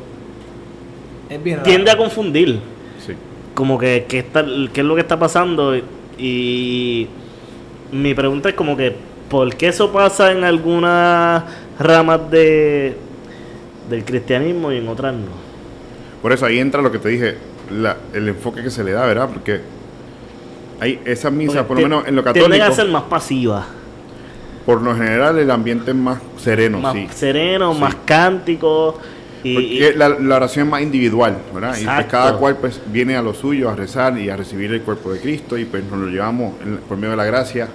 [1.28, 1.68] Es bien raro.
[1.68, 2.60] tiende a confundir
[3.04, 3.14] Sí.
[3.54, 5.74] como que qué, está, qué es lo que está pasando
[6.18, 7.06] y
[7.92, 8.94] mi pregunta es como que
[9.30, 11.42] ¿por qué eso pasa en algunas
[11.78, 12.94] ramas de
[13.88, 15.40] del cristianismo y en otras no?
[16.20, 17.36] Por eso ahí entra lo que te dije,
[17.72, 19.30] la- el enfoque que se le da, ¿verdad?
[19.32, 19.60] Porque
[20.80, 23.66] hay esas misas, por lo menos en lo tienden católico, a ser más pasivas,
[24.70, 27.08] por lo general el ambiente es más sereno, más sí.
[27.12, 27.80] serenos, Sí.
[27.80, 28.94] más cánticos
[29.42, 31.76] y, Porque la, la oración es más individual, ¿verdad?
[31.80, 34.82] Y pues cada cual pues viene a lo suyo, a rezar y a recibir el
[34.82, 37.66] cuerpo de Cristo y pues nos lo llevamos en- por medio de la gracia.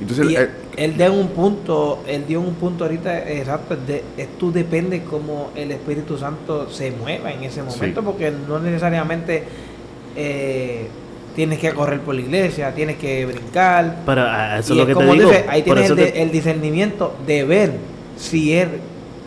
[0.00, 4.28] Entonces, Y eh, él dio un punto, él dio un punto ahorita exacto, de, es,
[4.38, 8.04] tú depende cómo el Espíritu Santo se mueva en ese momento, Sí.
[8.06, 9.44] porque no necesariamente
[10.16, 10.88] eh,
[11.38, 13.98] tienes que correr por la iglesia, tienes que brincar.
[14.04, 16.22] pero a eso y es lo que te digo, dice, ahí tienes el, de- te-
[16.22, 17.72] el discernimiento de ver
[18.16, 18.66] si es,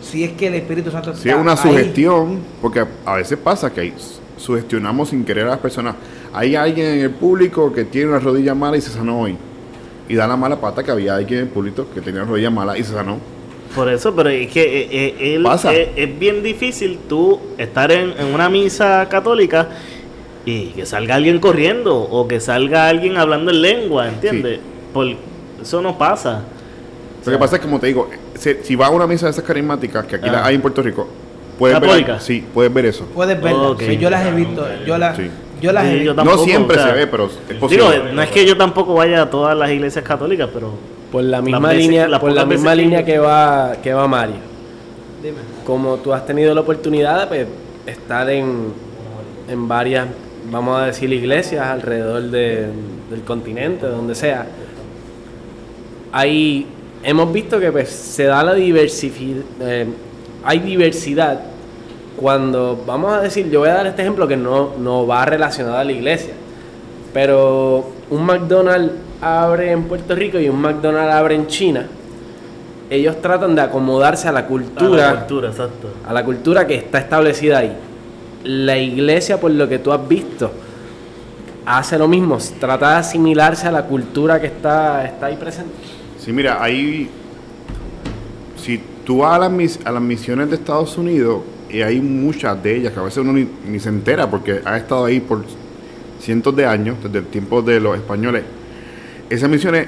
[0.02, 1.56] si es que el Espíritu Santo si está es una ahí.
[1.58, 3.94] sugestión, porque a veces pasa que ahí
[4.36, 5.94] sugestionamos sin querer a las personas.
[6.34, 9.34] Hay alguien en el público que tiene una rodilla mala y se sanó hoy.
[10.06, 12.50] Y da la mala pata que había alguien en el público que tenía una rodilla
[12.50, 13.16] mala y se sanó.
[13.74, 15.72] Por eso, pero es que eh, eh, él- Pasa.
[15.72, 19.70] eh, es bien difícil tú estar en, en una misa católica
[20.44, 24.58] y que salga alguien corriendo o que salga alguien hablando en lengua, ¿entiendes?
[24.92, 25.06] Por,
[25.60, 26.42] eso no pasa.
[27.24, 29.30] Lo que pasa es que, como te digo, se- si vas a una misa de
[29.32, 30.32] esas carismáticas, que aquí Ah.
[30.32, 31.06] las hay en Puerto Rico,
[31.58, 33.04] puedes ver, sí, puedes ver eso.
[33.14, 33.70] Puedes verla.
[33.70, 33.82] Ok.
[33.82, 35.30] Sí, yo las he visto, yo las, Sí.
[35.60, 36.06] yo las he Sí, visto.
[36.06, 38.12] yo tampoco, no siempre o sea, se ve, pero es Digo, posible.
[38.12, 40.72] no es que yo tampoco vaya a todas las iglesias católicas, pero
[41.12, 44.36] Por la misma veces- línea, las por la misma línea que va, que va Mario.
[45.22, 45.36] Dime.
[45.64, 47.46] Como tú has tenido la oportunidad de pues,
[47.86, 48.72] estar en,
[49.48, 50.08] en varias,
[50.50, 52.68] vamos a decir, iglesias alrededor de-
[53.10, 54.46] del continente, donde sea,
[56.12, 56.66] ahí
[57.02, 59.42] hemos visto que pues, se da la diversidad,
[60.44, 61.40] hay diversidad
[62.16, 65.76] cuando, vamos a decir, yo voy a dar este ejemplo que no, no va relacionado
[65.78, 66.32] a la iglesia,
[67.12, 71.86] pero un McDonald's abre en Puerto Rico y un McDonald's abre en China,
[72.90, 75.88] ellos tratan de acomodarse a la a cultura, la cultura, exacto.
[76.06, 77.72] a la cultura que está establecida ahí.
[78.44, 80.50] La iglesia, por lo que tú has visto,
[81.64, 85.72] hace lo mismo, trata de asimilarse a la cultura que está, está ahí presente.
[86.18, 87.08] Sí, mira, ahí,
[88.56, 92.62] si tú vas a las, mis- a las misiones de Estados Unidos, y hay muchas
[92.62, 95.44] de ellas que a veces uno ni, ni se entera porque ha estado ahí por
[96.20, 98.42] cientos de años, desde el tiempo de los españoles,
[99.30, 99.86] esas misiones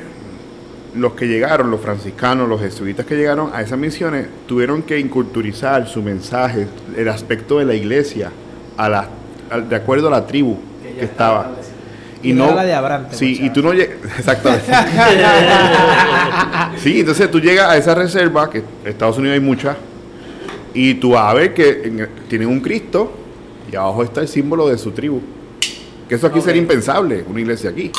[0.96, 5.88] los que llegaron, los franciscanos, los jesuitas que llegaron a esas misiones, tuvieron que inculturizar
[5.88, 8.30] su mensaje, el aspecto de la iglesia,
[8.76, 9.08] a la,
[9.68, 10.58] de acuerdo a la tribu
[10.98, 11.52] que, estaba.
[12.22, 13.96] Y no la de Abraham, Sí, y tú no llegas.
[14.18, 14.64] Exactamente.
[16.78, 19.76] sí, entonces tú llegas a esa reserva, que en Estados Unidos hay muchas,
[20.72, 23.12] y tú vas a ver que en- tienen un Cristo
[23.70, 25.20] y abajo está el símbolo de su tribu.
[26.08, 27.90] Que eso aquí sería impensable, una iglesia aquí.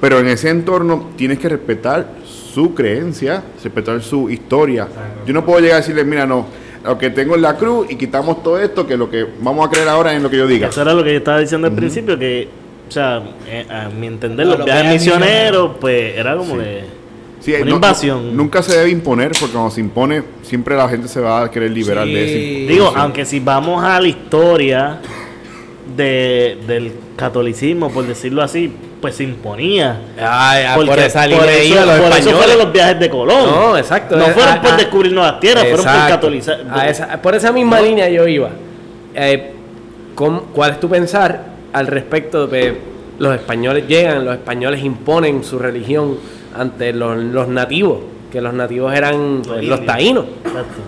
[0.00, 4.86] Pero en ese entorno tienes que respetar su creencia, respetar su historia.
[5.26, 6.46] Yo no puedo llegar a decirle, mira, no,
[6.86, 9.70] lo que tengo es la cruz y quitamos todo esto, que lo que vamos a
[9.70, 10.68] creer ahora es lo que yo diga.
[10.68, 12.48] Eso era lo que yo estaba diciendo al principio, que,
[12.88, 16.60] o sea, eh, a mi entender, los los viajes misioneros, pues era como Sí.
[16.60, 16.84] de
[17.40, 18.36] Sí, una no- no- invasión.
[18.36, 21.70] nunca se debe imponer, porque cuando se impone, siempre la gente se va a querer
[21.70, 22.24] liberar de
[22.64, 22.72] eso.
[22.72, 25.00] Digo, aunque si vamos a la historia
[25.96, 28.72] de, del catolicismo, por decirlo así,
[29.06, 30.00] pues se imponía.
[30.18, 33.08] Ay, ah, Porque por esa línea por eso, los por eso fueron los viajes de
[33.10, 33.46] Colón.
[33.46, 34.16] No, exacto.
[34.16, 36.14] No Eh, fueron ah, por ah, descubrir nuevas tierras, fueron por Exacto.
[36.14, 36.60] catolizar.
[36.72, 38.50] A esa- por esa misma línea yo iba.
[39.14, 39.52] Eh,
[40.16, 41.40] ¿cómo- ¿Cuál es tu pensar
[41.72, 42.76] al respecto de que
[43.20, 46.18] los españoles llegan, los españoles imponen su religión
[46.58, 48.00] ante los, los nativos?
[48.32, 49.86] Que los nativos eran los indios.
[49.86, 50.24] taínos.
[50.44, 50.80] Exacto.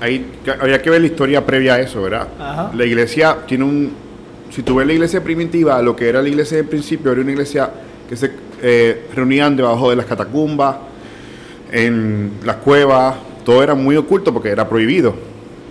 [0.00, 0.26] Ahí
[0.60, 2.28] habría que ver la historia previa a eso, ¿verdad?
[2.40, 2.70] Ajá.
[2.74, 4.03] La iglesia tiene un...
[4.50, 7.32] Si tú ves la iglesia primitiva, lo que era la iglesia de principio era una
[7.32, 7.70] iglesia
[8.08, 8.30] que se
[8.62, 10.76] eh, reunían debajo de las catacumbas,
[11.72, 15.14] en las cuevas, todo era muy oculto porque era prohibido.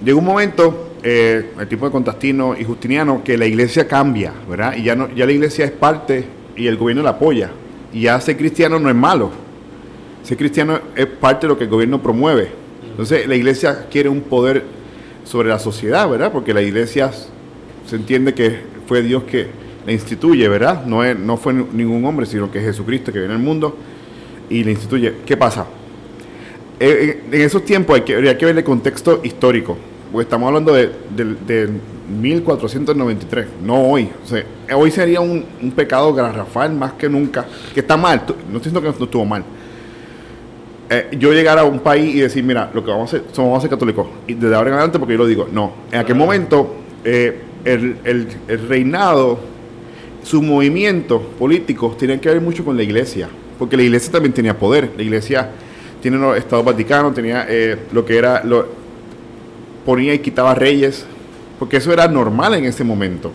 [0.04, 4.76] Llega un momento, eh, el tiempo de Contastino y Justiniano, que la iglesia cambia, ¿verdad?
[4.76, 6.26] Y ya, no, ya la iglesia es parte
[6.58, 7.52] y el gobierno la apoya.
[7.94, 9.32] Y ya ser cristiano no es malo.
[10.24, 12.50] Ser cristiano es parte de lo que el gobierno promueve.
[12.90, 14.64] Entonces, la iglesia quiere un poder
[15.24, 16.32] sobre la sociedad, ¿verdad?
[16.32, 17.12] Porque la iglesia
[17.86, 19.48] se entiende que fue Dios que
[19.86, 20.86] la instituye, ¿verdad?
[20.86, 23.76] No, es, no fue ningún hombre, sino que es Jesucristo que viene al mundo
[24.50, 25.14] y la instituye.
[25.26, 25.66] ¿Qué pasa?
[26.80, 29.78] Eh, En, en esos tiempos hay que, ver el contexto histórico.
[30.12, 31.36] Porque estamos hablando de, de-
[31.66, 31.70] de
[32.22, 34.10] 1493, no hoy.
[34.24, 34.44] O sea,
[34.76, 37.46] hoy sería un, un pecado garrafal más que nunca.
[37.74, 39.44] Que está mal, no estoy diciendo que no estuvo mal.
[40.90, 43.50] Eh, yo llegar a un país y decir, mira, lo que vamos a hacer, somos
[43.50, 44.08] vamos a ser católicos.
[44.28, 45.72] Y desde ahora en adelante, porque yo lo digo, no.
[45.92, 49.40] En aquel momento, eh, el, el- el reinado,
[50.24, 53.28] sus movimientos políticos tenían que ver mucho con la iglesia.
[53.60, 54.92] Porque la iglesia también tenía poder.
[54.98, 55.50] La iglesia
[56.02, 58.66] tiene los estados vaticanos, tenía eh, lo que era, lo,
[59.86, 61.06] ponía y quitaba reyes.
[61.60, 63.32] Porque eso era normal en ese momento.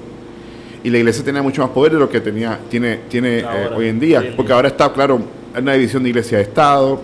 [0.85, 3.45] Y la iglesia tenía mucho más poder de lo que tenía, tiene, tiene eh,
[3.75, 4.33] hoy en día.
[4.37, 5.21] Porque ahora está, claro,
[5.55, 7.01] hay una división de iglesia de Estado.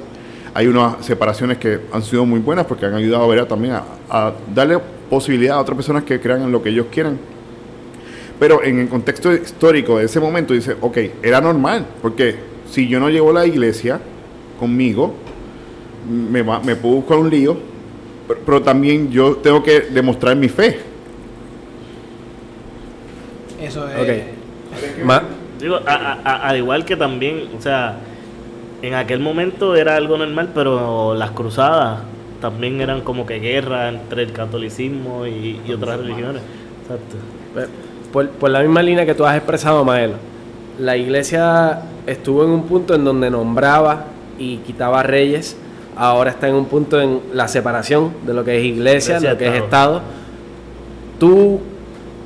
[0.57, 3.47] Hay unas separaciones que han sido muy buenas porque han ayudado ¿verdad?
[3.47, 4.79] también a, a darle
[5.11, 7.19] posibilidad a otras personas que crean en lo que ellos quieran.
[8.39, 12.37] Pero en el contexto histórico de ese momento dice, ok, era normal, porque
[12.71, 14.01] si yo no llevo la iglesia
[14.59, 15.15] conmigo,
[16.11, 17.57] me, va- me puedo buscar un lío,
[18.27, 20.79] pero, pero también yo tengo que demostrar mi fe.
[23.63, 23.97] Eso es.
[23.97, 25.05] Ok.
[25.05, 25.23] Ma-
[25.61, 27.99] Digo, a- a- a- al igual que también, o sea,
[28.83, 32.01] en aquel momento era algo normal, pero las cruzadas
[32.45, 36.43] también eran como que guerra entre el catolicismo y, y otras religiones.
[36.83, 37.17] Exacto.
[37.59, 37.67] Eh,
[38.13, 40.17] Por, por la misma línea que tú has expresado, Maelo,
[40.79, 44.05] la iglesia estuvo en un punto en donde nombraba
[44.39, 45.57] y quitaba reyes,
[45.97, 49.39] ahora está en un punto en la separación de lo que es iglesia, Iglesia, lo
[49.39, 49.97] que es Estado.
[49.97, 50.03] Estado.
[51.19, 51.61] Tú,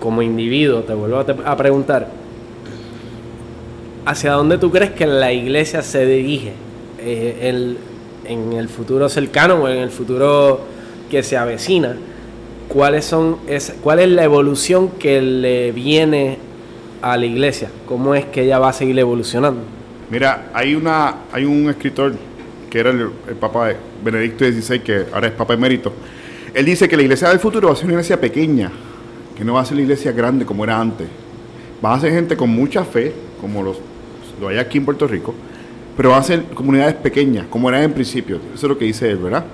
[0.00, 2.08] como individuo, te vuelvo a, te- a preguntar,
[4.04, 6.52] ¿hacia dónde tú crees que la iglesia se dirige
[6.98, 7.78] eh, el-
[8.28, 10.60] en el futuro cercano o en el futuro
[11.10, 11.96] que se avecina?
[12.68, 16.38] ¿Cuáles son es, ¿Cuál es la evolución que le viene
[17.00, 17.70] a la iglesia?
[17.86, 19.62] ¿Cómo es que ella va a seguir evolucionando?
[20.10, 22.14] Mira, hay una hay un escritor
[22.68, 23.10] que era el,
[23.40, 23.72] Papa
[24.04, 25.92] Benedicto XVI, que ahora es Papa emérito.
[26.54, 28.70] Él dice que la iglesia del futuro va a ser una iglesia pequeña,
[29.36, 31.06] que no va a ser la iglesia grande como era antes.
[31.84, 33.78] Va a ser gente con mucha fe, como los,
[34.40, 35.34] lo hay aquí en Puerto Rico,
[35.98, 38.36] pero va a ser comunidades pequeñas, como era en principio.
[38.54, 39.44] Eso es lo que dice él, ¿verdad?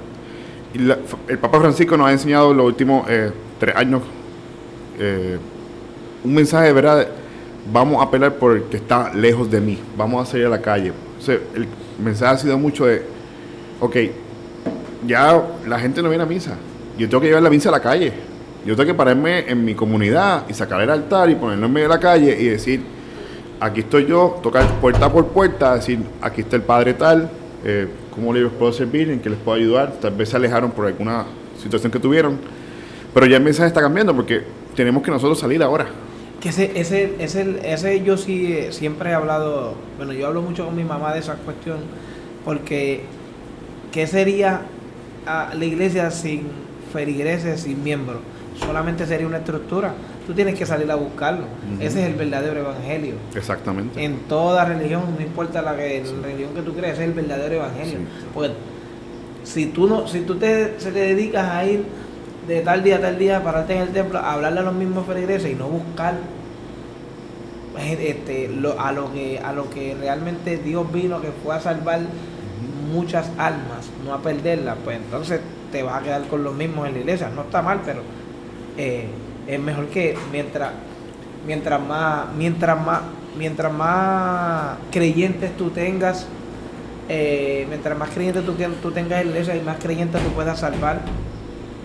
[0.74, 4.02] Y la- el Papa Francisco nos ha enseñado los últimos eh, tres años
[4.98, 5.38] eh,
[6.22, 7.08] un mensaje verdad.
[7.72, 9.78] Vamos a apelar por el que está lejos de mí.
[9.96, 10.92] Vamos a salir a la calle.
[11.18, 11.66] O sea, el
[11.98, 13.00] mensaje ha sido mucho de,
[13.80, 13.96] ok,
[15.06, 16.56] ya la gente no viene a misa.
[16.98, 18.12] Yo tengo que llevar la misa a la calle.
[18.66, 21.88] Yo tengo que pararme en mi comunidad y sacar el altar y ponerlo en medio
[21.88, 22.82] de la calle y decir,
[23.60, 27.30] aquí estoy yo, tocar puerta por puerta, decir, aquí está el padre tal,
[27.64, 29.92] eh, cómo les puedo servir, en qué les puedo ayudar.
[30.00, 31.24] Tal vez se alejaron por alguna
[31.60, 32.38] situación que tuvieron.
[33.12, 34.42] Pero ya el mensaje está cambiando porque
[34.74, 35.86] tenemos que nosotros salir ahora.
[36.42, 40.76] Ese, ese, ese, ese yo sí eh, siempre he hablado, bueno, yo hablo mucho con
[40.76, 41.78] mi mamá de esa cuestión
[42.44, 43.04] Porque,
[43.92, 44.60] ¿qué sería
[45.26, 46.48] ah, la iglesia sin
[46.92, 48.18] feligreses, sin miembros?
[48.58, 49.94] Solamente sería una estructura.
[50.26, 51.44] Tú tienes que salir a buscarlo.
[51.80, 53.14] Ese es el verdadero evangelio.
[53.34, 54.02] Exactamente.
[54.02, 57.56] En toda religión, no importa la, que, la religión que tú crees, es el verdadero
[57.56, 57.98] evangelio.
[57.98, 58.04] Sí.
[58.32, 58.52] Porque
[59.42, 61.84] si tú no, si tú te, se te dedicas a ir
[62.48, 65.06] de tal día a tal día, pararte en el templo, a hablarle a los mismos
[65.06, 66.14] feligreses y no buscar
[67.78, 71.60] eh, este, lo- a lo que a lo que realmente Dios vino, que fue a
[71.60, 72.00] salvar
[72.92, 75.40] muchas almas, no a perderlas, pues entonces
[75.72, 77.30] te vas a quedar con los mismos en la iglesia.
[77.34, 78.02] No está mal, pero
[78.78, 79.06] eh,
[79.46, 80.70] es mejor que mientras
[81.46, 83.00] mientras más mientras más
[83.38, 86.26] mientras más creyentes tú tengas
[87.08, 90.58] eh, mientras más creyentes tú, tú tengas en la iglesia y más creyentes tú puedas
[90.58, 91.00] salvar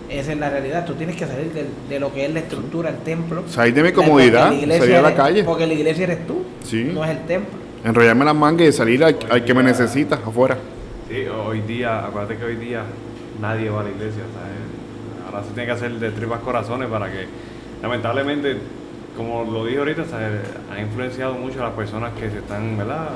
[0.10, 2.90] esa es la realidad tú tienes que salir del- de, lo que es la estructura
[2.90, 5.44] el templo Salir de mi comodidad, la salir a la eres- calle.
[5.44, 6.90] porque la iglesia eres tú Sí.
[6.94, 10.57] no es el templo Enrollarme las mangas y salir al, al que me necesita afuera.
[11.07, 12.84] Sí, hoy día, acuérdate que hoy día
[13.40, 15.26] nadie va a la iglesia, ¿sabes?
[15.26, 17.26] Ahora se tiene que hacer de tripas corazones para que,
[17.81, 18.57] lamentablemente,
[19.18, 20.41] como lo dije ahorita, ¿sabes?
[20.72, 23.10] ha influenciado mucho a las personas que se están, ¿verdad?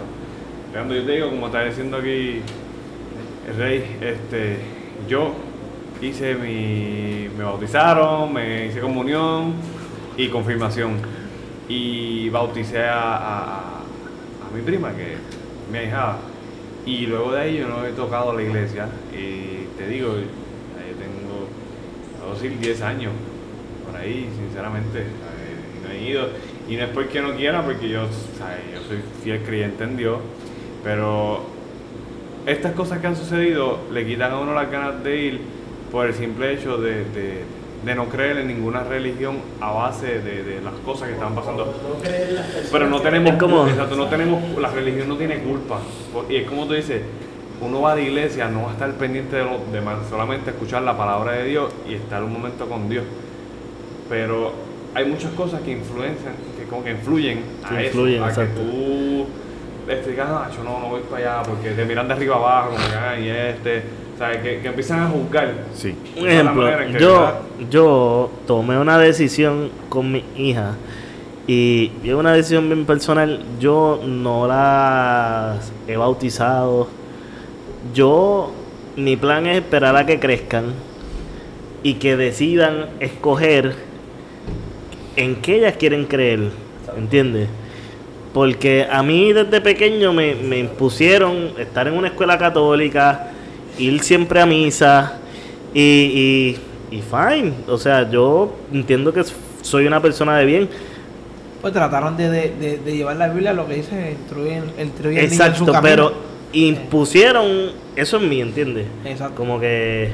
[0.71, 2.41] Cuando yo te digo, como está diciendo aquí
[3.49, 4.57] el rey, este,
[5.07, 5.33] yo
[6.01, 9.53] hice mi, me bautizaron, me hice comunión
[10.17, 10.93] y confirmación.
[11.69, 15.19] Y bauticé a, a- a mi prima, que es
[15.71, 15.79] mi.
[16.85, 18.87] Y luego de ahí yo no he tocado la iglesia.
[19.13, 21.47] Y te digo, yo tengo,
[22.19, 23.13] puedo decir, 10 años
[23.93, 24.99] por ahí, sinceramente.
[24.99, 25.77] ¿sabes?
[25.77, 26.27] Y no he ido.
[26.69, 28.01] Y no es porque no quiera, porque yo,
[28.37, 28.59] ¿sabes?
[28.73, 30.17] yo soy fiel creyente en Dios.
[30.83, 31.41] Pero
[32.45, 35.41] estas cosas que han sucedido le quitan a uno las ganas de ir
[35.91, 40.41] por el simple hecho de, de- de no creer en ninguna religión a base de,
[40.43, 41.65] de las cosas que están pasando.
[42.71, 45.79] Pero no tenemos, como- exacto, no tenemos, la religión no tiene culpa.
[46.29, 47.01] Y es como tú dices,
[47.59, 50.97] uno va de iglesia, no va a estar pendiente de los demás, solamente escuchar la
[50.97, 53.03] palabra de Dios y estar un momento con Dios.
[54.09, 54.51] Pero
[54.93, 58.61] hay muchas cosas que influencian, que como que influyen a Que eso, influyen, a exacto.
[58.61, 59.25] que tú
[59.91, 62.71] este, digas, "Ah, yo no, no voy para allá porque te miran de arriba abajo,
[62.71, 63.83] como que, "Ay, este,
[64.17, 64.37] ¿sabes?
[64.37, 65.53] Que, que empiezan a juzgar.
[65.73, 65.95] Sí.
[66.17, 67.39] Un ejemplo, manera en que, yo, ¿verdad?
[67.69, 70.75] yo tomé una decisión con mi hija
[71.47, 73.41] y es una decisión bien personal.
[73.59, 75.57] Yo no la
[75.87, 76.87] he bautizado.
[77.93, 78.51] Yo,
[78.95, 80.65] mi plan es esperar a que crezcan
[81.81, 83.75] y que decidan escoger
[85.15, 86.49] en qué ellas quieren creer.
[86.97, 87.47] ¿Entiendes?
[88.33, 93.31] Porque a mí desde pequeño me, me impusieron estar en una escuela católica,
[93.77, 95.19] ir siempre a misa
[95.73, 96.57] y,
[96.91, 97.53] y, y fine.
[97.67, 99.23] O sea, yo entiendo que
[99.61, 100.69] soy una persona de bien.
[101.61, 105.19] pues trataron de, de, de- de llevar la Biblia a lo que dice instruir, instruir
[105.19, 105.81] en su Exacto, camino.
[105.81, 106.13] pero
[106.53, 108.87] impusieron eso en mí, ¿entiendes?
[109.05, 109.35] Exacto.
[109.35, 110.11] Como que...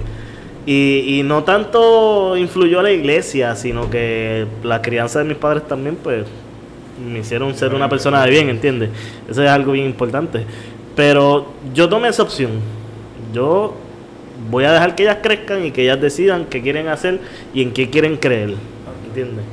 [0.66, 5.96] Y, y no tanto influyó la iglesia, sino que la crianza de mis padres también,
[5.96, 6.26] pues,
[7.00, 8.90] me hicieron ser una persona de bien, ¿entiendes?
[9.30, 10.46] Eso es algo bien importante.
[10.96, 12.52] Pero yo tomé esa opción.
[13.34, 13.74] Yo
[14.50, 17.20] voy a dejar que ellas crezcan y que ellas decidan qué quieren hacer
[17.54, 18.56] y en qué quieren creer,
[19.08, 19.46] ¿entiendes?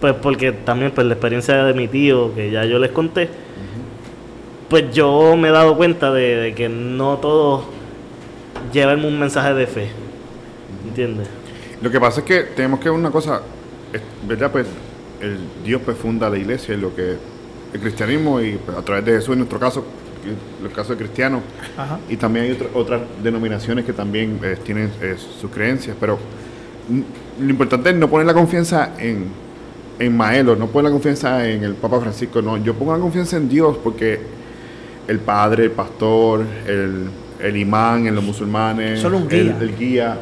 [0.00, 3.28] Pues porque también, pues, la experiencia de mi tío, que ya yo les conté,
[4.68, 7.64] pues yo me he dado cuenta de, que no todo
[8.72, 9.88] lleva un mensaje de fe.
[10.94, 11.26] ¿Entiendes?
[11.82, 13.40] Lo que pasa es que tenemos que ver una cosa,
[13.92, 14.52] es- ¿verdad?
[14.52, 14.66] Pues
[15.20, 17.16] el Dios pues funda la iglesia, y lo que
[17.72, 19.84] el cristianismo y pues, a través de Jesús en nuestro caso,
[20.24, 21.42] en el caso de cristianos,
[21.76, 21.98] Ajá.
[22.08, 26.16] y también hay otra- otras denominaciones que también eh, tienen eh, sus creencias, pero
[27.40, 29.26] lo importante es no poner la confianza en,
[29.98, 33.36] en Maelo, no poner la confianza en el Papa Francisco, no, yo pongo la confianza
[33.36, 34.20] en Dios porque
[35.08, 37.08] el padre, el pastor, el,
[37.40, 40.16] el imán en los musulmanes, Solo un el guía,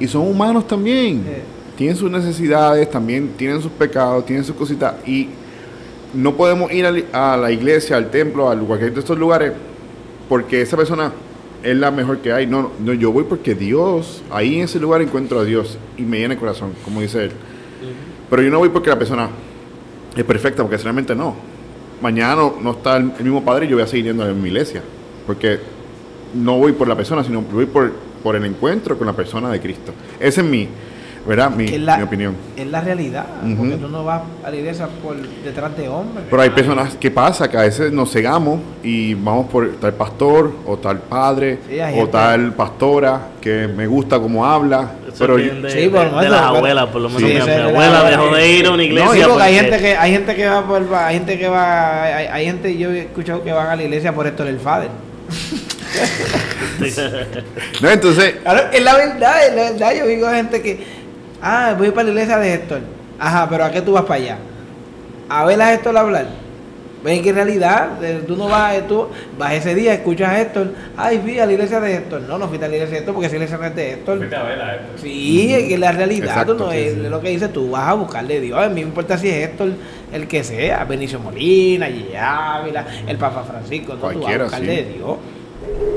[0.00, 1.32] y son humanos también, Sí.
[1.76, 5.28] tienen sus necesidades, también tienen sus pecados, tienen sus cositas, y
[6.14, 9.52] no podemos ir a la iglesia, al templo, a cualquier de estos lugares
[10.28, 11.12] porque esa persona
[11.62, 12.46] es la mejor que hay.
[12.46, 16.18] No, no, yo voy porque Dios, ahí en ese lugar encuentro a Dios y me
[16.18, 17.30] llena el corazón, como dice él.
[18.28, 19.28] Pero yo no voy porque la persona
[20.16, 21.34] es perfecta, porque realmente no.
[22.00, 24.28] Mañana no, no está el, el mismo padre y yo voy a seguir yendo a
[24.32, 24.82] mi iglesia.
[25.26, 25.58] Porque
[26.34, 27.92] no voy por la persona, sino voy por,
[28.26, 29.92] por el encuentro con la persona de Cristo.
[30.18, 30.66] Esa es mi,
[31.28, 31.48] ¿verdad?
[31.48, 32.34] Mi, es la, mi opinión.
[32.56, 33.56] Es la realidad, Ujú.
[33.56, 36.24] porque tú no vas a la iglesia por detrás de hombres.
[36.28, 40.50] Pero hay personas que pasa que a veces nos cegamos y vamos por tal pastor
[40.66, 44.90] o tal padre Sí, hay o gente- tal pastora que me gusta cómo habla.
[45.06, 47.36] Eso pero bien de, Sí, de- por de las abuelas, por lo menos Sí, mi,
[47.40, 49.04] ese de abuela dejó de ir a una iglesia.
[49.06, 51.48] no, sí, porque hay porque- gente que hay gente que va por hay gente que
[51.48, 54.58] va hay, hay gente yo he escuchado que van a la iglesia por esto del
[54.58, 54.88] Fader.
[57.80, 59.94] No, entonces, Claro, es la verdad, es la verdad.
[59.94, 60.78] Yo digo a gente que,
[61.42, 62.80] ah, voy para la iglesia de Héctor.
[63.18, 64.38] Ajá, pero ¿a qué tú vas para allá?
[65.28, 66.26] A ver a Héctor hablar.
[67.04, 67.90] Ven que en realidad
[68.26, 69.06] tú no vas, eh, tú
[69.38, 72.22] vas ese día, escuchas a Héctor, ay, fui a la iglesia de Héctor.
[72.22, 74.18] No, no fuiste a la iglesia de Héctor porque esa iglesia no es de Héctor.
[74.18, 74.86] Fuiste a ver a esto.
[75.02, 77.00] Sí, es que la realidad Exacto, tú no sí, es sí.
[77.00, 78.58] lo que dices, tú vas a buscarle a Dios.
[78.58, 79.70] A mí me importa si es Héctor
[80.12, 84.44] el que sea, Benicio Molina, Gigi Ávila, el Papa Francisco, no, tú vas a Cualquiera,
[84.44, 84.80] buscarle sí.
[84.80, 85.16] a Dios.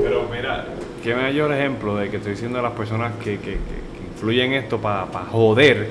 [0.02, 0.64] Pero mira,
[1.02, 4.52] qué mayor ejemplo de que estoy diciendo a las personas que, que, que, que influyen
[4.52, 5.88] esto para joder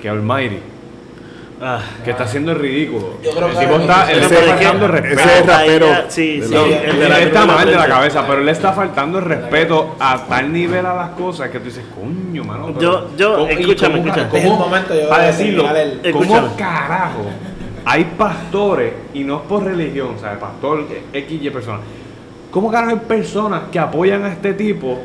[0.00, 0.58] que Almighty,
[1.64, 3.18] Ah, que está haciendo el ridículo.
[3.22, 5.20] Yo creo el que tipo está, él está faltando el respeto.
[5.22, 6.52] ese es rapero Sí, sí.
[6.52, 9.18] la- el Él, de la está mal de la cabeza, pero él le está faltando
[9.20, 12.66] el respeto a tal nivel a las cosas que tú dices, coño, mano.
[12.74, 14.42] pero Yo- yo- ¿cómo- y escúchame, cómo- escúchame.
[14.44, 15.64] cómo- momento, yo para decirlo,
[16.12, 17.26] ¿cómo carajo
[17.84, 21.78] hay pastores, y no es por religión, o sea, pastor X y persona,
[22.52, 24.98] ¿cómo carajo hay personas que apoyan a este tipo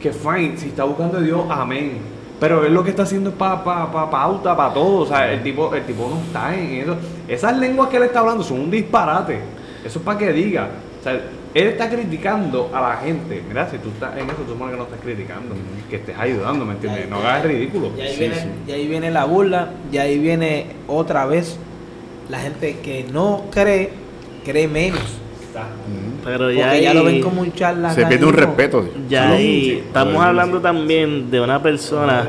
[0.00, 1.98] que, fine, si está buscando a Dios, amén?
[2.38, 5.00] Pero él lo que está haciendo es para pa, pa, pauta, para todo.
[5.02, 6.96] O sea, el tipo, el tipo no está en eso.
[7.28, 9.40] Esas lenguas que él está hablando son un disparate.
[9.84, 10.68] Eso es para que diga.
[11.00, 11.12] O sea,
[11.52, 13.42] él está criticando a la gente.
[13.46, 15.54] Mira, si tú estás en eso, tú supones que no estás criticando,
[15.90, 17.10] que estés ayudando, ¿me entiendes?
[17.10, 17.90] No hagas ridículo.
[17.98, 18.48] Y ahí, Sí, viene, sí.
[18.68, 21.58] y ahí viene la burla, y ahí viene otra vez
[22.30, 23.90] la gente que no cree,
[24.46, 25.18] cree menos.
[26.24, 27.94] Pero Porque ya, ya, ahí- lo ven como un charlatán.
[27.94, 28.88] se pierde un respeto.
[29.08, 29.82] Ya ahí Sí.
[29.86, 32.28] estamos hablando también de una persona.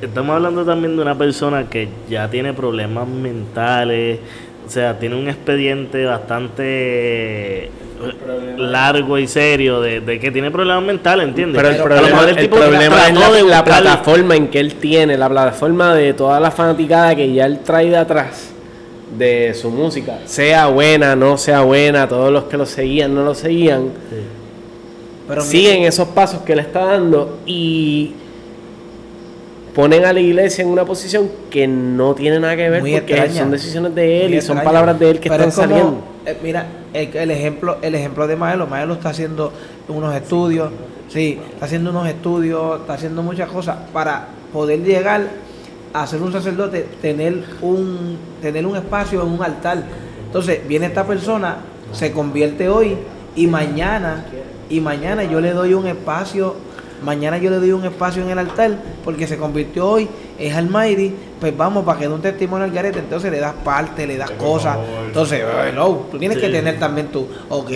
[0.00, 4.18] Estamos hablando también de una persona que ya tiene problemas mentales.
[4.66, 7.70] O sea, tiene un expediente bastante
[8.58, 11.62] largo y serio de, de que tiene problemas mentales, ¿entiendes?
[11.62, 15.16] Pero el problema, el tipo problema es la, de la plataforma en que él tiene,
[15.16, 18.52] la plataforma de toda la fanaticada que ya él trae de atrás
[19.16, 20.18] de su música.
[20.26, 23.90] Sea buena, no sea buena, todos los que lo seguían, no lo seguían,
[25.28, 28.12] Pero siguen esos pasos que él está dando y
[29.74, 33.12] ponen a la iglesia en una posición que no tiene nada que ver Muy porque
[33.14, 33.40] extraña.
[33.40, 34.64] son decisiones de él Muy y son extraña.
[34.64, 36.04] palabras de él que Pero están es como, saliendo.
[36.26, 39.52] eh, mira, el, el ejemplo, el ejemplo de Maelo, Maelo está haciendo
[39.88, 40.70] unos estudios,
[41.08, 45.24] sí, está haciendo unos estudios, está haciendo muchas cosas para poder llegar
[45.92, 49.82] a ser un sacerdote, tener un, tener un espacio en un altar.
[50.26, 51.58] Entonces, viene esta persona,
[51.92, 52.96] se convierte hoy
[53.34, 54.26] y mañana,
[54.68, 56.56] y mañana yo le doy un espacio,
[57.02, 60.08] mañana yo le doy un espacio en el altar, porque se convirtió hoy,
[60.38, 64.06] es Almighty, pues vamos, para que dé un testimonio al garete, entonces le das parte,
[64.06, 64.78] le das cosas.
[65.06, 67.70] Entonces, hello, tú tienes que tener también tu, ok,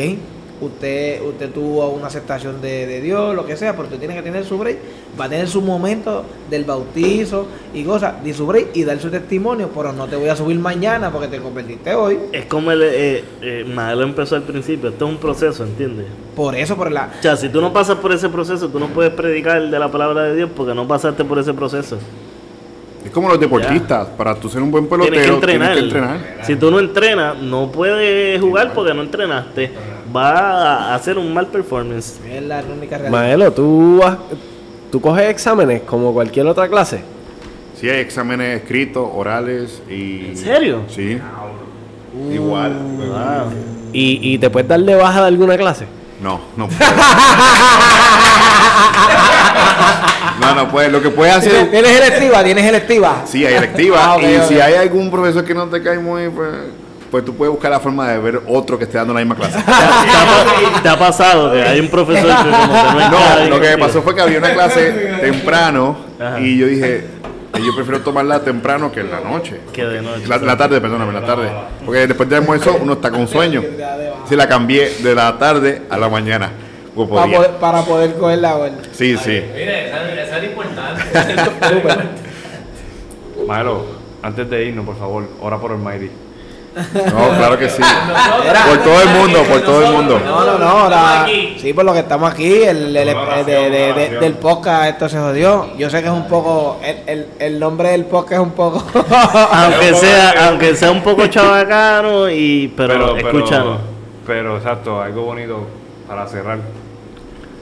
[0.60, 4.22] usted, usted tuvo una aceptación de, de Dios, lo que sea, pero usted tiene que
[4.22, 4.78] tener su break,
[5.18, 9.10] va a tener su momento del bautizo y cosas, de su break y dar su
[9.10, 12.18] testimonio, pero no te voy a subir mañana porque te convertiste hoy.
[12.32, 13.64] Es como el, eh, eh,
[14.02, 14.90] empezó al principio.
[14.90, 16.06] Esto es un proceso, ¿entiendes?
[16.36, 17.10] Por eso, por la...
[17.18, 19.90] O sea, si tú no pasas por ese proceso, tú no puedes predicar de la
[19.90, 21.98] palabra de Dios porque no pasaste por ese proceso.
[23.04, 24.08] Es como los deportistas.
[24.08, 25.72] Para tú ser un buen Tienes pelotero, que entrenar.
[25.72, 26.44] tienes que entrenar.
[26.44, 29.70] Si tú no entrenas, no puedes jugar porque no entrenaste.
[30.14, 32.18] Va a hacer un mal performance.
[32.28, 33.10] Es la única realidad.
[33.20, 34.16] Maelo, ¿tú, has-
[34.90, 37.02] tú coges exámenes como cualquier otra clase.
[37.78, 40.26] Sí, hay exámenes escritos, orales y...
[40.30, 40.82] ¿En serio?
[40.88, 41.18] Sí.
[42.32, 42.72] Igual.
[42.98, 43.52] Wow.
[43.92, 45.86] ¿Y, y te puedes dar de baja de alguna clase?
[46.22, 46.90] No, no puede.
[50.40, 50.90] no, no puede.
[50.90, 51.70] Lo que puede ¿Tienes, hacer...
[51.70, 52.44] tienes electiva?
[52.44, 53.22] ¿Tienes electiva?
[53.26, 53.98] Sí, hay electiva.
[54.14, 56.28] Ah, y si hay algún profesor que no te cae muy...
[56.28, 56.48] Pues,
[57.10, 59.58] pues tú puedes buscar la forma de ver otro que esté dando la misma clase.
[59.64, 64.02] ¿Te, ha, te ha pasado que hay un profesor que no lo que me pasó
[64.02, 66.40] fue que había una clase temprano Ajá.
[66.40, 66.96] y yo dije,
[67.54, 69.60] eh, yo prefiero tomarla temprano que en la noche.
[69.72, 70.26] Que de noche.
[70.28, 71.50] La, la tarde, perdóname, la tarde.
[71.84, 73.62] Porque después del almuerzo uno está con sueño.
[74.28, 76.50] Si la cambié de la tarde a la mañana.
[76.94, 78.88] Pues Para poder, para poder coger la vuelta.
[78.92, 79.42] Sí, sí.
[79.54, 81.02] Mire, esa, es importante.
[83.46, 83.86] Maelo,
[84.22, 86.10] antes de irnos, por favor, ora por Almighty.
[86.74, 87.82] No, claro que sí.
[88.48, 90.20] Era- Por todo el mundo, por todo el mundo.
[90.24, 90.88] No, no, no.
[90.90, 91.26] la-
[91.60, 95.08] sí, por lo que estamos aquí, el, el- el- de- de- de- del podcast, esto
[95.08, 95.76] se jodió.
[95.76, 96.78] Yo sé que es un poco.
[96.82, 98.84] El, el, el nombre del podcast es un poco.
[99.52, 103.78] Aunque sea, aunque sea un poco chabacano y pero, escúchanos.
[104.26, 105.66] Pero, exacto, algo bonito
[106.06, 106.58] para cerrar.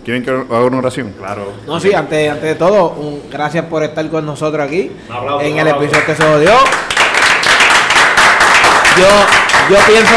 [0.05, 1.15] ¿Quieren que haga una oración?
[1.19, 1.53] Claro.
[1.67, 5.45] No, sí, antes, antes de todo, un- gracias por estar con nosotros aquí Un aplauso,
[5.45, 6.51] en un el episodio que se jodió.
[8.99, 10.15] Yo, yo pienso,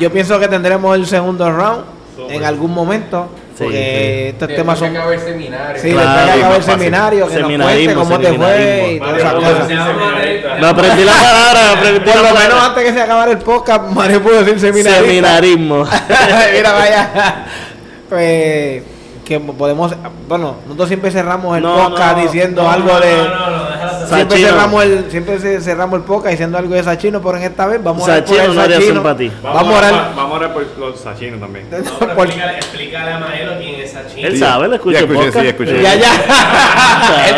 [0.00, 1.84] yo pienso que tendremos el segundo round
[2.30, 4.94] en algún momento, Sí, porque estos temas son.
[4.94, 5.80] el seminario.
[5.80, 6.72] Sí, Claro, después que fácil.
[6.78, 9.06] seminario, que nos cuente Seminarismo, cómo te fue y seminarismo.
[9.06, 10.60] todas esas cosas.
[10.60, 14.22] Me aprendí la palabra, aprendí Por lo menos antes que se acabara el podcast, Mario
[14.22, 15.00] pudo decir seminario.
[15.06, 15.84] Seminarismo.
[16.54, 17.44] Mira, vaya.
[18.10, 18.82] pues,
[19.24, 19.92] que podemos,
[20.28, 23.12] bueno, nosotros siempre cerramos el No, podcast no, diciendo No, algo no, de...
[24.14, 27.82] Siempre cerramos el siempre cerramos el podcast diciendo algo de Sachino, pero en esta vez
[27.82, 29.02] vamos a orar por Sachino el no haría Sachino.
[29.02, 29.94] Vamos a orar.
[29.94, 31.66] va- vamos a orar por los sachinos también.
[31.70, 34.28] No, pero por- explícale, explícale a Maelo quién es Sachino.
[34.28, 35.42] Él sabe, él escucha Ya el escuché, podcast.
[35.44, 35.82] sí, escuché.
[35.82, 36.12] Ya, ya.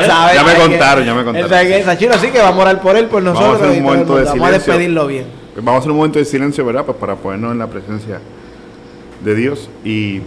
[0.01, 0.35] Él sabe.
[0.35, 1.45] Ya me contaron, ya me contaron.
[1.45, 3.43] Él sabe que es Sachino, así que vamos a orar por él, por Vamos a
[3.45, 3.69] nosotros.
[3.69, 4.25] hacer un momento de.
[4.25, 5.27] Vamos a despedirlo bien.
[5.57, 6.85] Vamos a hacer un momento de silencio, ¿verdad?
[6.85, 8.21] Pues para ponernos en la presencia
[9.25, 9.69] de Dios.
[9.85, 10.21] Y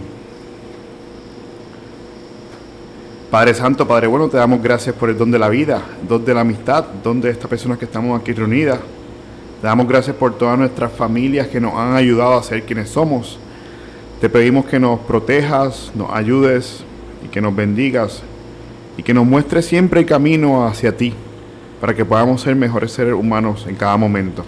[3.32, 6.34] Padre Santo, Padre Bueno, te damos gracias por el don de la vida, don de
[6.34, 8.78] la amistad, don de estas personas que estamos aquí reunidas.
[9.62, 13.38] Te damos gracias por todas nuestras familias que nos han ayudado a ser quienes somos.
[14.20, 16.84] Te pedimos que nos protejas, nos ayudes
[17.24, 18.22] y que nos bendigas
[18.98, 21.14] y que nos muestres siempre el camino hacia ti
[21.80, 24.44] para que podamos ser mejores seres humanos en cada momento.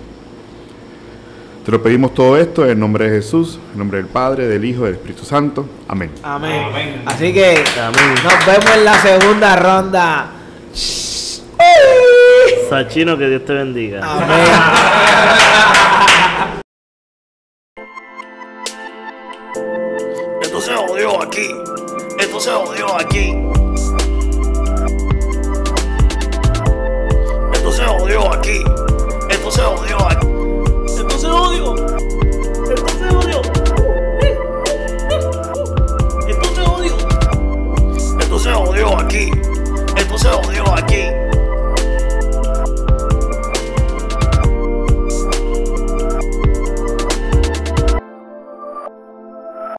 [1.64, 4.84] Te lo pedimos todo esto en nombre de Jesús, en nombre del Padre, del Hijo
[4.84, 5.66] del Espíritu Santo.
[5.88, 6.10] Amén.
[6.22, 6.64] Amén.
[6.64, 7.02] Amén.
[7.06, 8.14] Así que Amén.
[8.22, 10.30] nos vemos en la segunda ronda.
[12.68, 14.00] Sachino, que Dios te bendiga.
[14.04, 14.46] Amén.